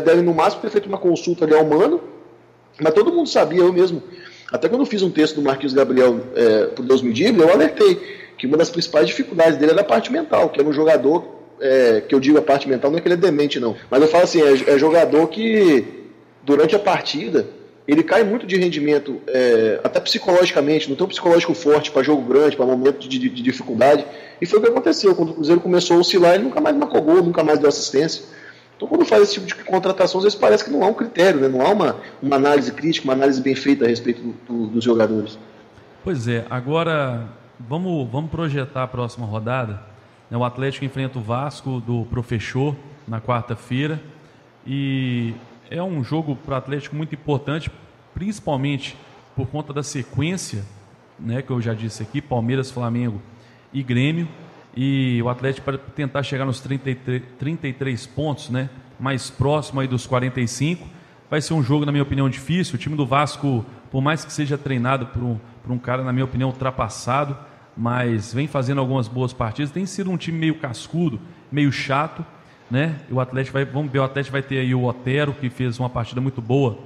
Deve 0.05 0.23
no 0.23 0.35
máximo 0.35 0.61
ter 0.61 0.71
feito 0.71 0.89
uma 0.89 0.99
consulta 0.99 1.45
ali 1.45 1.55
ao 1.55 1.65
Mano, 1.65 2.01
mas 2.81 2.93
todo 2.93 3.13
mundo 3.13 3.29
sabia, 3.29 3.61
eu 3.61 3.73
mesmo. 3.73 4.03
Até 4.53 4.69
quando 4.69 4.83
eu 4.83 4.87
fiz 4.87 5.03
um 5.03 5.11
texto 5.11 5.37
do 5.37 5.43
Marquinhos 5.43 5.73
Gabriel 5.73 6.21
é, 6.35 6.67
por 6.67 6.85
Deus 6.85 7.01
me 7.01 7.13
diga, 7.13 7.43
eu 7.43 7.51
alertei 7.51 7.95
que 8.37 8.47
uma 8.47 8.57
das 8.57 8.71
principais 8.71 9.07
dificuldades 9.07 9.57
dele 9.57 9.73
era 9.73 9.81
a 9.83 9.85
parte 9.85 10.13
mental, 10.13 10.49
que 10.49 10.61
era 10.61 10.69
um 10.69 10.73
jogador 10.73 11.25
é, 11.61 12.01
que 12.01 12.15
eu 12.15 12.21
digo 12.21 12.39
a 12.39 12.43
parte 12.43 12.69
mental, 12.69 12.91
não 12.91 12.99
é 12.99 13.01
que 13.01 13.09
ele 13.09 13.15
é 13.15 13.19
demente, 13.19 13.61
não. 13.61 13.77
Mas 13.91 14.03
eu 14.03 14.09
falo 14.09 14.25
assim, 14.25 14.43
é, 14.43 14.75
é 14.75 14.79
jogador 14.79 15.27
que 15.29 15.85
durante 16.43 16.75
a 16.75 16.79
partida 16.79 17.47
ele 17.87 18.03
cai 18.03 18.25
muito 18.25 18.47
de 18.47 18.57
rendimento, 18.57 19.21
é, 19.27 19.79
até 19.85 20.01
psicologicamente, 20.01 20.89
não 20.89 20.97
tem 20.97 21.05
um 21.05 21.09
psicológico 21.09 21.53
forte 21.55 21.91
para 21.91 22.03
jogo 22.03 22.23
grande, 22.23 22.57
para 22.57 22.65
momento 22.65 23.01
de, 23.01 23.19
de, 23.19 23.29
de, 23.29 23.43
dificuldade. 23.43 24.07
E 24.41 24.47
foi 24.47 24.59
o 24.59 24.63
que 24.63 24.69
aconteceu. 24.69 25.15
Quando 25.15 25.31
o 25.31 25.35
Cruzeiro 25.35 25.61
começou 25.61 25.99
a 25.99 26.01
oscilar, 26.01 26.35
ele 26.35 26.45
nunca 26.45 26.61
mais 26.61 26.75
marcou 26.75 27.03
gol, 27.03 27.23
nunca 27.23 27.45
mais 27.45 27.59
deu 27.59 27.69
assistência. 27.69 28.25
Então, 28.77 28.89
quando 28.89 29.05
faz 29.05 29.23
esse 29.25 29.35
tipo 29.35 29.47
de 29.47 29.55
contratação, 29.55 30.19
às 30.19 30.25
vezes 30.25 30.39
parece 30.39 30.65
que 30.65 30.71
não 30.71 30.83
há 30.83 30.87
um 30.87 30.95
critério, 30.95 31.41
né? 31.41 31.49
não 31.49 31.61
há 31.61 31.71
uma, 31.71 31.97
uma 32.23 32.37
análise 32.37 32.73
crítica, 32.73 33.05
uma 33.05 33.13
análise 33.13 33.41
bem 33.41 33.55
feita 33.55 33.85
a 33.85 33.89
respeito 33.89 34.23
do, 34.23 34.35
do, 34.49 34.67
dos 34.69 34.85
jogadores. 34.85 35.39
Pois 36.03 36.27
é, 36.27 36.45
agora 36.51 37.29
vamos, 37.61 38.11
vamos 38.11 38.31
projetar 38.31 38.83
a 38.83 38.89
próxima 38.89 39.27
rodada. 39.27 39.94
Né? 40.31 40.37
O 40.37 40.45
Atlético 40.45 40.85
enfrenta 40.85 41.19
o 41.19 41.23
Vasco 41.23 41.81
do 41.81 42.05
Professor 42.07 42.77
na 43.07 43.21
quarta-feira. 43.21 44.01
E 44.67 45.35
é 45.71 45.83
um 45.83 46.03
jogo 46.03 46.37
para 46.37 46.55
o 46.55 46.57
Atlético 46.57 46.97
muito 46.97 47.15
importante, 47.15 47.71
principalmente 48.15 48.97
por 49.35 49.47
conta 49.49 49.73
da 49.73 49.83
sequência, 49.83 50.65
né, 51.19 51.43
que 51.43 51.51
eu 51.51 51.61
já 51.61 51.75
disse 51.75 52.03
aqui, 52.03 52.21
Palmeiras, 52.21 52.71
Flamengo 52.71 53.21
e 53.73 53.83
Grêmio. 53.83 54.29
E 54.77 55.21
o 55.23 55.29
Atlético 55.29 55.65
para 55.65 55.79
tentar 55.79 56.23
chegar 56.23 56.45
nos 56.45 56.61
33, 56.61 57.23
33 57.39 58.07
pontos, 58.07 58.51
né, 58.51 58.69
mais 58.99 59.31
próximo 59.31 59.81
aí 59.81 59.87
dos 59.87 60.07
45. 60.07 60.87
Vai 61.31 61.41
ser 61.41 61.55
um 61.55 61.63
jogo, 61.63 61.85
na 61.85 61.93
minha 61.93 62.03
opinião, 62.03 62.29
difícil. 62.29 62.75
O 62.75 62.79
time 62.79 62.97
do 62.97 63.07
Vasco, 63.07 63.65
por 63.91 64.01
mais 64.01 64.25
que 64.25 64.33
seja 64.33 64.59
treinado 64.59 65.07
por 65.07 65.23
um, 65.23 65.39
por 65.63 65.73
um 65.73 65.79
cara, 65.79 66.03
na 66.03 66.13
minha 66.13 66.25
opinião, 66.25 66.51
ultrapassado, 66.51 67.37
mas 67.77 68.33
vem 68.33 68.47
fazendo 68.47 68.81
algumas 68.81 69.09
boas 69.09 69.33
partidas. 69.33 69.71
Tem 69.71 69.87
sido 69.87 70.11
um 70.11 70.17
time 70.17 70.39
meio 70.39 70.55
cascudo, 70.57 71.21
meio 71.51 71.73
chato, 71.73 72.25
né? 72.71 72.97
O 73.11 73.21
Atlético 73.21 73.55
vai, 73.55 73.65
vamos 73.65 73.91
ver, 73.91 73.99
o 73.99 74.05
Atlético 74.05 74.33
vai 74.33 74.43
ter 74.43 74.59
aí 74.59 74.75
o 74.75 74.85
Otero, 74.85 75.33
que 75.33 75.51
fez 75.51 75.79
uma 75.79 75.91
partida 75.91 76.21
muito 76.21 76.41
boa 76.41 76.79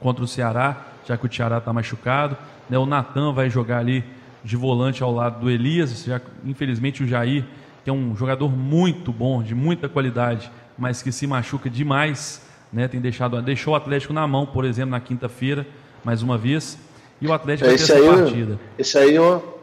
contra 0.00 0.24
o 0.24 0.28
Ceará, 0.28 0.86
já 1.06 1.16
que 1.16 1.26
o 1.26 1.32
Ceará 1.32 1.58
está 1.58 1.72
machucado. 1.72 2.36
Né? 2.68 2.78
O 2.78 2.86
Natan 2.86 3.32
vai 3.32 3.48
jogar 3.48 3.78
ali 3.78 4.04
de 4.42 4.56
volante 4.56 5.02
ao 5.02 5.12
lado 5.12 5.40
do 5.40 5.50
Elias. 5.50 6.04
Já, 6.04 6.20
infelizmente 6.44 7.02
o 7.02 7.06
Jair, 7.06 7.44
que 7.82 7.90
é 7.90 7.92
um 7.92 8.16
jogador 8.16 8.50
muito 8.50 9.12
bom, 9.12 9.42
de 9.42 9.54
muita 9.54 9.88
qualidade, 9.88 10.50
mas 10.76 11.02
que 11.02 11.12
se 11.12 11.26
machuca 11.26 11.70
demais, 11.70 12.44
né? 12.72 12.88
Tem 12.88 13.00
deixado, 13.00 13.40
deixou 13.40 13.74
o 13.74 13.76
Atlético 13.76 14.12
na 14.12 14.26
mão, 14.26 14.46
por 14.46 14.64
exemplo, 14.64 14.90
na 14.90 15.00
quinta-feira, 15.00 15.66
mais 16.02 16.22
uma 16.22 16.36
vez. 16.36 16.78
E 17.20 17.26
o 17.26 17.32
Atlético 17.32 17.70
esse 17.70 17.92
vai 17.92 18.00
ter 18.00 18.06
essa 18.06 18.16
partida. 18.22 18.58
Esse 18.78 18.98
aí 18.98 19.14
eu, 19.14 19.53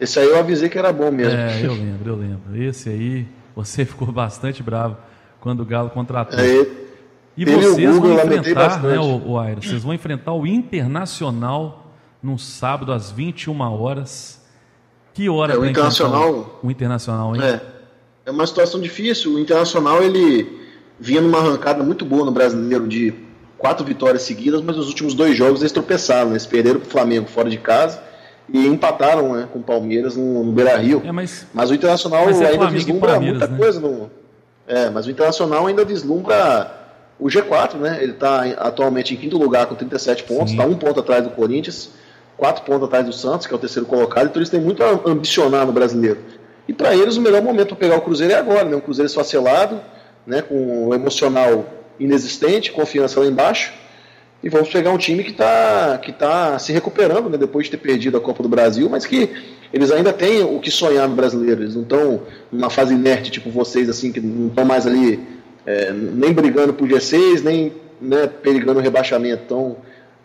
esse 0.00 0.18
aí 0.18 0.26
eu 0.26 0.38
avisei 0.38 0.68
que 0.68 0.78
era 0.78 0.92
bom 0.92 1.10
mesmo. 1.10 1.38
É, 1.38 1.64
eu 1.64 1.72
lembro, 1.72 2.10
eu 2.10 2.16
lembro. 2.16 2.62
Esse 2.62 2.88
aí 2.88 3.26
você 3.54 3.84
ficou 3.86 4.10
bastante 4.10 4.62
bravo 4.62 4.96
quando 5.40 5.60
o 5.60 5.64
Galo 5.64 5.90
contratou. 5.90 6.38
É, 6.38 6.66
e 7.36 7.44
vocês 7.44 7.94
Google, 7.94 8.16
vão 8.16 8.26
enfrentar, 8.26 8.82
né, 8.82 8.98
o, 8.98 9.16
o 9.16 9.60
vocês 9.60 9.82
vão 9.82 9.94
enfrentar 9.94 10.32
o 10.32 10.46
Internacional 10.46 11.92
no 12.22 12.38
sábado 12.38 12.92
às 12.92 13.10
21 13.10 13.60
horas. 13.60 14.42
Que 15.12 15.28
hora 15.28 15.54
é, 15.54 15.58
o 15.58 15.64
Internacional, 15.64 16.58
o, 16.62 16.66
o 16.66 16.70
Internacional, 16.70 17.36
hein? 17.36 17.42
É, 17.42 17.60
é 18.26 18.30
uma 18.30 18.46
situação 18.46 18.80
difícil. 18.80 19.34
O 19.34 19.38
Internacional 19.38 20.02
ele 20.02 20.60
vinha 20.98 21.20
numa 21.20 21.38
arrancada 21.38 21.84
muito 21.84 22.04
boa 22.04 22.24
no 22.24 22.32
Brasileiro 22.32 22.88
de 22.88 23.14
quatro 23.58 23.84
vitórias 23.84 24.22
seguidas, 24.22 24.60
mas 24.60 24.76
nos 24.76 24.88
últimos 24.88 25.14
dois 25.14 25.36
jogos 25.36 25.60
eles 25.60 25.72
tropeçaram. 25.72 26.30
Eles 26.30 26.46
perderam 26.46 26.80
para 26.80 26.88
o 26.88 26.90
Flamengo 26.90 27.28
fora 27.28 27.48
de 27.48 27.58
casa 27.58 28.00
e 28.48 28.66
empataram 28.66 29.34
né, 29.34 29.48
com 29.52 29.58
o 29.58 29.62
Palmeiras 29.62 30.16
no, 30.16 30.44
no 30.44 30.52
Beira 30.52 30.76
Rio. 30.76 31.02
É, 31.04 31.12
mas, 31.12 31.46
mas 31.52 31.70
o 31.70 31.74
Internacional 31.74 32.26
mas 32.26 32.40
é 32.40 32.48
ainda 32.48 32.68
vislumbra 32.68 33.20
muita 33.20 33.46
né? 33.46 33.56
coisa 33.56 33.80
no. 33.80 34.10
É, 34.66 34.90
mas 34.90 35.06
o 35.06 35.10
Internacional 35.10 35.66
ainda 35.66 35.84
vislumbra 35.84 36.70
o 37.18 37.26
G4, 37.26 37.74
né? 37.76 37.98
Ele 38.02 38.12
está 38.12 38.44
atualmente 38.58 39.14
em 39.14 39.16
quinto 39.16 39.38
lugar 39.38 39.66
com 39.66 39.74
37 39.74 40.24
pontos, 40.24 40.52
está 40.52 40.64
um 40.64 40.74
ponto 40.74 41.00
atrás 41.00 41.22
do 41.22 41.30
Corinthians, 41.30 41.90
quatro 42.36 42.64
pontos 42.64 42.88
atrás 42.88 43.06
do 43.06 43.12
Santos, 43.12 43.46
que 43.46 43.52
é 43.52 43.56
o 43.56 43.58
terceiro 43.58 43.86
colocado, 43.86 44.26
então 44.26 44.40
eles 44.40 44.50
têm 44.50 44.60
muito 44.60 44.82
a 44.82 45.00
ambicionar 45.06 45.66
no 45.66 45.72
brasileiro. 45.72 46.20
E 46.66 46.72
para 46.72 46.94
eles 46.94 47.16
o 47.16 47.20
melhor 47.20 47.42
momento 47.42 47.68
para 47.68 47.76
pegar 47.76 47.96
o 47.96 48.00
Cruzeiro 48.00 48.32
é 48.32 48.36
agora, 48.36 48.64
né? 48.64 48.76
Um 48.76 48.80
Cruzeiro 48.80 49.06
esfacelado, 49.06 49.80
né? 50.26 50.42
com 50.42 50.88
o 50.88 50.94
emocional 50.94 51.66
inexistente, 52.00 52.72
confiança 52.72 53.20
lá 53.20 53.26
embaixo 53.26 53.72
e 54.44 54.48
vamos 54.50 54.68
pegar 54.68 54.90
um 54.90 54.98
time 54.98 55.24
que 55.24 55.30
está 55.30 55.96
que 55.96 56.12
tá 56.12 56.58
se 56.58 56.70
recuperando 56.70 57.30
né, 57.30 57.38
depois 57.38 57.64
de 57.64 57.70
ter 57.70 57.78
perdido 57.78 58.18
a 58.18 58.20
Copa 58.20 58.42
do 58.42 58.48
Brasil, 58.48 58.90
mas 58.90 59.06
que 59.06 59.30
eles 59.72 59.90
ainda 59.90 60.12
têm 60.12 60.42
o 60.42 60.60
que 60.60 60.70
sonhar 60.70 61.08
no 61.08 61.16
brasileiro. 61.16 61.62
Eles 61.62 61.74
não 61.74 61.82
estão 61.82 62.20
numa 62.52 62.68
fase 62.68 62.92
inerte 62.92 63.30
tipo 63.30 63.48
vocês, 63.48 63.88
assim, 63.88 64.12
que 64.12 64.20
não 64.20 64.48
estão 64.48 64.66
mais 64.66 64.86
ali 64.86 65.18
é, 65.64 65.90
nem 65.94 66.30
brigando 66.30 66.74
por 66.74 66.86
G6, 66.86 67.42
nem 67.42 67.72
né, 67.98 68.26
perigando 68.26 68.80
o 68.80 68.82
rebaixamento. 68.82 69.44
Estão 69.44 69.78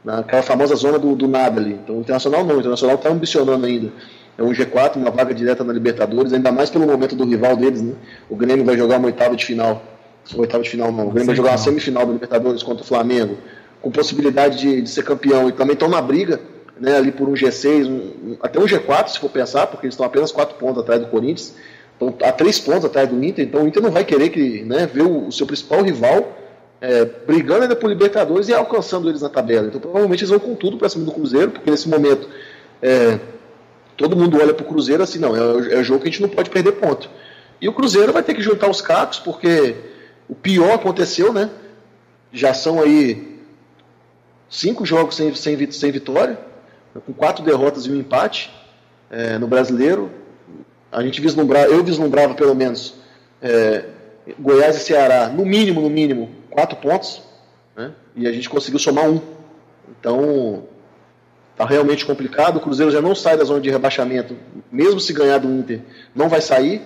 naquela 0.03 0.43
famosa 0.43 0.75
zona 0.75 0.99
do, 0.99 1.15
do 1.15 1.25
nada 1.25 1.62
ali. 1.62 1.79
Então 1.82 1.95
o 1.95 2.01
Internacional 2.01 2.43
não, 2.43 2.58
o 2.58 2.60
Internacional 2.60 2.97
está 2.97 3.08
ambicionando 3.08 3.65
ainda. 3.65 3.89
É 4.38 4.43
um 4.43 4.51
G4, 4.51 4.97
uma 4.97 5.12
vaga 5.12 5.34
direta 5.34 5.63
na 5.63 5.71
Libertadores, 5.71 6.34
ainda 6.34 6.51
mais 6.51 6.69
pelo 6.69 6.86
momento 6.86 7.15
do 7.15 7.23
rival 7.23 7.55
deles. 7.55 7.82
Né? 7.82 7.93
O 8.29 8.36
Grêmio 8.36 8.65
vai 8.65 8.77
jogar 8.77 8.97
uma 8.97 9.05
oitava 9.05 9.34
de 9.34 9.45
final. 9.45 9.82
Oitava 10.36 10.62
de 10.62 10.69
final 10.69 10.91
não. 10.91 11.08
O 11.08 11.12
Grêmio 11.12 11.27
vai 11.27 11.36
jogar 11.38 11.51
uma 11.51 11.58
semifinal 11.58 12.05
da 12.05 12.12
Libertadores 12.12 12.62
contra 12.62 12.84
o 12.84 12.86
Flamengo 12.86 13.38
com 13.82 13.92
possibilidade 13.92 14.60
de, 14.60 14.82
de 14.82 14.89
ser 14.89 15.04
campeão 15.04 15.50
e 15.50 15.52
também 15.52 15.74
estão 15.74 15.89
na 15.89 16.02
briga 16.02 16.39
né, 16.80 16.96
ali 16.96 17.12
por 17.12 17.28
um 17.28 17.34
G6, 17.34 17.88
um, 17.88 18.38
até 18.42 18.60
um 18.60 18.65
G4, 18.65 19.10
se 19.10 19.20
for 19.20 19.30
pensar, 19.30 19.68
porque 19.68 19.86
eles 19.86 19.94
estão 19.94 20.06
apenas 20.06 20.32
quatro 20.32 20.56
pontos 20.56 20.82
atrás 20.82 21.02
do 21.02 21.08
Corinthians, 21.08 21.54
estão 21.94 22.15
a 22.28 22.32
três 22.32 22.60
pontos 22.60 22.86
atrás 22.86 23.10
do 23.10 23.22
Inter, 23.24 23.46
então 23.46 23.63
o 23.63 23.68
Inter 23.68 23.84
não 23.84 23.92
vai 23.92 24.06
querer 24.06 24.30
que, 24.30 24.63
né, 24.63 24.88
ver 24.92 25.04
o, 25.04 25.28
o 25.28 25.32
seu 25.32 25.46
principal 25.46 25.82
rival 25.84 26.38
é, 26.82 27.04
brigando 27.04 27.63
ainda 27.63 27.76
por 27.76 27.89
Libertadores 27.89 28.48
e 28.48 28.54
alcançando 28.54 29.10
eles 29.10 29.22
na 29.22 29.30
tabela. 29.30 29.68
Então 29.68 29.82
provavelmente 29.82 30.22
eles 30.22 30.30
vão 30.30 30.39
com 30.39 30.56
tudo 30.56 30.78
para 30.78 30.88
cima 30.88 31.04
do 31.04 31.12
Cruzeiro, 31.12 31.52
porque 31.52 31.70
nesse 31.70 31.89
momento 31.89 32.30
é, 32.82 33.20
todo 33.98 34.15
mundo 34.15 34.38
olha 34.39 34.54
para 34.54 34.63
o 34.63 34.68
Cruzeiro 34.68 35.04
assim, 35.04 35.20
não, 35.20 35.36
é, 35.36 35.74
é 35.80 35.84
jogo 35.84 36.02
que 36.02 36.08
a 36.08 36.12
gente 36.12 36.22
não 36.22 36.30
pode 36.30 36.50
perder 36.50 36.74
ponto. 36.74 37.10
E 37.62 37.68
o 37.68 37.74
Cruzeiro 37.74 38.13
vai 38.13 38.24
ter 38.24 38.34
que 38.34 38.42
juntar 38.42 38.70
os 38.70 38.80
cacos, 38.80 39.20
porque 39.20 39.76
o 40.30 40.36
pior 40.36 40.76
aconteceu, 40.76 41.34
né? 41.34 41.50
Já 42.32 42.54
são 42.54 42.82
aí 42.82 43.29
cinco 44.50 44.86
jogos 44.86 45.16
sem, 45.16 45.34
sem, 45.36 45.72
sem 45.72 45.92
vitória, 45.92 46.38
com 47.06 47.14
quatro 47.14 47.44
derrotas 47.44 47.86
e 47.86 47.92
um 47.92 47.96
empate 47.96 48.52
é, 49.10 49.38
no 49.38 49.48
brasileiro. 49.48 50.12
A 50.92 51.04
gente 51.04 51.22
vislumbrava, 51.22 51.68
eu 51.68 51.84
vislumbrava 51.84 52.34
pelo 52.34 52.56
menos 52.56 52.96
é, 53.42 53.86
Goiás 54.40 54.76
e 54.76 54.80
Ceará, 54.80 55.28
no 55.28 55.46
mínimo, 55.46 55.82
no 55.82 55.90
mínimo, 55.90 56.30
quatro 56.50 56.78
pontos, 56.78 57.22
né? 57.76 57.92
e 58.16 58.28
a 58.28 58.32
gente 58.32 58.50
conseguiu 58.50 58.80
somar 58.80 59.10
um. 59.10 59.22
Então, 60.00 60.64
está 61.52 61.66
realmente 61.66 62.06
complicado. 62.06 62.58
O 62.58 62.60
Cruzeiro 62.60 62.92
já 62.92 63.02
não 63.02 63.14
sai 63.14 63.38
da 63.38 63.44
zona 63.44 63.62
de 63.62 63.70
rebaixamento, 63.70 64.36
mesmo 64.72 65.00
se 65.00 65.14
ganhar 65.14 65.40
do 65.40 65.50
Inter, 65.50 65.82
não 66.16 66.30
vai 66.30 66.42
sair, 66.42 66.82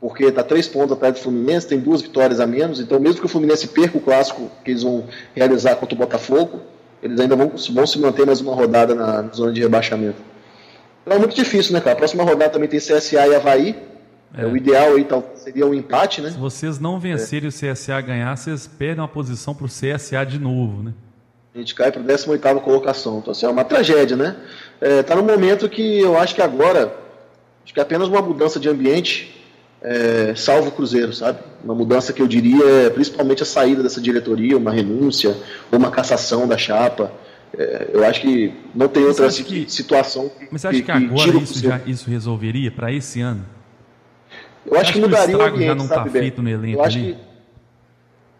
porque 0.00 0.24
está 0.24 0.42
três 0.42 0.68
pontos 0.68 0.92
atrás 0.92 1.14
do 1.14 1.20
Fluminense, 1.20 1.66
tem 1.66 1.80
duas 1.80 2.02
vitórias 2.02 2.38
a 2.38 2.46
menos. 2.46 2.80
Então, 2.80 3.00
mesmo 3.00 3.20
que 3.20 3.26
o 3.26 3.28
Fluminense 3.28 3.68
perca 3.68 3.98
o 3.98 4.00
clássico 4.00 4.50
que 4.64 4.70
eles 4.70 4.82
vão 4.82 5.06
realizar 5.34 5.76
contra 5.76 5.94
o 5.94 5.98
Botafogo, 5.98 6.60
eles 7.04 7.20
ainda 7.20 7.36
vão, 7.36 7.52
vão 7.72 7.86
se 7.86 7.98
manter 7.98 8.24
mais 8.24 8.40
uma 8.40 8.54
rodada 8.54 8.94
na 8.94 9.22
zona 9.28 9.52
de 9.52 9.60
rebaixamento. 9.60 10.16
Então 11.02 11.18
é 11.18 11.20
muito 11.20 11.36
difícil, 11.36 11.74
né, 11.74 11.80
cara? 11.80 11.92
A 11.92 11.96
próxima 11.96 12.24
rodada 12.24 12.50
também 12.50 12.66
tem 12.66 12.80
CSA 12.80 13.26
e 13.26 13.34
Havaí. 13.34 13.76
É. 14.36 14.46
O 14.46 14.56
ideal 14.56 14.94
aí 14.94 15.04
tal, 15.04 15.22
seria 15.36 15.66
um 15.66 15.74
empate, 15.74 16.22
né? 16.22 16.30
Se 16.30 16.38
vocês 16.38 16.80
não 16.80 16.98
vencerem 16.98 17.44
é. 17.44 17.48
o 17.48 17.52
CSA 17.52 18.00
ganhar, 18.00 18.34
vocês 18.34 18.66
perdem 18.66 19.02
uma 19.02 19.06
posição 19.06 19.54
para 19.54 19.66
o 19.66 19.68
CSA 19.68 20.24
de 20.24 20.38
novo, 20.38 20.82
né? 20.82 20.92
A 21.54 21.58
gente 21.58 21.74
cai 21.74 21.92
para 21.92 22.00
a 22.00 22.04
18 22.04 22.60
colocação. 22.62 23.18
Então, 23.18 23.30
assim, 23.30 23.46
é 23.46 23.48
uma 23.48 23.64
tragédia, 23.64 24.16
né? 24.16 24.34
Está 24.80 24.86
é, 24.86 25.02
tá 25.02 25.14
no 25.14 25.22
momento 25.22 25.68
que 25.68 26.00
eu 26.00 26.18
acho 26.18 26.34
que 26.34 26.42
agora, 26.42 26.92
acho 27.62 27.72
que 27.72 27.78
é 27.78 27.82
apenas 27.82 28.08
uma 28.08 28.20
mudança 28.22 28.58
de 28.58 28.68
ambiente 28.68 29.33
é, 29.84 30.34
salvo 30.34 30.70
o 30.70 30.72
Cruzeiro, 30.72 31.12
sabe? 31.12 31.40
Uma 31.62 31.74
mudança 31.74 32.10
que 32.12 32.22
eu 32.22 32.26
diria 32.26 32.64
é 32.64 32.90
principalmente 32.90 33.42
a 33.42 33.46
saída 33.46 33.82
dessa 33.82 34.00
diretoria, 34.00 34.56
uma 34.56 34.72
renúncia, 34.72 35.36
ou 35.70 35.78
uma 35.78 35.90
cassação 35.90 36.48
da 36.48 36.56
chapa. 36.56 37.12
É, 37.56 37.90
eu 37.92 38.02
acho 38.04 38.22
que 38.22 38.54
não 38.74 38.88
tem 38.88 39.04
outra 39.04 39.28
que, 39.28 39.70
situação. 39.70 40.30
Que, 40.30 40.48
mas 40.50 40.62
você 40.62 40.68
acha 40.68 40.78
que, 40.78 40.84
que 40.84 40.90
agora 40.90 41.36
isso, 41.36 41.58
já, 41.62 41.80
isso 41.86 42.08
resolveria 42.08 42.70
para 42.70 42.90
esse 42.90 43.20
ano? 43.20 43.44
Eu 44.66 44.78
acho 44.78 44.94
que 44.94 44.98
mudaria 44.98 45.36
o, 45.36 45.40
o 45.40 45.42
ambiente, 45.42 45.66
já 45.66 45.74
não 45.74 45.84
está 45.84 46.06
feito 46.06 46.42
no 46.42 46.48
elenco 46.48 46.78
Eu 46.78 46.84
acho 46.84 46.96
ali? 46.96 47.12
que 47.12 47.18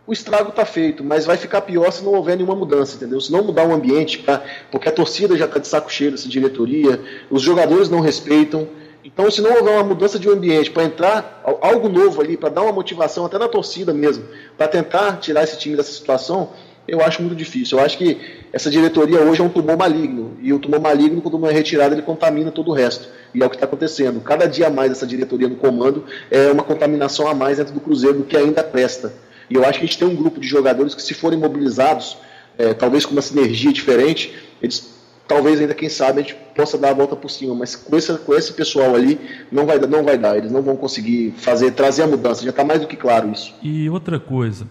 o 0.06 0.12
estrago 0.12 0.48
está 0.48 0.64
feito, 0.64 1.04
mas 1.04 1.26
vai 1.26 1.36
ficar 1.36 1.60
pior 1.60 1.90
se 1.90 2.02
não 2.02 2.12
houver 2.12 2.36
nenhuma 2.36 2.54
mudança, 2.54 2.96
entendeu? 2.96 3.20
Se 3.20 3.30
não 3.30 3.44
mudar 3.44 3.66
o 3.66 3.72
ambiente, 3.72 4.18
pra, 4.18 4.42
porque 4.70 4.88
a 4.88 4.92
torcida 4.92 5.36
já 5.36 5.44
está 5.44 5.58
de 5.58 5.68
saco 5.68 5.92
cheio 5.92 6.10
dessa 6.10 6.28
diretoria, 6.28 7.00
os 7.30 7.42
jogadores 7.42 7.90
não 7.90 8.00
respeitam. 8.00 8.66
Então, 9.04 9.30
se 9.30 9.42
não 9.42 9.50
houver 9.54 9.74
uma 9.74 9.84
mudança 9.84 10.18
de 10.18 10.28
ambiente 10.28 10.70
para 10.70 10.84
entrar 10.84 11.42
algo 11.60 11.90
novo 11.90 12.22
ali, 12.22 12.38
para 12.38 12.48
dar 12.48 12.62
uma 12.62 12.72
motivação 12.72 13.26
até 13.26 13.38
na 13.38 13.48
torcida 13.48 13.92
mesmo, 13.92 14.24
para 14.56 14.66
tentar 14.66 15.18
tirar 15.18 15.44
esse 15.44 15.58
time 15.58 15.76
dessa 15.76 15.92
situação, 15.92 16.50
eu 16.88 17.02
acho 17.02 17.20
muito 17.20 17.36
difícil. 17.36 17.78
Eu 17.78 17.84
acho 17.84 17.98
que 17.98 18.18
essa 18.50 18.70
diretoria 18.70 19.20
hoje 19.20 19.42
é 19.42 19.44
um 19.44 19.50
tumor 19.50 19.76
maligno. 19.76 20.38
E 20.40 20.54
o 20.54 20.58
tumor 20.58 20.80
maligno, 20.80 21.20
quando 21.20 21.38
não 21.38 21.48
é 21.48 21.52
retirado, 21.52 21.94
ele 21.94 22.00
contamina 22.00 22.50
todo 22.50 22.70
o 22.70 22.74
resto. 22.74 23.08
E 23.34 23.42
é 23.42 23.46
o 23.46 23.50
que 23.50 23.56
está 23.56 23.66
acontecendo. 23.66 24.20
Cada 24.20 24.46
dia 24.46 24.68
a 24.68 24.70
mais 24.70 24.90
essa 24.90 25.06
diretoria 25.06 25.48
no 25.48 25.56
comando 25.56 26.04
é 26.30 26.50
uma 26.50 26.62
contaminação 26.62 27.28
a 27.28 27.34
mais 27.34 27.58
dentro 27.58 27.74
do 27.74 27.80
Cruzeiro 27.80 28.18
do 28.18 28.24
que 28.24 28.36
ainda 28.36 28.64
presta. 28.64 29.12
E 29.50 29.54
eu 29.54 29.64
acho 29.64 29.78
que 29.78 29.84
a 29.84 29.88
gente 29.88 29.98
tem 29.98 30.08
um 30.08 30.16
grupo 30.16 30.40
de 30.40 30.48
jogadores 30.48 30.94
que, 30.94 31.02
se 31.02 31.12
forem 31.12 31.38
mobilizados 31.38 32.16
é, 32.56 32.72
talvez 32.72 33.04
com 33.04 33.12
uma 33.12 33.22
sinergia 33.22 33.72
diferente, 33.72 34.34
eles 34.62 34.93
talvez 35.26 35.60
ainda, 35.60 35.74
quem 35.74 35.88
sabe, 35.88 36.20
a 36.20 36.22
gente 36.22 36.34
possa 36.54 36.76
dar 36.76 36.90
a 36.90 36.94
volta 36.94 37.16
por 37.16 37.30
cima, 37.30 37.54
mas 37.54 37.74
com 37.74 37.96
esse, 37.96 38.16
com 38.18 38.34
esse 38.34 38.52
pessoal 38.52 38.94
ali 38.94 39.18
não 39.50 39.66
vai, 39.66 39.78
não 39.78 40.04
vai 40.04 40.18
dar, 40.18 40.36
eles 40.36 40.52
não 40.52 40.62
vão 40.62 40.76
conseguir 40.76 41.32
fazer, 41.36 41.72
trazer 41.72 42.02
a 42.02 42.06
mudança, 42.06 42.42
já 42.42 42.50
está 42.50 42.64
mais 42.64 42.80
do 42.80 42.86
que 42.86 42.96
claro 42.96 43.30
isso. 43.30 43.54
E 43.62 43.88
outra 43.88 44.20
coisa, 44.20 44.66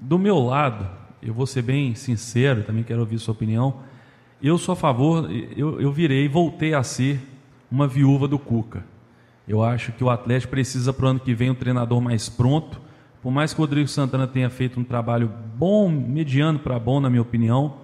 do 0.00 0.18
meu 0.18 0.38
lado, 0.38 0.88
eu 1.22 1.34
vou 1.34 1.46
ser 1.46 1.62
bem 1.62 1.94
sincero, 1.94 2.62
também 2.62 2.82
quero 2.82 3.00
ouvir 3.00 3.18
sua 3.18 3.32
opinião, 3.32 3.74
eu 4.42 4.56
sou 4.56 4.72
a 4.72 4.76
favor, 4.76 5.30
eu, 5.56 5.80
eu 5.80 5.92
virei, 5.92 6.26
voltei 6.28 6.72
a 6.72 6.82
ser 6.82 7.20
uma 7.70 7.86
viúva 7.86 8.26
do 8.26 8.38
Cuca. 8.38 8.84
Eu 9.46 9.62
acho 9.62 9.92
que 9.92 10.02
o 10.02 10.08
Atlético 10.08 10.52
precisa 10.52 10.92
para 10.92 11.06
o 11.06 11.08
ano 11.08 11.20
que 11.20 11.34
vem 11.34 11.50
um 11.50 11.54
treinador 11.54 12.00
mais 12.00 12.28
pronto, 12.28 12.80
por 13.22 13.30
mais 13.30 13.52
que 13.52 13.60
o 13.60 13.64
Rodrigo 13.64 13.88
Santana 13.88 14.26
tenha 14.26 14.48
feito 14.48 14.80
um 14.80 14.84
trabalho 14.84 15.30
bom, 15.56 15.90
mediano 15.90 16.58
para 16.58 16.78
bom, 16.78 17.00
na 17.00 17.10
minha 17.10 17.20
opinião, 17.20 17.74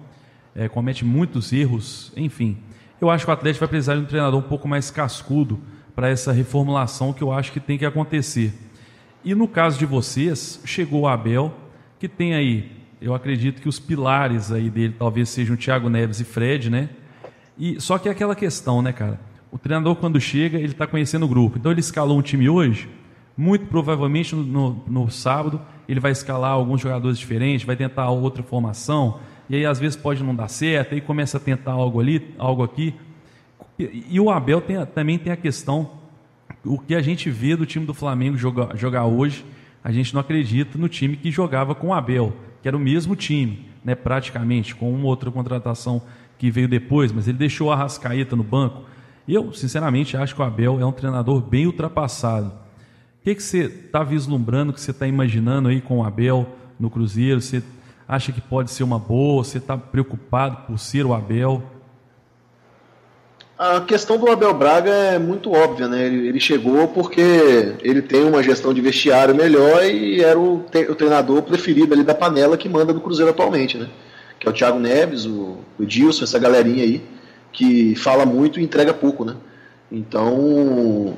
é, 0.57 0.67
comete 0.67 1.05
muitos 1.05 1.53
erros, 1.53 2.11
enfim. 2.17 2.57
Eu 2.99 3.11
acho 3.11 3.23
que 3.23 3.29
o 3.29 3.33
Atlético 3.33 3.59
vai 3.59 3.69
precisar 3.69 3.93
de 3.93 4.01
um 4.01 4.05
treinador 4.05 4.39
um 4.39 4.47
pouco 4.49 4.67
mais 4.67 4.89
cascudo 4.89 5.59
para 5.95 6.09
essa 6.09 6.31
reformulação 6.31 7.13
que 7.13 7.21
eu 7.21 7.31
acho 7.31 7.51
que 7.51 7.59
tem 7.59 7.77
que 7.77 7.85
acontecer. 7.85 8.51
E 9.23 9.35
no 9.35 9.47
caso 9.47 9.77
de 9.77 9.85
vocês, 9.85 10.59
chegou 10.65 11.01
o 11.01 11.07
Abel, 11.07 11.53
que 11.99 12.07
tem 12.07 12.33
aí, 12.33 12.71
eu 12.99 13.13
acredito 13.13 13.61
que 13.61 13.69
os 13.69 13.79
pilares 13.79 14.51
aí 14.51 14.67
dele 14.67 14.95
talvez 14.97 15.29
sejam 15.29 15.55
Thiago 15.55 15.89
Neves 15.89 16.19
e 16.19 16.23
Fred, 16.23 16.71
né? 16.71 16.89
E 17.55 17.79
só 17.79 17.99
que 17.99 18.09
é 18.09 18.11
aquela 18.11 18.35
questão, 18.35 18.81
né, 18.81 18.91
cara? 18.91 19.19
O 19.51 19.59
treinador 19.59 19.95
quando 19.95 20.19
chega, 20.19 20.57
ele 20.57 20.71
está 20.71 20.87
conhecendo 20.87 21.25
o 21.25 21.29
grupo. 21.29 21.59
Então 21.59 21.71
ele 21.71 21.81
escalou 21.81 22.17
um 22.17 22.21
time 22.21 22.49
hoje, 22.49 22.89
muito 23.37 23.67
provavelmente 23.67 24.35
no, 24.35 24.43
no, 24.43 24.83
no 24.87 25.11
sábado 25.11 25.61
ele 25.87 25.99
vai 25.99 26.11
escalar 26.11 26.51
alguns 26.51 26.81
jogadores 26.81 27.17
diferentes, 27.17 27.65
vai 27.65 27.75
tentar 27.75 28.09
outra 28.09 28.41
formação, 28.41 29.19
e 29.49 29.55
aí 29.55 29.65
às 29.65 29.79
vezes 29.79 29.95
pode 29.95 30.23
não 30.23 30.35
dar 30.35 30.47
certo, 30.47 30.93
aí 30.93 31.01
começa 31.01 31.37
a 31.37 31.39
tentar 31.39 31.71
algo 31.71 31.99
ali, 31.99 32.33
algo 32.37 32.63
aqui. 32.63 32.93
E, 33.79 34.19
o 34.19 34.29
Abel 34.31 34.59
tem, 34.59 34.83
também 34.87 35.17
tem 35.17 35.31
a 35.31 35.37
questão, 35.37 35.91
o 36.65 36.79
que 36.79 36.95
a 36.95 37.01
gente 37.01 37.29
vê 37.29 37.55
do 37.55 37.65
time 37.65 37.85
do 37.85 37.93
Flamengo 37.93 38.35
jogar, 38.35 38.75
jogar 38.75 39.05
hoje, 39.05 39.45
a 39.83 39.91
gente 39.91 40.13
não 40.13 40.21
acredita 40.21 40.77
no 40.77 40.89
time 40.89 41.15
que 41.15 41.31
jogava 41.31 41.75
com 41.75 41.87
o 41.87 41.93
Abel, 41.93 42.33
que 42.61 42.67
era 42.67 42.75
o 42.75 42.79
mesmo 42.79 43.15
time, 43.15 43.67
né, 43.85 43.95
praticamente, 43.95 44.75
com 44.75 44.91
uma 44.91 45.05
outra 45.05 45.31
contratação 45.31 46.01
que 46.37 46.51
veio 46.51 46.67
depois, 46.67 47.11
mas 47.11 47.27
ele 47.27 47.37
deixou 47.37 47.71
a 47.71 47.75
Rascaeta 47.75 48.35
no 48.35 48.43
banco. 48.43 48.83
Eu, 49.27 49.53
sinceramente, 49.53 50.17
acho 50.17 50.33
que 50.35 50.41
o 50.41 50.45
Abel 50.45 50.79
é 50.79 50.85
um 50.85 50.91
treinador 50.91 51.41
bem 51.41 51.65
ultrapassado. 51.65 52.47
O 52.47 53.23
que, 53.23 53.35
que 53.35 53.43
você 53.43 53.65
está 53.65 54.03
vislumbrando, 54.03 54.73
que 54.73 54.79
você 54.79 54.91
está 54.91 55.07
imaginando 55.07 55.69
aí 55.69 55.81
com 55.81 55.99
o 55.99 56.03
Abel 56.03 56.47
no 56.79 56.89
Cruzeiro? 56.89 57.41
Você 57.41 57.61
acha 58.07 58.31
que 58.31 58.41
pode 58.41 58.71
ser 58.71 58.83
uma 58.83 58.97
boa? 58.97 59.43
Você 59.43 59.57
está 59.57 59.77
preocupado 59.77 60.57
por 60.65 60.79
ser 60.79 61.05
o 61.05 61.13
Abel? 61.13 61.61
A 63.57 63.81
questão 63.81 64.19
do 64.19 64.29
Abel 64.29 64.53
Braga 64.53 64.91
é 64.91 65.17
muito 65.17 65.51
óbvia, 65.51 65.87
né? 65.87 66.05
Ele, 66.05 66.27
ele, 66.27 66.39
chegou 66.39 66.87
porque 66.89 67.75
ele 67.81 68.03
tem 68.03 68.23
uma 68.23 68.43
gestão 68.43 68.71
de 68.71 68.79
vestiário 68.79 69.33
melhor 69.33 69.83
e 69.83 70.21
era 70.21 70.37
o, 70.37 70.57
o, 70.57 70.95
treinador 70.95 71.41
preferido 71.41 71.91
ali 71.91 72.03
da 72.03 72.13
panela 72.13 72.55
que 72.55 72.69
manda 72.69 72.93
no 72.93 73.01
Cruzeiro 73.01 73.31
atualmente, 73.31 73.75
né? 73.75 73.89
Que 74.39 74.47
é 74.47 74.51
o 74.51 74.53
Thiago 74.53 74.77
Neves, 74.77 75.25
o, 75.25 75.57
o 75.79 75.85
Dilson, 75.85 76.23
essa 76.23 76.37
galerinha 76.37 76.83
aí, 76.83 77.03
que 77.51 77.95
fala 77.95 78.27
muito 78.27 78.59
e 78.59 78.63
entrega 78.63 78.93
pouco, 78.93 79.25
né? 79.25 79.35
Então, 79.91 81.17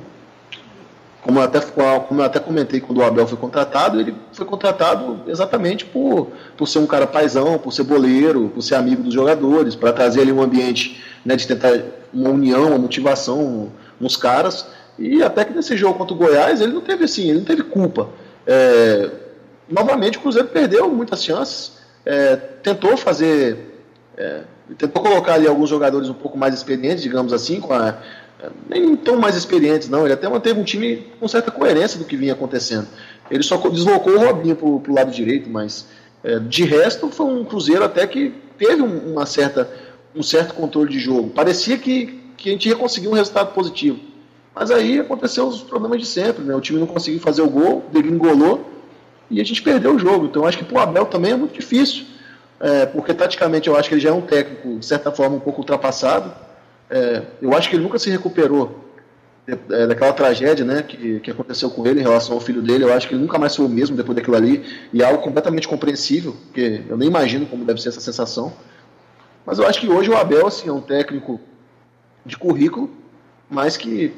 eu, 1.40 1.44
até, 1.46 1.60
como 1.60 2.20
eu 2.20 2.24
até 2.24 2.38
comentei 2.38 2.80
quando 2.80 2.98
o 2.98 3.04
Abel 3.04 3.26
foi 3.26 3.38
contratado, 3.38 4.00
ele 4.00 4.14
foi 4.32 4.46
contratado 4.46 5.20
exatamente 5.26 5.84
por, 5.84 6.28
por 6.56 6.66
ser 6.66 6.78
um 6.78 6.86
cara 6.86 7.06
paisão, 7.06 7.58
por 7.58 7.72
ser 7.72 7.84
boleiro, 7.84 8.50
por 8.54 8.62
ser 8.62 8.74
amigo 8.74 9.02
dos 9.02 9.14
jogadores, 9.14 9.74
para 9.74 9.92
trazer 9.92 10.22
ali 10.22 10.32
um 10.32 10.42
ambiente 10.42 11.02
né, 11.24 11.36
de 11.36 11.46
tentar 11.46 11.72
uma 12.12 12.30
união, 12.30 12.68
uma 12.68 12.78
motivação 12.78 13.72
nos 13.98 14.16
caras. 14.16 14.66
E 14.98 15.22
até 15.22 15.44
que 15.44 15.52
nesse 15.52 15.76
jogo 15.76 15.98
contra 15.98 16.14
o 16.14 16.16
Goiás, 16.16 16.60
ele 16.60 16.72
não 16.72 16.80
teve 16.80 17.04
assim, 17.04 17.30
ele 17.30 17.38
não 17.38 17.44
teve 17.44 17.62
culpa. 17.62 18.08
É, 18.46 19.10
novamente 19.68 20.18
o 20.18 20.20
Cruzeiro 20.20 20.48
perdeu 20.48 20.90
muitas 20.90 21.24
chances, 21.24 21.78
é, 22.04 22.36
tentou 22.36 22.96
fazer. 22.96 23.68
É, 24.16 24.42
tentou 24.76 25.02
colocar 25.02 25.34
ali 25.34 25.46
alguns 25.46 25.68
jogadores 25.68 26.08
um 26.08 26.14
pouco 26.14 26.36
mais 26.36 26.54
experientes, 26.54 27.02
digamos 27.02 27.32
assim, 27.32 27.60
com 27.60 27.72
a, 27.72 27.96
nem 28.68 28.96
tão 28.96 29.18
mais 29.18 29.36
experientes, 29.36 29.88
não. 29.88 30.04
Ele 30.04 30.14
até 30.14 30.28
manteve 30.28 30.58
um 30.58 30.64
time 30.64 31.06
com 31.18 31.28
certa 31.28 31.50
coerência 31.50 31.98
do 31.98 32.04
que 32.04 32.16
vinha 32.16 32.32
acontecendo. 32.32 32.88
Ele 33.30 33.42
só 33.42 33.56
deslocou 33.68 34.14
o 34.14 34.18
Robinho 34.18 34.56
para 34.56 34.66
o 34.66 34.94
lado 34.94 35.10
direito, 35.10 35.48
mas 35.48 35.86
é, 36.24 36.38
de 36.38 36.64
resto 36.64 37.10
foi 37.10 37.26
um 37.26 37.44
Cruzeiro 37.44 37.84
até 37.84 38.06
que 38.06 38.34
teve 38.58 38.82
uma 38.82 39.26
certa, 39.26 39.70
um 40.14 40.22
certo 40.22 40.54
controle 40.54 40.90
de 40.90 40.98
jogo. 40.98 41.30
Parecia 41.30 41.76
que, 41.78 42.20
que 42.36 42.48
a 42.48 42.52
gente 42.52 42.68
ia 42.68 42.76
conseguir 42.76 43.08
um 43.08 43.12
resultado 43.12 43.52
positivo. 43.52 43.98
Mas 44.54 44.70
aí 44.70 44.98
aconteceu 44.98 45.46
os 45.46 45.62
problemas 45.62 46.00
de 46.00 46.06
sempre, 46.06 46.42
né? 46.42 46.54
O 46.54 46.60
time 46.60 46.78
não 46.78 46.86
conseguiu 46.86 47.20
fazer 47.20 47.42
o 47.42 47.48
gol, 47.48 47.84
degringolou 47.92 48.68
e 49.30 49.40
a 49.40 49.44
gente 49.44 49.62
perdeu 49.62 49.94
o 49.94 49.98
jogo. 49.98 50.26
Então 50.26 50.44
acho 50.44 50.58
que 50.58 50.64
para 50.64 50.76
o 50.76 50.80
Abel 50.80 51.06
também 51.06 51.32
é 51.32 51.36
muito 51.36 51.54
difícil, 51.54 52.04
é, 52.58 52.84
porque 52.84 53.14
taticamente 53.14 53.68
eu 53.68 53.76
acho 53.76 53.88
que 53.88 53.94
ele 53.94 54.02
já 54.02 54.10
é 54.10 54.12
um 54.12 54.20
técnico, 54.20 54.78
de 54.78 54.84
certa 54.84 55.12
forma, 55.12 55.36
um 55.36 55.40
pouco 55.40 55.60
ultrapassado 55.60 56.49
é, 56.90 57.22
eu 57.40 57.54
acho 57.54 57.70
que 57.70 57.76
ele 57.76 57.84
nunca 57.84 57.98
se 57.98 58.10
recuperou 58.10 58.84
é, 59.46 59.86
daquela 59.86 60.12
tragédia 60.12 60.64
né, 60.64 60.82
que, 60.82 61.20
que 61.20 61.30
aconteceu 61.30 61.70
com 61.70 61.86
ele 61.86 62.00
em 62.00 62.02
relação 62.02 62.34
ao 62.34 62.40
filho 62.40 62.60
dele. 62.60 62.84
Eu 62.84 62.92
acho 62.92 63.08
que 63.08 63.14
ele 63.14 63.22
nunca 63.22 63.38
mais 63.38 63.54
foi 63.54 63.66
o 63.66 63.68
mesmo 63.68 63.96
depois 63.96 64.16
daquilo 64.16 64.36
ali. 64.36 64.64
E 64.92 65.02
é 65.02 65.04
algo 65.04 65.22
completamente 65.22 65.68
compreensível, 65.68 66.36
porque 66.46 66.82
eu 66.88 66.96
nem 66.96 67.08
imagino 67.08 67.46
como 67.46 67.64
deve 67.64 67.80
ser 67.80 67.90
essa 67.90 68.00
sensação. 68.00 68.52
Mas 69.46 69.58
eu 69.58 69.66
acho 69.66 69.80
que 69.80 69.88
hoje 69.88 70.10
o 70.10 70.16
Abel 70.16 70.46
assim, 70.46 70.68
é 70.68 70.72
um 70.72 70.80
técnico 70.80 71.40
de 72.26 72.36
currículo, 72.36 72.90
mas 73.48 73.76
que 73.76 74.12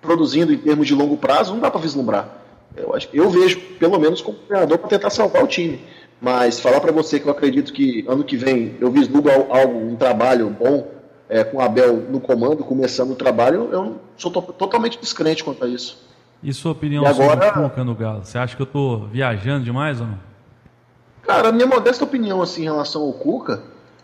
produzindo 0.00 0.52
em 0.52 0.58
termos 0.58 0.86
de 0.86 0.94
longo 0.94 1.16
prazo 1.16 1.52
não 1.52 1.60
dá 1.60 1.70
para 1.70 1.80
vislumbrar. 1.80 2.42
Eu, 2.76 2.94
acho, 2.94 3.08
eu 3.12 3.30
vejo, 3.30 3.60
pelo 3.78 3.98
menos, 3.98 4.20
como 4.20 4.38
treinador 4.38 4.78
para 4.78 4.88
tentar 4.88 5.10
salvar 5.10 5.42
o 5.42 5.46
time. 5.46 5.80
Mas 6.20 6.60
falar 6.60 6.80
para 6.80 6.92
você 6.92 7.20
que 7.20 7.26
eu 7.26 7.32
acredito 7.32 7.72
que 7.72 8.04
ano 8.08 8.24
que 8.24 8.36
vem 8.36 8.76
eu 8.80 8.90
vislumbro 8.90 9.30
algo, 9.50 9.78
um 9.78 9.96
trabalho 9.96 10.48
bom 10.48 10.95
é, 11.28 11.44
com 11.44 11.58
o 11.58 11.60
Abel 11.60 11.96
no 12.10 12.20
comando, 12.20 12.64
começando 12.64 13.10
o 13.10 13.16
trabalho, 13.16 13.68
eu 13.72 13.96
sou 14.16 14.30
to 14.30 14.42
totalmente 14.42 14.98
descrente 14.98 15.42
quanto 15.42 15.64
a 15.64 15.68
isso. 15.68 16.04
E 16.42 16.52
sua 16.52 16.72
opinião 16.72 17.02
e 17.02 17.06
agora, 17.06 17.46
sobre 17.46 17.48
o 17.48 17.68
Cuca 17.68 17.84
no 17.84 17.94
Galo? 17.94 18.24
Você 18.24 18.38
acha 18.38 18.54
que 18.54 18.62
eu 18.62 18.66
estou 18.66 19.06
viajando 19.08 19.64
demais 19.64 20.00
ou 20.00 20.06
não? 20.06 20.18
Cara, 21.22 21.48
a 21.48 21.52
minha 21.52 21.66
modesta 21.66 22.04
opinião 22.04 22.40
assim, 22.40 22.62
em 22.62 22.64
relação 22.64 23.02
ao 23.02 23.12
Cuca 23.12 23.62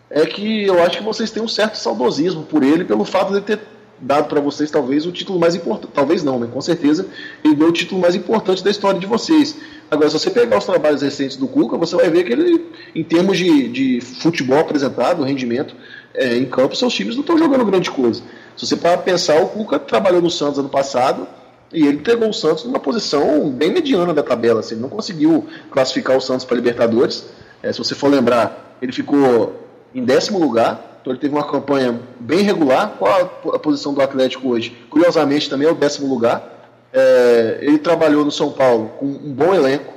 é 0.09 0.25
que 0.25 0.65
eu 0.65 0.83
acho 0.83 0.97
que 0.97 1.03
vocês 1.03 1.31
têm 1.31 1.41
um 1.41 1.47
certo 1.47 1.75
saudosismo 1.75 2.43
por 2.43 2.63
ele, 2.63 2.83
pelo 2.83 3.05
fato 3.05 3.33
de 3.33 3.41
ter 3.41 3.59
dado 3.99 4.27
para 4.27 4.41
vocês 4.41 4.69
talvez 4.69 5.05
o 5.05 5.11
título 5.11 5.39
mais 5.39 5.55
importante. 5.55 5.91
Talvez 5.93 6.23
não, 6.23 6.39
né? 6.39 6.49
Com 6.51 6.59
certeza 6.59 7.07
ele 7.43 7.55
deu 7.55 7.69
o 7.69 7.71
título 7.71 8.01
mais 8.01 8.15
importante 8.15 8.63
da 8.63 8.69
história 8.69 8.99
de 8.99 9.05
vocês. 9.07 9.57
Agora, 9.89 10.09
se 10.09 10.19
você 10.19 10.29
pegar 10.29 10.57
os 10.57 10.65
trabalhos 10.65 11.01
recentes 11.01 11.37
do 11.37 11.47
Cuca, 11.47 11.77
você 11.77 11.95
vai 11.95 12.09
ver 12.09 12.23
que 12.23 12.33
ele, 12.33 12.65
em 12.93 13.03
termos 13.03 13.37
de, 13.37 13.69
de 13.69 14.01
futebol 14.01 14.59
apresentado, 14.59 15.23
rendimento, 15.23 15.75
é, 16.13 16.35
em 16.37 16.45
campo, 16.45 16.75
seus 16.75 16.93
times 16.93 17.15
não 17.15 17.21
estão 17.21 17.37
jogando 17.37 17.65
grande 17.65 17.89
coisa. 17.89 18.21
Se 18.55 18.67
você 18.67 18.75
para 18.75 18.97
pensar, 18.97 19.41
o 19.41 19.47
Cuca 19.47 19.79
trabalhou 19.79 20.21
no 20.21 20.29
Santos 20.29 20.59
ano 20.59 20.69
passado 20.69 21.27
e 21.71 21.87
ele 21.87 21.97
entregou 21.97 22.29
o 22.29 22.33
Santos 22.33 22.63
numa 22.65 22.79
posição 22.79 23.49
bem 23.49 23.71
mediana 23.71 24.13
da 24.13 24.21
tabela. 24.21 24.59
Assim, 24.59 24.75
ele 24.75 24.81
não 24.81 24.89
conseguiu 24.89 25.47
classificar 25.71 26.15
o 26.15 26.21
Santos 26.21 26.45
para 26.45 26.55
Libertadores. 26.55 27.25
É, 27.63 27.71
se 27.71 27.79
você 27.79 27.95
for 27.95 28.09
lembrar, 28.09 28.77
ele 28.81 28.91
ficou 28.91 29.59
em 29.93 30.03
décimo 30.03 30.39
lugar, 30.39 30.99
então 31.01 31.11
ele 31.11 31.19
teve 31.19 31.33
uma 31.33 31.43
campanha 31.43 31.99
bem 32.19 32.41
regular. 32.41 32.95
Qual 32.99 33.11
a, 33.53 33.59
posição 33.59 33.93
do 33.93 34.01
Atlético 34.01 34.49
hoje? 34.49 34.77
Curiosamente, 34.89 35.49
também 35.49 35.67
é 35.67 35.71
o 35.71 35.75
décimo 35.75 36.07
lugar. 36.07 36.51
É, 36.93 37.57
ele 37.61 37.79
trabalhou 37.79 38.23
no 38.23 38.31
São 38.31 38.51
Paulo 38.51 38.91
com 38.99 39.07
um 39.07 39.33
bom 39.33 39.53
elenco 39.53 39.93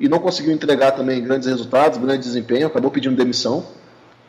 e 0.00 0.08
não 0.08 0.18
conseguiu 0.18 0.52
entregar 0.52 0.92
também 0.92 1.22
grandes 1.22 1.46
resultados, 1.46 1.98
grande 1.98 2.24
desempenho, 2.24 2.66
acabou 2.66 2.90
pedindo 2.90 3.14
demissão. 3.14 3.64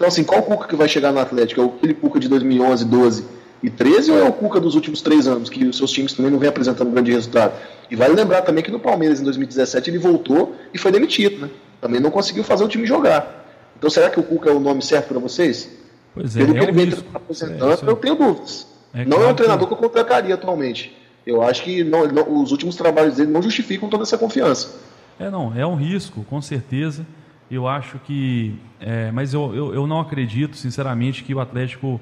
Então, 0.02 0.08
assim, 0.08 0.24
qual 0.24 0.42
Cuca 0.42 0.68
que 0.68 0.76
vai 0.76 0.90
chegar 0.90 1.12
no 1.12 1.20
Atlético? 1.20 1.62
É 1.62 1.66
aquele 1.66 1.94
Cuca 1.94 2.20
de 2.20 2.28
2011, 2.28 2.86
12 2.86 3.24
e 3.62 3.70
13 3.70 4.12
ou 4.12 4.18
é 4.18 4.24
o 4.24 4.34
Cuca 4.34 4.60
dos 4.60 4.74
últimos 4.74 5.00
três 5.00 5.28
anos, 5.28 5.48
que 5.48 5.64
os 5.64 5.78
seus 5.78 5.92
times 5.92 6.12
também 6.14 6.32
não 6.32 6.40
vêm 6.40 6.50
apresentando 6.50 6.90
grande 6.90 7.12
resultado? 7.12 7.54
E 7.88 7.96
vale 7.96 8.16
lembrar 8.16 8.42
também 8.42 8.64
que 8.64 8.72
no 8.72 8.80
Palmeiras, 8.80 9.22
em 9.22 9.24
2017, 9.24 9.92
ele 9.92 10.00
voltou 10.00 10.56
e 10.74 10.80
foi 10.80 10.92
demitido, 10.92 11.46
né? 11.46 11.52
Também 11.80 12.02
não 12.02 12.10
conseguiu 12.10 12.44
fazer 12.44 12.64
o 12.64 12.68
time 12.68 12.84
jogar. 12.84 13.46
Então, 13.78 13.92
será 13.92 14.10
que 14.10 14.20
o 14.20 14.24
Cuca 14.24 14.50
é 14.50 14.54
o 14.54 14.60
nome 14.60 14.82
certo 14.82 15.10
para 15.10 15.20
vocês? 15.20 15.70
Pois 16.16 16.36
é, 16.36 16.40
Pelo 16.40 16.56
que 16.56 16.60
é 16.62 16.64
ele 16.64 16.72
vem 16.72 17.00
apresentando, 17.14 17.72
é, 17.72 17.92
eu 17.92 17.96
tenho 17.96 18.16
dúvidas. 18.16 18.66
É 18.96 19.06
não 19.06 19.18
claro 19.18 19.24
é 19.30 19.32
um 19.34 19.36
treinador 19.36 19.68
que... 19.68 19.76
que 19.76 19.84
eu 19.84 19.88
contrataria 19.88 20.34
atualmente. 20.34 20.98
Eu 21.28 21.44
acho 21.44 21.62
que 21.62 21.84
não, 21.84 22.08
não, 22.08 22.42
os 22.42 22.52
últimos 22.52 22.76
trabalhos 22.76 23.18
dele 23.18 23.30
não 23.30 23.44
justificam 23.44 23.88
toda 23.88 24.02
essa 24.02 24.18
confiança. 24.18 24.80
É, 25.20 25.30
não, 25.30 25.56
é 25.56 25.64
um 25.64 25.76
risco, 25.76 26.26
com 26.28 26.42
certeza. 26.42 27.06
Eu 27.52 27.68
acho 27.68 28.00
que. 28.00 28.56
É, 28.80 29.12
mas 29.12 29.34
eu, 29.34 29.54
eu, 29.54 29.74
eu, 29.74 29.86
não 29.86 30.00
acredito, 30.00 30.56
sinceramente, 30.56 31.22
que 31.22 31.36
o 31.36 31.40
Atlético 31.42 32.00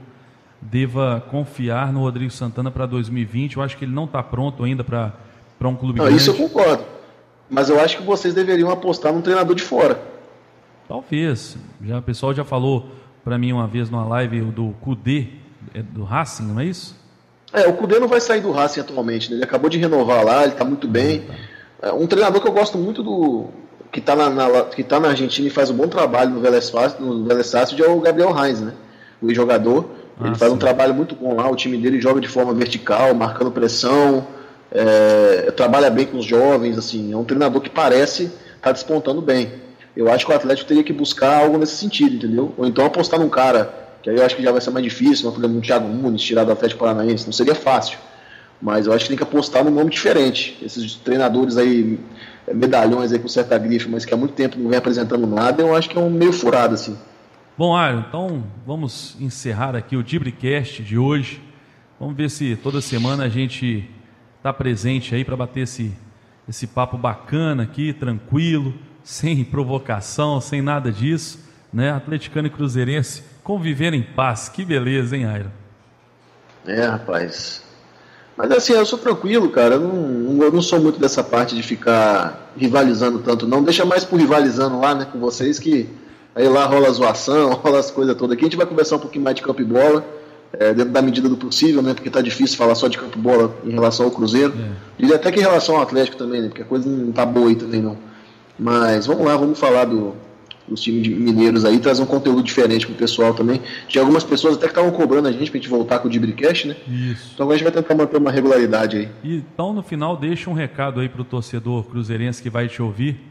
deva 0.62 1.26
confiar 1.32 1.92
no 1.92 2.02
Rodrigo 2.02 2.30
Santana 2.30 2.70
para 2.70 2.86
2020. 2.86 3.58
Eu 3.58 3.64
acho 3.64 3.76
que 3.76 3.84
ele 3.84 3.92
não 3.92 4.06
está 4.06 4.22
pronto 4.22 4.64
ainda 4.64 4.84
para 4.84 5.12
um 5.64 5.76
clube 5.76 5.98
não, 5.98 6.06
grande. 6.06 6.22
Isso 6.22 6.30
eu 6.30 6.36
concordo. 6.36 6.86
Mas 7.50 7.68
eu 7.68 7.80
acho 7.80 7.98
que 7.98 8.04
vocês 8.04 8.36
deveriam 8.36 8.70
apostar 8.70 9.12
num 9.12 9.22
treinador 9.22 9.56
de 9.56 9.64
fora. 9.64 10.00
Talvez. 10.88 11.58
Já, 11.84 11.98
o 11.98 12.02
pessoal 12.04 12.32
já 12.32 12.46
falou 12.46 12.88
para 13.24 13.36
mim 13.38 13.52
uma 13.52 13.66
vez 13.66 13.90
numa 13.90 14.06
live 14.06 14.42
do 14.42 14.76
Cudê, 14.82 15.30
é 15.74 15.82
do 15.82 16.04
Racing, 16.04 16.44
não 16.44 16.60
é 16.60 16.66
isso? 16.66 16.96
É, 17.52 17.68
o 17.68 17.74
Cudê 17.74 17.98
não 18.00 18.08
vai 18.08 18.22
sair 18.22 18.42
do 18.42 18.52
Racing 18.52 18.82
atualmente, 18.82 19.30
né? 19.30 19.38
ele 19.38 19.44
acabou 19.44 19.70
de 19.70 19.80
renovar 19.80 20.24
lá, 20.24 20.44
ele 20.44 20.54
está 20.54 20.64
muito 20.64 20.88
bem. 20.88 21.28
É, 21.82 21.92
um 21.92 22.06
treinador 22.06 22.40
que 22.42 22.48
eu 22.48 22.52
gosto 22.52 22.78
muito 22.78 23.02
do. 23.02 23.50
Que 23.92 24.00
está 24.00 24.16
na, 24.16 24.30
na, 24.30 24.64
que 24.64 24.84
tá 24.84 25.00
na 25.00 25.10
Argentina 25.10 25.48
e 25.48 25.52
faz 25.52 25.70
um 25.70 25.76
bom 25.76 25.88
trabalho 25.88 26.32
no 26.32 26.40
Vélez 26.40 26.72
no 27.00 27.26
Vélez 27.26 27.54
é 27.54 27.88
o 27.88 28.00
Gabriel 28.00 28.32
Reis, 28.32 28.62
né? 28.62 28.74
O 29.22 29.34
jogador. 29.34 29.90
Ah, 30.20 30.28
ele 30.28 30.36
faz 30.36 30.52
sim. 30.52 30.56
um 30.56 30.60
trabalho 30.60 30.94
muito 30.94 31.16
bom 31.16 31.36
lá, 31.36 31.50
o 31.50 31.56
time 31.56 31.78
dele 31.78 32.00
joga 32.00 32.20
de 32.20 32.28
forma 32.28 32.54
vertical, 32.54 33.14
marcando 33.14 33.52
pressão, 33.52 34.28
é, 34.72 35.52
trabalha 35.52 35.90
bem 35.90 36.06
com 36.06 36.18
os 36.18 36.26
jovens, 36.26 36.78
assim, 36.78 37.14
é 37.14 37.18
um 37.18 37.24
treinador 37.24 37.62
que 37.62 37.70
parece 37.70 38.24
estar 38.24 38.60
tá 38.62 38.72
despontando 38.72 39.22
bem. 39.22 39.52
Eu 39.96 40.12
acho 40.12 40.26
que 40.26 40.32
o 40.32 40.36
Atlético 40.36 40.68
teria 40.68 40.84
que 40.84 40.94
buscar 40.94 41.42
algo 41.42 41.58
nesse 41.58 41.76
sentido, 41.76 42.16
entendeu? 42.16 42.54
Ou 42.58 42.66
então 42.66 42.86
apostar 42.86 43.20
num 43.20 43.30
cara, 43.30 43.74
que 44.04 44.10
aí 44.10 44.18
eu 44.18 44.26
acho 44.26 44.36
que 44.36 44.44
já 44.44 44.52
vai 44.52 44.62
ser 44.62 44.72
mais 44.72 44.84
difícil, 44.84 45.32
por 45.32 45.40
exemplo, 45.40 45.58
um 45.58 45.62
Thiago 45.62 45.88
Nunes, 45.88 46.22
tirar 46.22 46.44
do 46.44 46.52
Atlético 46.52 46.80
Paranaense, 46.80 47.26
não 47.26 47.34
seria 47.34 47.56
fácil. 47.56 47.98
Mas 48.62 48.88
eu 48.88 48.94
acho 48.94 49.06
que 49.06 49.10
tem 49.10 49.18
que 49.18 49.24
apostar 49.24 49.64
num 49.64 49.72
nome 49.72 49.90
diferente. 49.90 50.58
Esses 50.62 50.96
treinadores 50.96 51.58
aí, 51.58 52.00
é, 52.48 52.54
medalhões 52.54 53.12
aí 53.12 53.20
com 53.20 53.28
certa 53.28 53.58
grife, 53.58 53.88
mas 53.88 54.06
que 54.06 54.14
há 54.14 54.18
muito 54.18 54.34
tempo 54.34 54.58
não 54.60 54.70
vem 54.70 54.78
apresentando 54.78 55.26
nada, 55.26 55.62
eu 55.62 55.76
acho 55.76 55.90
que 55.90 55.98
é 55.98 56.02
um 56.02 56.10
meio 56.10 56.34
furado, 56.34 56.74
assim. 56.74 56.98
Bom, 57.58 57.76
Aaron, 57.76 58.06
então 58.08 58.44
vamos 58.66 59.18
encerrar 59.20 59.76
aqui 59.76 59.96
o 59.98 60.04
Dibricast 60.04 60.82
de 60.82 60.98
hoje. 60.98 61.42
Vamos 62.00 62.16
ver 62.16 62.30
se 62.30 62.56
toda 62.56 62.80
semana 62.80 63.26
a 63.26 63.30
gente 63.30 63.90
está 64.38 64.54
presente 64.54 65.14
aí 65.14 65.26
para 65.26 65.36
bater 65.36 65.62
esse, 65.62 65.94
esse 66.48 66.66
papo 66.66 66.98
bacana 66.98 67.64
aqui, 67.64 67.92
tranquilo, 67.92 68.74
sem 69.04 69.44
provocação, 69.44 70.40
sem 70.40 70.62
nada 70.62 70.92
disso, 70.92 71.40
né? 71.74 71.92
Atleticano 71.92 72.48
e 72.48 72.50
Cruzeirense 72.50 73.24
conviver 73.44 73.94
em 73.94 74.04
paz. 74.04 74.48
Que 74.48 74.64
beleza, 74.64 75.18
hein, 75.18 75.26
Aira? 75.26 75.52
É, 76.66 76.86
rapaz. 76.86 77.69
Mas 78.40 78.52
assim, 78.52 78.72
eu 78.72 78.86
sou 78.86 78.98
tranquilo, 78.98 79.50
cara. 79.50 79.76
Eu 79.76 79.82
não, 79.82 80.44
eu 80.44 80.50
não 80.50 80.62
sou 80.62 80.80
muito 80.80 80.98
dessa 80.98 81.22
parte 81.22 81.54
de 81.54 81.62
ficar 81.62 82.54
rivalizando 82.56 83.20
tanto, 83.20 83.46
não. 83.46 83.62
Deixa 83.62 83.84
mais 83.84 84.06
por 84.06 84.18
rivalizando 84.18 84.80
lá, 84.80 84.96
né, 84.96 85.06
com 85.12 85.20
vocês, 85.20 85.60
que 85.60 85.90
aí 86.34 86.48
lá 86.48 86.64
rola 86.66 86.90
zoação, 86.90 87.52
rola 87.62 87.80
as 87.80 87.92
coisas 87.92 88.16
todas 88.16 88.36
aqui. 88.36 88.46
A 88.46 88.48
gente 88.48 88.56
vai 88.56 88.66
conversar 88.66 88.96
um 88.96 89.00
pouquinho 89.00 89.26
mais 89.26 89.36
de 89.36 89.42
campo 89.42 89.62
e 89.62 89.66
bola 89.66 90.06
é, 90.54 90.74
dentro 90.74 90.94
da 90.94 91.02
medida 91.02 91.28
do 91.28 91.36
possível, 91.36 91.82
né? 91.82 91.94
Porque 91.94 92.10
tá 92.10 92.22
difícil 92.22 92.58
falar 92.58 92.76
só 92.76 92.88
de 92.88 92.98
campo 92.98 93.20
bola 93.20 93.54
em 93.66 93.72
relação 93.72 94.06
ao 94.06 94.12
Cruzeiro. 94.12 94.54
É. 94.58 95.06
E 95.06 95.14
até 95.14 95.34
que 95.34 95.40
em 95.42 95.44
relação 95.44 95.76
ao 95.76 95.82
Atlético 95.82 96.16
também, 96.16 96.42
né? 96.42 96.48
Porque 96.48 96.62
a 96.62 96.66
coisa 96.66 96.90
não 96.90 97.12
tá 97.12 97.26
boa 97.26 97.50
aí 97.50 97.56
também 97.56 97.82
não. 97.82 97.98
Mas 98.58 99.06
vamos 99.06 99.26
lá, 99.26 99.36
vamos 99.36 99.60
falar 99.60 99.84
do, 99.84 100.16
dos 100.70 100.82
times 100.82 101.08
mineiros 101.08 101.66
aí, 101.66 101.80
trazer 101.80 102.02
um 102.02 102.06
conteúdo 102.06 102.44
diferente 102.44 102.86
pro 102.86 102.96
pessoal 102.96 103.34
também. 103.34 103.62
Tinha 103.88 104.02
algumas 104.02 104.24
pessoas 104.24 104.56
até 104.56 104.68
que 104.68 104.72
estavam 104.72 104.92
cobrando 104.92 105.28
a 105.28 105.32
gente 105.32 105.50
pra 105.50 105.60
gente 105.60 105.70
voltar 105.70 106.00
com 106.00 106.08
o 106.08 106.12
Dibricast, 106.12 106.68
né? 106.68 106.76
Isso. 106.88 107.32
Então 107.34 107.46
agora 107.46 107.56
a 107.56 107.58
gente 107.58 107.72
vai 107.72 107.82
tentar 107.82 107.96
manter 107.96 108.18
uma 108.18 108.32
regularidade 108.32 108.98
aí. 108.98 109.10
Então 109.24 109.74
no 109.74 109.84
final 109.84 110.16
deixa 110.16 110.50
um 110.50 110.54
recado 110.54 111.00
aí 111.00 111.10
pro 111.10 111.24
torcedor 111.24 111.84
cruzeirense 111.84 112.42
que 112.42 112.50
vai 112.50 112.68
te 112.68 112.82
ouvir 112.82 113.30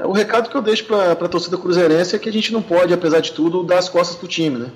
é, 0.00 0.06
o 0.06 0.12
recado 0.12 0.48
que 0.48 0.56
eu 0.56 0.62
deixo 0.62 0.84
para 0.84 1.12
a 1.12 1.28
torcida 1.28 1.56
cruzeirense 1.56 2.16
é 2.16 2.18
que 2.18 2.28
a 2.28 2.32
gente 2.32 2.52
não 2.52 2.62
pode, 2.62 2.92
apesar 2.92 3.20
de 3.20 3.32
tudo, 3.32 3.62
dar 3.62 3.78
as 3.78 3.88
costas 3.88 4.16
para 4.16 4.24
o 4.24 4.28
time. 4.28 4.58
Né? 4.58 4.70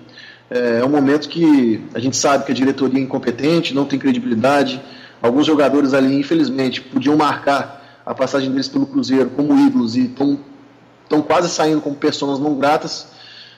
É, 0.51 0.81
é 0.81 0.85
um 0.85 0.89
momento 0.89 1.29
que 1.29 1.83
a 1.95 1.99
gente 1.99 2.17
sabe 2.17 2.45
que 2.45 2.53
a 2.53 2.55
diretoria 2.55 2.99
é 2.99 3.03
incompetente, 3.03 3.75
não 3.75 3.85
tem 3.85 3.99
credibilidade. 3.99 4.81
Alguns 5.23 5.47
jogadores 5.47 5.95
ali, 5.95 6.19
infelizmente, 6.19 6.81
podiam 6.81 7.17
marcar 7.17 7.84
a 8.05 8.15
passagem 8.15 8.51
deles 8.51 8.69
pelo 8.69 8.87
Cruzeiro 8.87 9.31
como 9.31 9.59
ídolos 9.59 9.97
e 9.97 10.05
estão 10.05 11.23
quase 11.27 11.49
saindo 11.49 11.81
como 11.81 11.97
pessoas 11.97 12.39
não 12.39 12.55
gratas. 12.55 13.07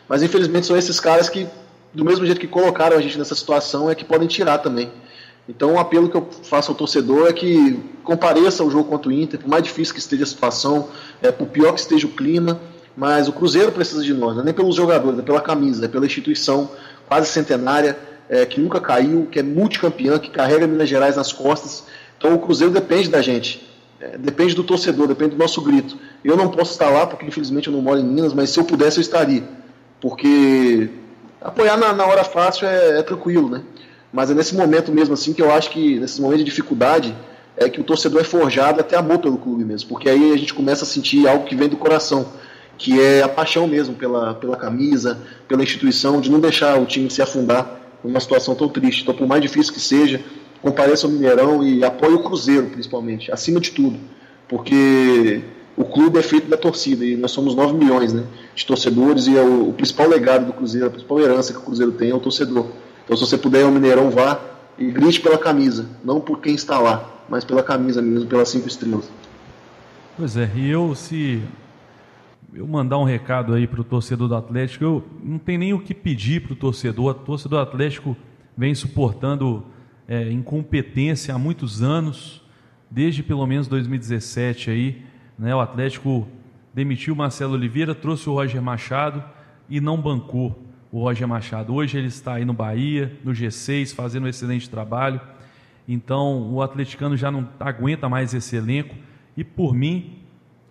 Mas 0.09 0.22
infelizmente 0.22 0.66
são 0.66 0.76
esses 0.76 1.01
caras 1.01 1.28
que, 1.28 1.47
do 1.92 2.05
mesmo 2.05 2.24
jeito 2.24 2.40
que 2.40 2.47
colocaram 2.47 2.97
a 2.97 3.01
gente 3.01 3.18
nessa 3.18 3.34
situação, 3.34 3.90
é 3.90 3.94
que 3.94 4.05
podem 4.05 4.28
tirar 4.28 4.59
também. 4.59 4.90
Então, 5.49 5.74
o 5.74 5.78
apelo 5.78 6.09
que 6.09 6.16
eu 6.16 6.28
faço 6.42 6.72
ao 6.72 6.76
torcedor 6.76 7.28
é 7.28 7.32
que 7.32 7.80
compareça 8.03 8.62
ao 8.62 8.70
jogo 8.70 8.88
contra 8.88 9.09
o 9.09 9.12
Inter, 9.12 9.38
por 9.38 9.49
mais 9.49 9.62
difícil 9.62 9.94
que 9.94 10.01
esteja 10.01 10.24
a 10.24 10.26
situação, 10.26 10.88
é, 11.22 11.30
por 11.30 11.47
pior 11.47 11.72
que 11.72 11.80
esteja 11.80 12.07
o 12.07 12.11
clima, 12.11 12.61
mas 12.97 13.28
o 13.28 13.32
Cruzeiro 13.32 13.70
precisa 13.70 14.03
de 14.03 14.12
nós, 14.12 14.34
não 14.34 14.42
é 14.42 14.44
nem 14.47 14.55
pelos 14.55 14.74
jogadores, 14.74 15.18
é 15.18 15.22
pela 15.22 15.40
camisa, 15.40 15.84
é 15.84 15.88
pela 15.88 16.07
instituição 16.07 16.70
quase 17.07 17.28
centenária, 17.28 17.97
é, 18.28 18.44
que 18.44 18.61
nunca 18.61 18.80
caiu, 18.80 19.28
que 19.30 19.38
é 19.38 19.42
multicampeã, 19.42 20.18
que 20.18 20.30
carrega 20.30 20.66
Minas 20.66 20.88
Gerais 20.88 21.14
nas 21.14 21.32
costas. 21.32 21.84
Então, 22.18 22.34
o 22.34 22.38
Cruzeiro 22.40 22.72
depende 22.72 23.09
da 23.09 23.22
gente, 23.22 23.65
é, 24.01 24.18
depende 24.18 24.55
do 24.55 24.62
torcedor, 24.62 25.09
depende 25.09 25.30
do 25.30 25.38
nosso 25.38 25.62
grito. 25.62 25.97
Eu 26.24 26.36
não 26.36 26.49
posso 26.49 26.72
estar 26.72 26.90
lá, 26.90 27.07
porque 27.07 27.26
infelizmente 27.26 27.68
eu 27.68 27.72
não 27.72 27.80
moro 27.80 27.99
em 27.99 28.05
Minas, 28.05 28.34
mas 28.34 28.51
se 28.51 28.59
eu 28.59 28.64
pudesse, 28.64 28.99
eu 28.99 29.03
estaria. 29.03 29.42
Porque 30.01 30.90
apoiar 31.40 31.76
na, 31.76 31.92
na 31.92 32.05
hora 32.05 32.24
fácil 32.24 32.66
é, 32.66 32.99
é 32.99 33.03
tranquilo, 33.03 33.49
né? 33.49 33.62
Mas 34.12 34.30
é 34.30 34.34
nesse 34.34 34.55
momento 34.55 34.92
mesmo 34.92 35.14
assim 35.14 35.32
que 35.32 35.42
eu 35.42 35.51
acho 35.51 35.70
que, 35.70 35.99
nesse 35.99 36.20
momento 36.20 36.38
de 36.38 36.44
dificuldade, 36.44 37.14
é 37.57 37.68
que 37.68 37.80
o 37.80 37.84
torcedor 37.84 38.20
é 38.20 38.24
forjado 38.24 38.80
até 38.80 38.97
amor 38.97 39.18
pelo 39.18 39.38
clube 39.38 39.64
mesmo, 39.64 39.88
porque 39.88 40.09
aí 40.09 40.32
a 40.32 40.36
gente 40.36 40.53
começa 40.53 40.84
a 40.84 40.86
sentir 40.86 41.26
algo 41.26 41.44
que 41.44 41.57
vem 41.57 41.68
do 41.68 41.76
coração, 41.76 42.26
que 42.76 43.01
é 43.01 43.22
a 43.22 43.28
paixão 43.28 43.66
mesmo 43.66 43.94
pela, 43.94 44.34
pela 44.34 44.57
camisa, 44.57 45.18
pela 45.49 45.62
instituição, 45.62 46.20
de 46.20 46.30
não 46.30 46.38
deixar 46.38 46.78
o 46.78 46.84
time 46.84 47.11
se 47.11 47.22
afundar 47.22 47.80
numa 48.05 48.20
situação 48.20 48.55
tão 48.55 48.68
triste. 48.68 49.03
Então, 49.03 49.14
por 49.14 49.26
mais 49.26 49.40
difícil 49.40 49.72
que 49.72 49.80
seja, 49.80 50.22
compareça 50.62 51.07
ao 51.07 51.12
Mineirão 51.12 51.62
e 51.62 51.84
apoie 51.84 52.14
o 52.14 52.22
Cruzeiro, 52.22 52.66
principalmente, 52.66 53.30
acima 53.32 53.61
de 53.61 53.70
tudo, 53.70 53.98
porque 54.48 55.42
o 55.76 55.84
clube 55.84 56.18
é 56.18 56.22
feito 56.22 56.48
da 56.48 56.57
torcida 56.57 57.04
e 57.04 57.16
nós 57.16 57.30
somos 57.30 57.54
9 57.54 57.74
milhões 57.74 58.12
né, 58.12 58.24
de 58.54 58.64
torcedores 58.64 59.26
e 59.26 59.36
é 59.36 59.42
o, 59.42 59.68
o 59.68 59.72
principal 59.72 60.09
legado 60.09 60.46
do 60.46 60.52
Cruzeiro, 60.52 60.86
a 60.86 60.90
principal 60.90 61.20
herança 61.20 61.52
que 61.52 61.59
o 61.59 61.62
Cruzeiro 61.62 61.92
tem 61.92 62.11
é 62.11 62.14
o 62.14 62.20
torcedor. 62.20 62.66
Então, 63.04 63.16
se 63.16 63.24
você 63.24 63.36
puder 63.36 63.64
ao 63.64 63.70
Mineirão, 63.70 64.11
vá 64.11 64.40
e 64.78 64.90
grite 64.90 65.20
pela 65.20 65.38
camisa, 65.38 65.86
não 66.04 66.20
por 66.20 66.40
quem 66.40 66.54
está 66.54 66.78
lá, 66.78 67.22
mas 67.28 67.44
pela 67.44 67.62
camisa 67.62 68.00
mesmo, 68.00 68.28
pelas 68.28 68.48
cinco 68.48 68.66
estrelas. 68.68 69.11
Pois 70.16 70.36
é, 70.36 70.50
e 70.54 70.70
eu 70.70 70.94
se 70.94 71.42
eu 72.54 72.66
mandar 72.66 72.98
um 72.98 73.04
recado 73.04 73.52
aí 73.52 73.66
para 73.66 73.80
o 73.80 73.84
torcedor 73.84 74.28
do 74.28 74.34
Atlético, 74.34 74.82
eu 74.82 75.04
não 75.22 75.38
tenho 75.38 75.59
nem 75.59 75.74
o 75.74 75.78
que 75.78 75.92
pedir 75.92 76.42
para 76.42 76.54
o 76.54 76.57
torcedor. 76.57 77.11
O 77.11 77.14
torcedor 77.14 77.59
do 77.59 77.68
Atlético 77.68 78.16
vem 78.57 78.74
suportando 78.74 79.62
é, 80.09 80.30
incompetência 80.30 81.34
há 81.34 81.38
muitos 81.38 81.82
anos, 81.82 82.42
desde 82.90 83.22
pelo 83.22 83.46
menos 83.46 83.66
2017 83.68 84.70
aí, 84.70 85.02
né? 85.38 85.54
O 85.54 85.61
Atlético 85.61 86.28
demitiu 86.72 87.14
o 87.14 87.16
Marcelo 87.16 87.54
Oliveira, 87.54 87.94
trouxe 87.94 88.28
o 88.28 88.34
Roger 88.34 88.62
Machado 88.62 89.22
e 89.68 89.80
não 89.80 90.00
bancou 90.00 90.62
o 90.90 91.00
Roger 91.00 91.26
Machado. 91.26 91.74
Hoje 91.74 91.98
ele 91.98 92.07
está 92.07 92.34
aí 92.34 92.44
no 92.44 92.52
Bahia, 92.52 93.18
no 93.24 93.32
G6, 93.32 93.94
fazendo 93.94 94.24
um 94.24 94.28
excelente 94.28 94.68
trabalho. 94.68 95.20
Então 95.88 96.52
o 96.52 96.62
atleticano 96.62 97.16
já 97.16 97.30
não 97.30 97.48
aguenta 97.59 98.09
mais 98.09 98.34
esse 98.34 98.57
elenco. 98.57 98.94
E 99.36 99.44
por 99.44 99.74
mim, 99.74 100.18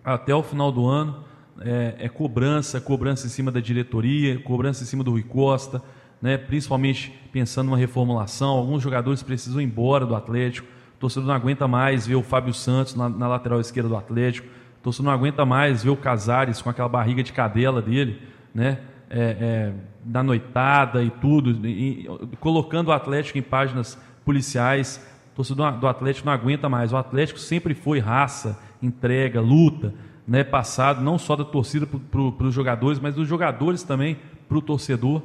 até 0.04 0.34
o 0.34 0.42
final 0.42 0.72
do 0.72 0.86
ano, 0.86 1.24
é, 1.60 1.94
é 1.98 2.08
cobrança, 2.08 2.80
cobrança 2.80 3.26
em 3.26 3.30
cima 3.30 3.50
da 3.50 3.60
diretoria, 3.60 4.38
cobrança 4.40 4.82
em 4.82 4.86
cima 4.86 5.04
do 5.04 5.12
Rui 5.12 5.22
Costa, 5.22 5.82
né? 6.26 6.36
principalmente 6.36 7.16
pensando 7.30 7.66
numa 7.66 7.76
reformulação. 7.76 8.48
Alguns 8.48 8.82
jogadores 8.82 9.22
precisam 9.22 9.60
ir 9.60 9.64
embora 9.64 10.04
do 10.04 10.16
Atlético. 10.16 10.66
O 10.96 10.98
torcedor 10.98 11.28
não 11.28 11.34
aguenta 11.36 11.68
mais 11.68 12.04
ver 12.04 12.16
o 12.16 12.22
Fábio 12.22 12.52
Santos 12.52 12.96
na, 12.96 13.08
na 13.08 13.28
lateral 13.28 13.60
esquerda 13.60 13.88
do 13.88 13.96
Atlético. 13.96 14.48
O 14.80 14.82
torcedor 14.82 15.06
não 15.06 15.16
aguenta 15.16 15.46
mais 15.46 15.84
ver 15.84 15.90
o 15.90 15.96
Casares 15.96 16.60
com 16.60 16.68
aquela 16.68 16.88
barriga 16.88 17.22
de 17.22 17.32
cadela 17.32 17.80
dele, 17.80 18.20
né? 18.52 18.80
É, 19.08 19.20
é, 19.40 19.72
da 20.04 20.20
noitada 20.20 21.00
e 21.00 21.10
tudo, 21.10 21.64
e, 21.64 22.08
e, 22.32 22.36
colocando 22.40 22.88
o 22.88 22.92
Atlético 22.92 23.38
em 23.38 23.42
páginas 23.42 23.96
policiais. 24.24 25.00
O 25.32 25.36
torcedor 25.36 25.78
do 25.78 25.86
Atlético 25.86 26.26
não 26.26 26.32
aguenta 26.32 26.68
mais. 26.68 26.92
O 26.92 26.96
Atlético 26.96 27.38
sempre 27.38 27.72
foi 27.72 28.00
raça, 28.00 28.58
entrega, 28.82 29.40
luta, 29.40 29.94
né, 30.26 30.42
passado 30.42 31.00
não 31.04 31.18
só 31.18 31.36
da 31.36 31.44
torcida 31.44 31.86
para 31.86 32.20
os 32.20 32.52
jogadores, 32.52 32.98
mas 32.98 33.14
dos 33.14 33.28
jogadores 33.28 33.84
também 33.84 34.16
para 34.48 34.58
o 34.58 34.62
torcedor. 34.62 35.22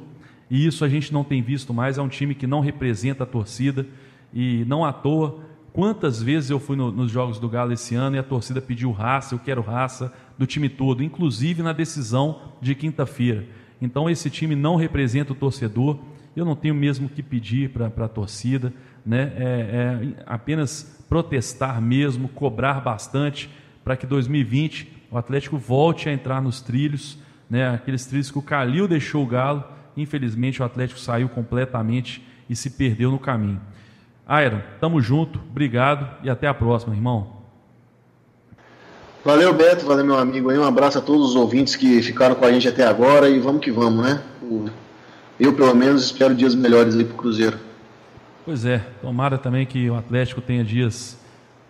E 0.52 0.66
isso 0.66 0.84
a 0.84 0.88
gente 0.88 1.14
não 1.14 1.24
tem 1.24 1.40
visto 1.40 1.72
mais. 1.72 1.96
É 1.96 2.02
um 2.02 2.08
time 2.08 2.34
que 2.34 2.46
não 2.46 2.60
representa 2.60 3.24
a 3.24 3.26
torcida 3.26 3.86
e 4.34 4.66
não 4.66 4.84
à 4.84 4.92
toa. 4.92 5.40
Quantas 5.72 6.22
vezes 6.22 6.50
eu 6.50 6.60
fui 6.60 6.76
no, 6.76 6.92
nos 6.92 7.10
jogos 7.10 7.38
do 7.38 7.48
Galo 7.48 7.72
esse 7.72 7.94
ano 7.94 8.16
e 8.16 8.18
a 8.18 8.22
torcida 8.22 8.60
pediu 8.60 8.92
raça, 8.92 9.34
eu 9.34 9.38
quero 9.38 9.62
raça 9.62 10.12
do 10.36 10.46
time 10.46 10.68
todo, 10.68 11.02
inclusive 11.02 11.62
na 11.62 11.72
decisão 11.72 12.38
de 12.60 12.74
quinta-feira. 12.74 13.46
Então 13.80 14.10
esse 14.10 14.28
time 14.28 14.54
não 14.54 14.76
representa 14.76 15.32
o 15.32 15.34
torcedor. 15.34 15.98
Eu 16.36 16.44
não 16.44 16.54
tenho 16.54 16.74
mesmo 16.74 17.08
que 17.08 17.22
pedir 17.22 17.70
para 17.70 17.86
a 17.86 18.08
torcida, 18.08 18.74
né? 19.06 19.32
É, 19.34 20.12
é 20.18 20.22
apenas 20.26 21.02
protestar 21.08 21.80
mesmo, 21.80 22.28
cobrar 22.28 22.82
bastante 22.82 23.48
para 23.82 23.96
que 23.96 24.06
2020 24.06 25.06
o 25.10 25.16
Atlético 25.16 25.56
volte 25.56 26.10
a 26.10 26.12
entrar 26.12 26.42
nos 26.42 26.60
trilhos, 26.60 27.18
né? 27.48 27.70
Aqueles 27.70 28.04
trilhos 28.04 28.30
que 28.30 28.38
o 28.38 28.42
Calil 28.42 28.86
deixou 28.86 29.24
o 29.24 29.26
Galo. 29.26 29.80
Infelizmente 29.96 30.62
o 30.62 30.64
Atlético 30.64 31.00
saiu 31.00 31.28
completamente 31.28 32.26
e 32.48 32.56
se 32.56 32.70
perdeu 32.70 33.10
no 33.10 33.18
caminho. 33.18 33.60
Aira, 34.26 34.64
tamo 34.80 35.00
junto, 35.00 35.40
obrigado 35.50 36.08
e 36.22 36.30
até 36.30 36.46
a 36.46 36.54
próxima, 36.54 36.94
irmão. 36.94 37.42
Valeu, 39.24 39.54
Beto, 39.54 39.86
valeu, 39.86 40.04
meu 40.04 40.18
amigo. 40.18 40.52
Um 40.52 40.64
abraço 40.64 40.98
a 40.98 41.00
todos 41.00 41.30
os 41.30 41.36
ouvintes 41.36 41.76
que 41.76 42.02
ficaram 42.02 42.34
com 42.34 42.44
a 42.44 42.52
gente 42.52 42.66
até 42.66 42.84
agora 42.84 43.28
e 43.28 43.38
vamos 43.38 43.60
que 43.60 43.70
vamos, 43.70 44.04
né? 44.04 44.22
Eu, 45.38 45.52
pelo 45.52 45.74
menos, 45.74 46.04
espero 46.04 46.34
dias 46.34 46.54
melhores 46.54 46.96
aí 46.96 47.04
pro 47.04 47.16
Cruzeiro. 47.16 47.58
Pois 48.44 48.64
é, 48.64 48.78
tomara 49.00 49.38
também 49.38 49.64
que 49.64 49.88
o 49.88 49.94
Atlético 49.94 50.40
tenha 50.40 50.64
dias 50.64 51.16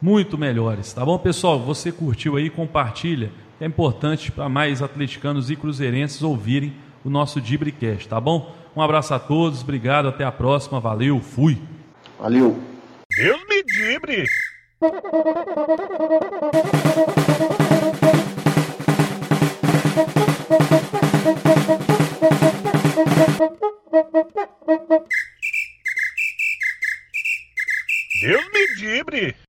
muito 0.00 0.38
melhores, 0.38 0.92
tá 0.92 1.04
bom, 1.04 1.18
pessoal? 1.18 1.60
Você 1.60 1.92
curtiu 1.92 2.36
aí, 2.36 2.48
compartilha, 2.48 3.30
é 3.60 3.66
importante 3.66 4.32
para 4.32 4.48
mais 4.48 4.82
atleticanos 4.82 5.50
e 5.50 5.54
cruzeirenses 5.54 6.22
ouvirem 6.22 6.72
o 7.04 7.10
nosso 7.10 7.40
Dibricast, 7.40 8.08
tá 8.08 8.20
bom? 8.20 8.54
Um 8.74 8.80
abraço 8.80 9.12
a 9.14 9.18
todos, 9.18 9.62
obrigado, 9.62 10.08
até 10.08 10.24
a 10.24 10.32
próxima, 10.32 10.80
valeu, 10.80 11.20
fui. 11.20 11.58
Valeu. 12.18 12.58
Deus 13.16 13.40
me 13.48 13.62
dibre. 13.64 14.24
Deus 28.22 28.44
me 28.52 28.74
dibre. 28.76 29.34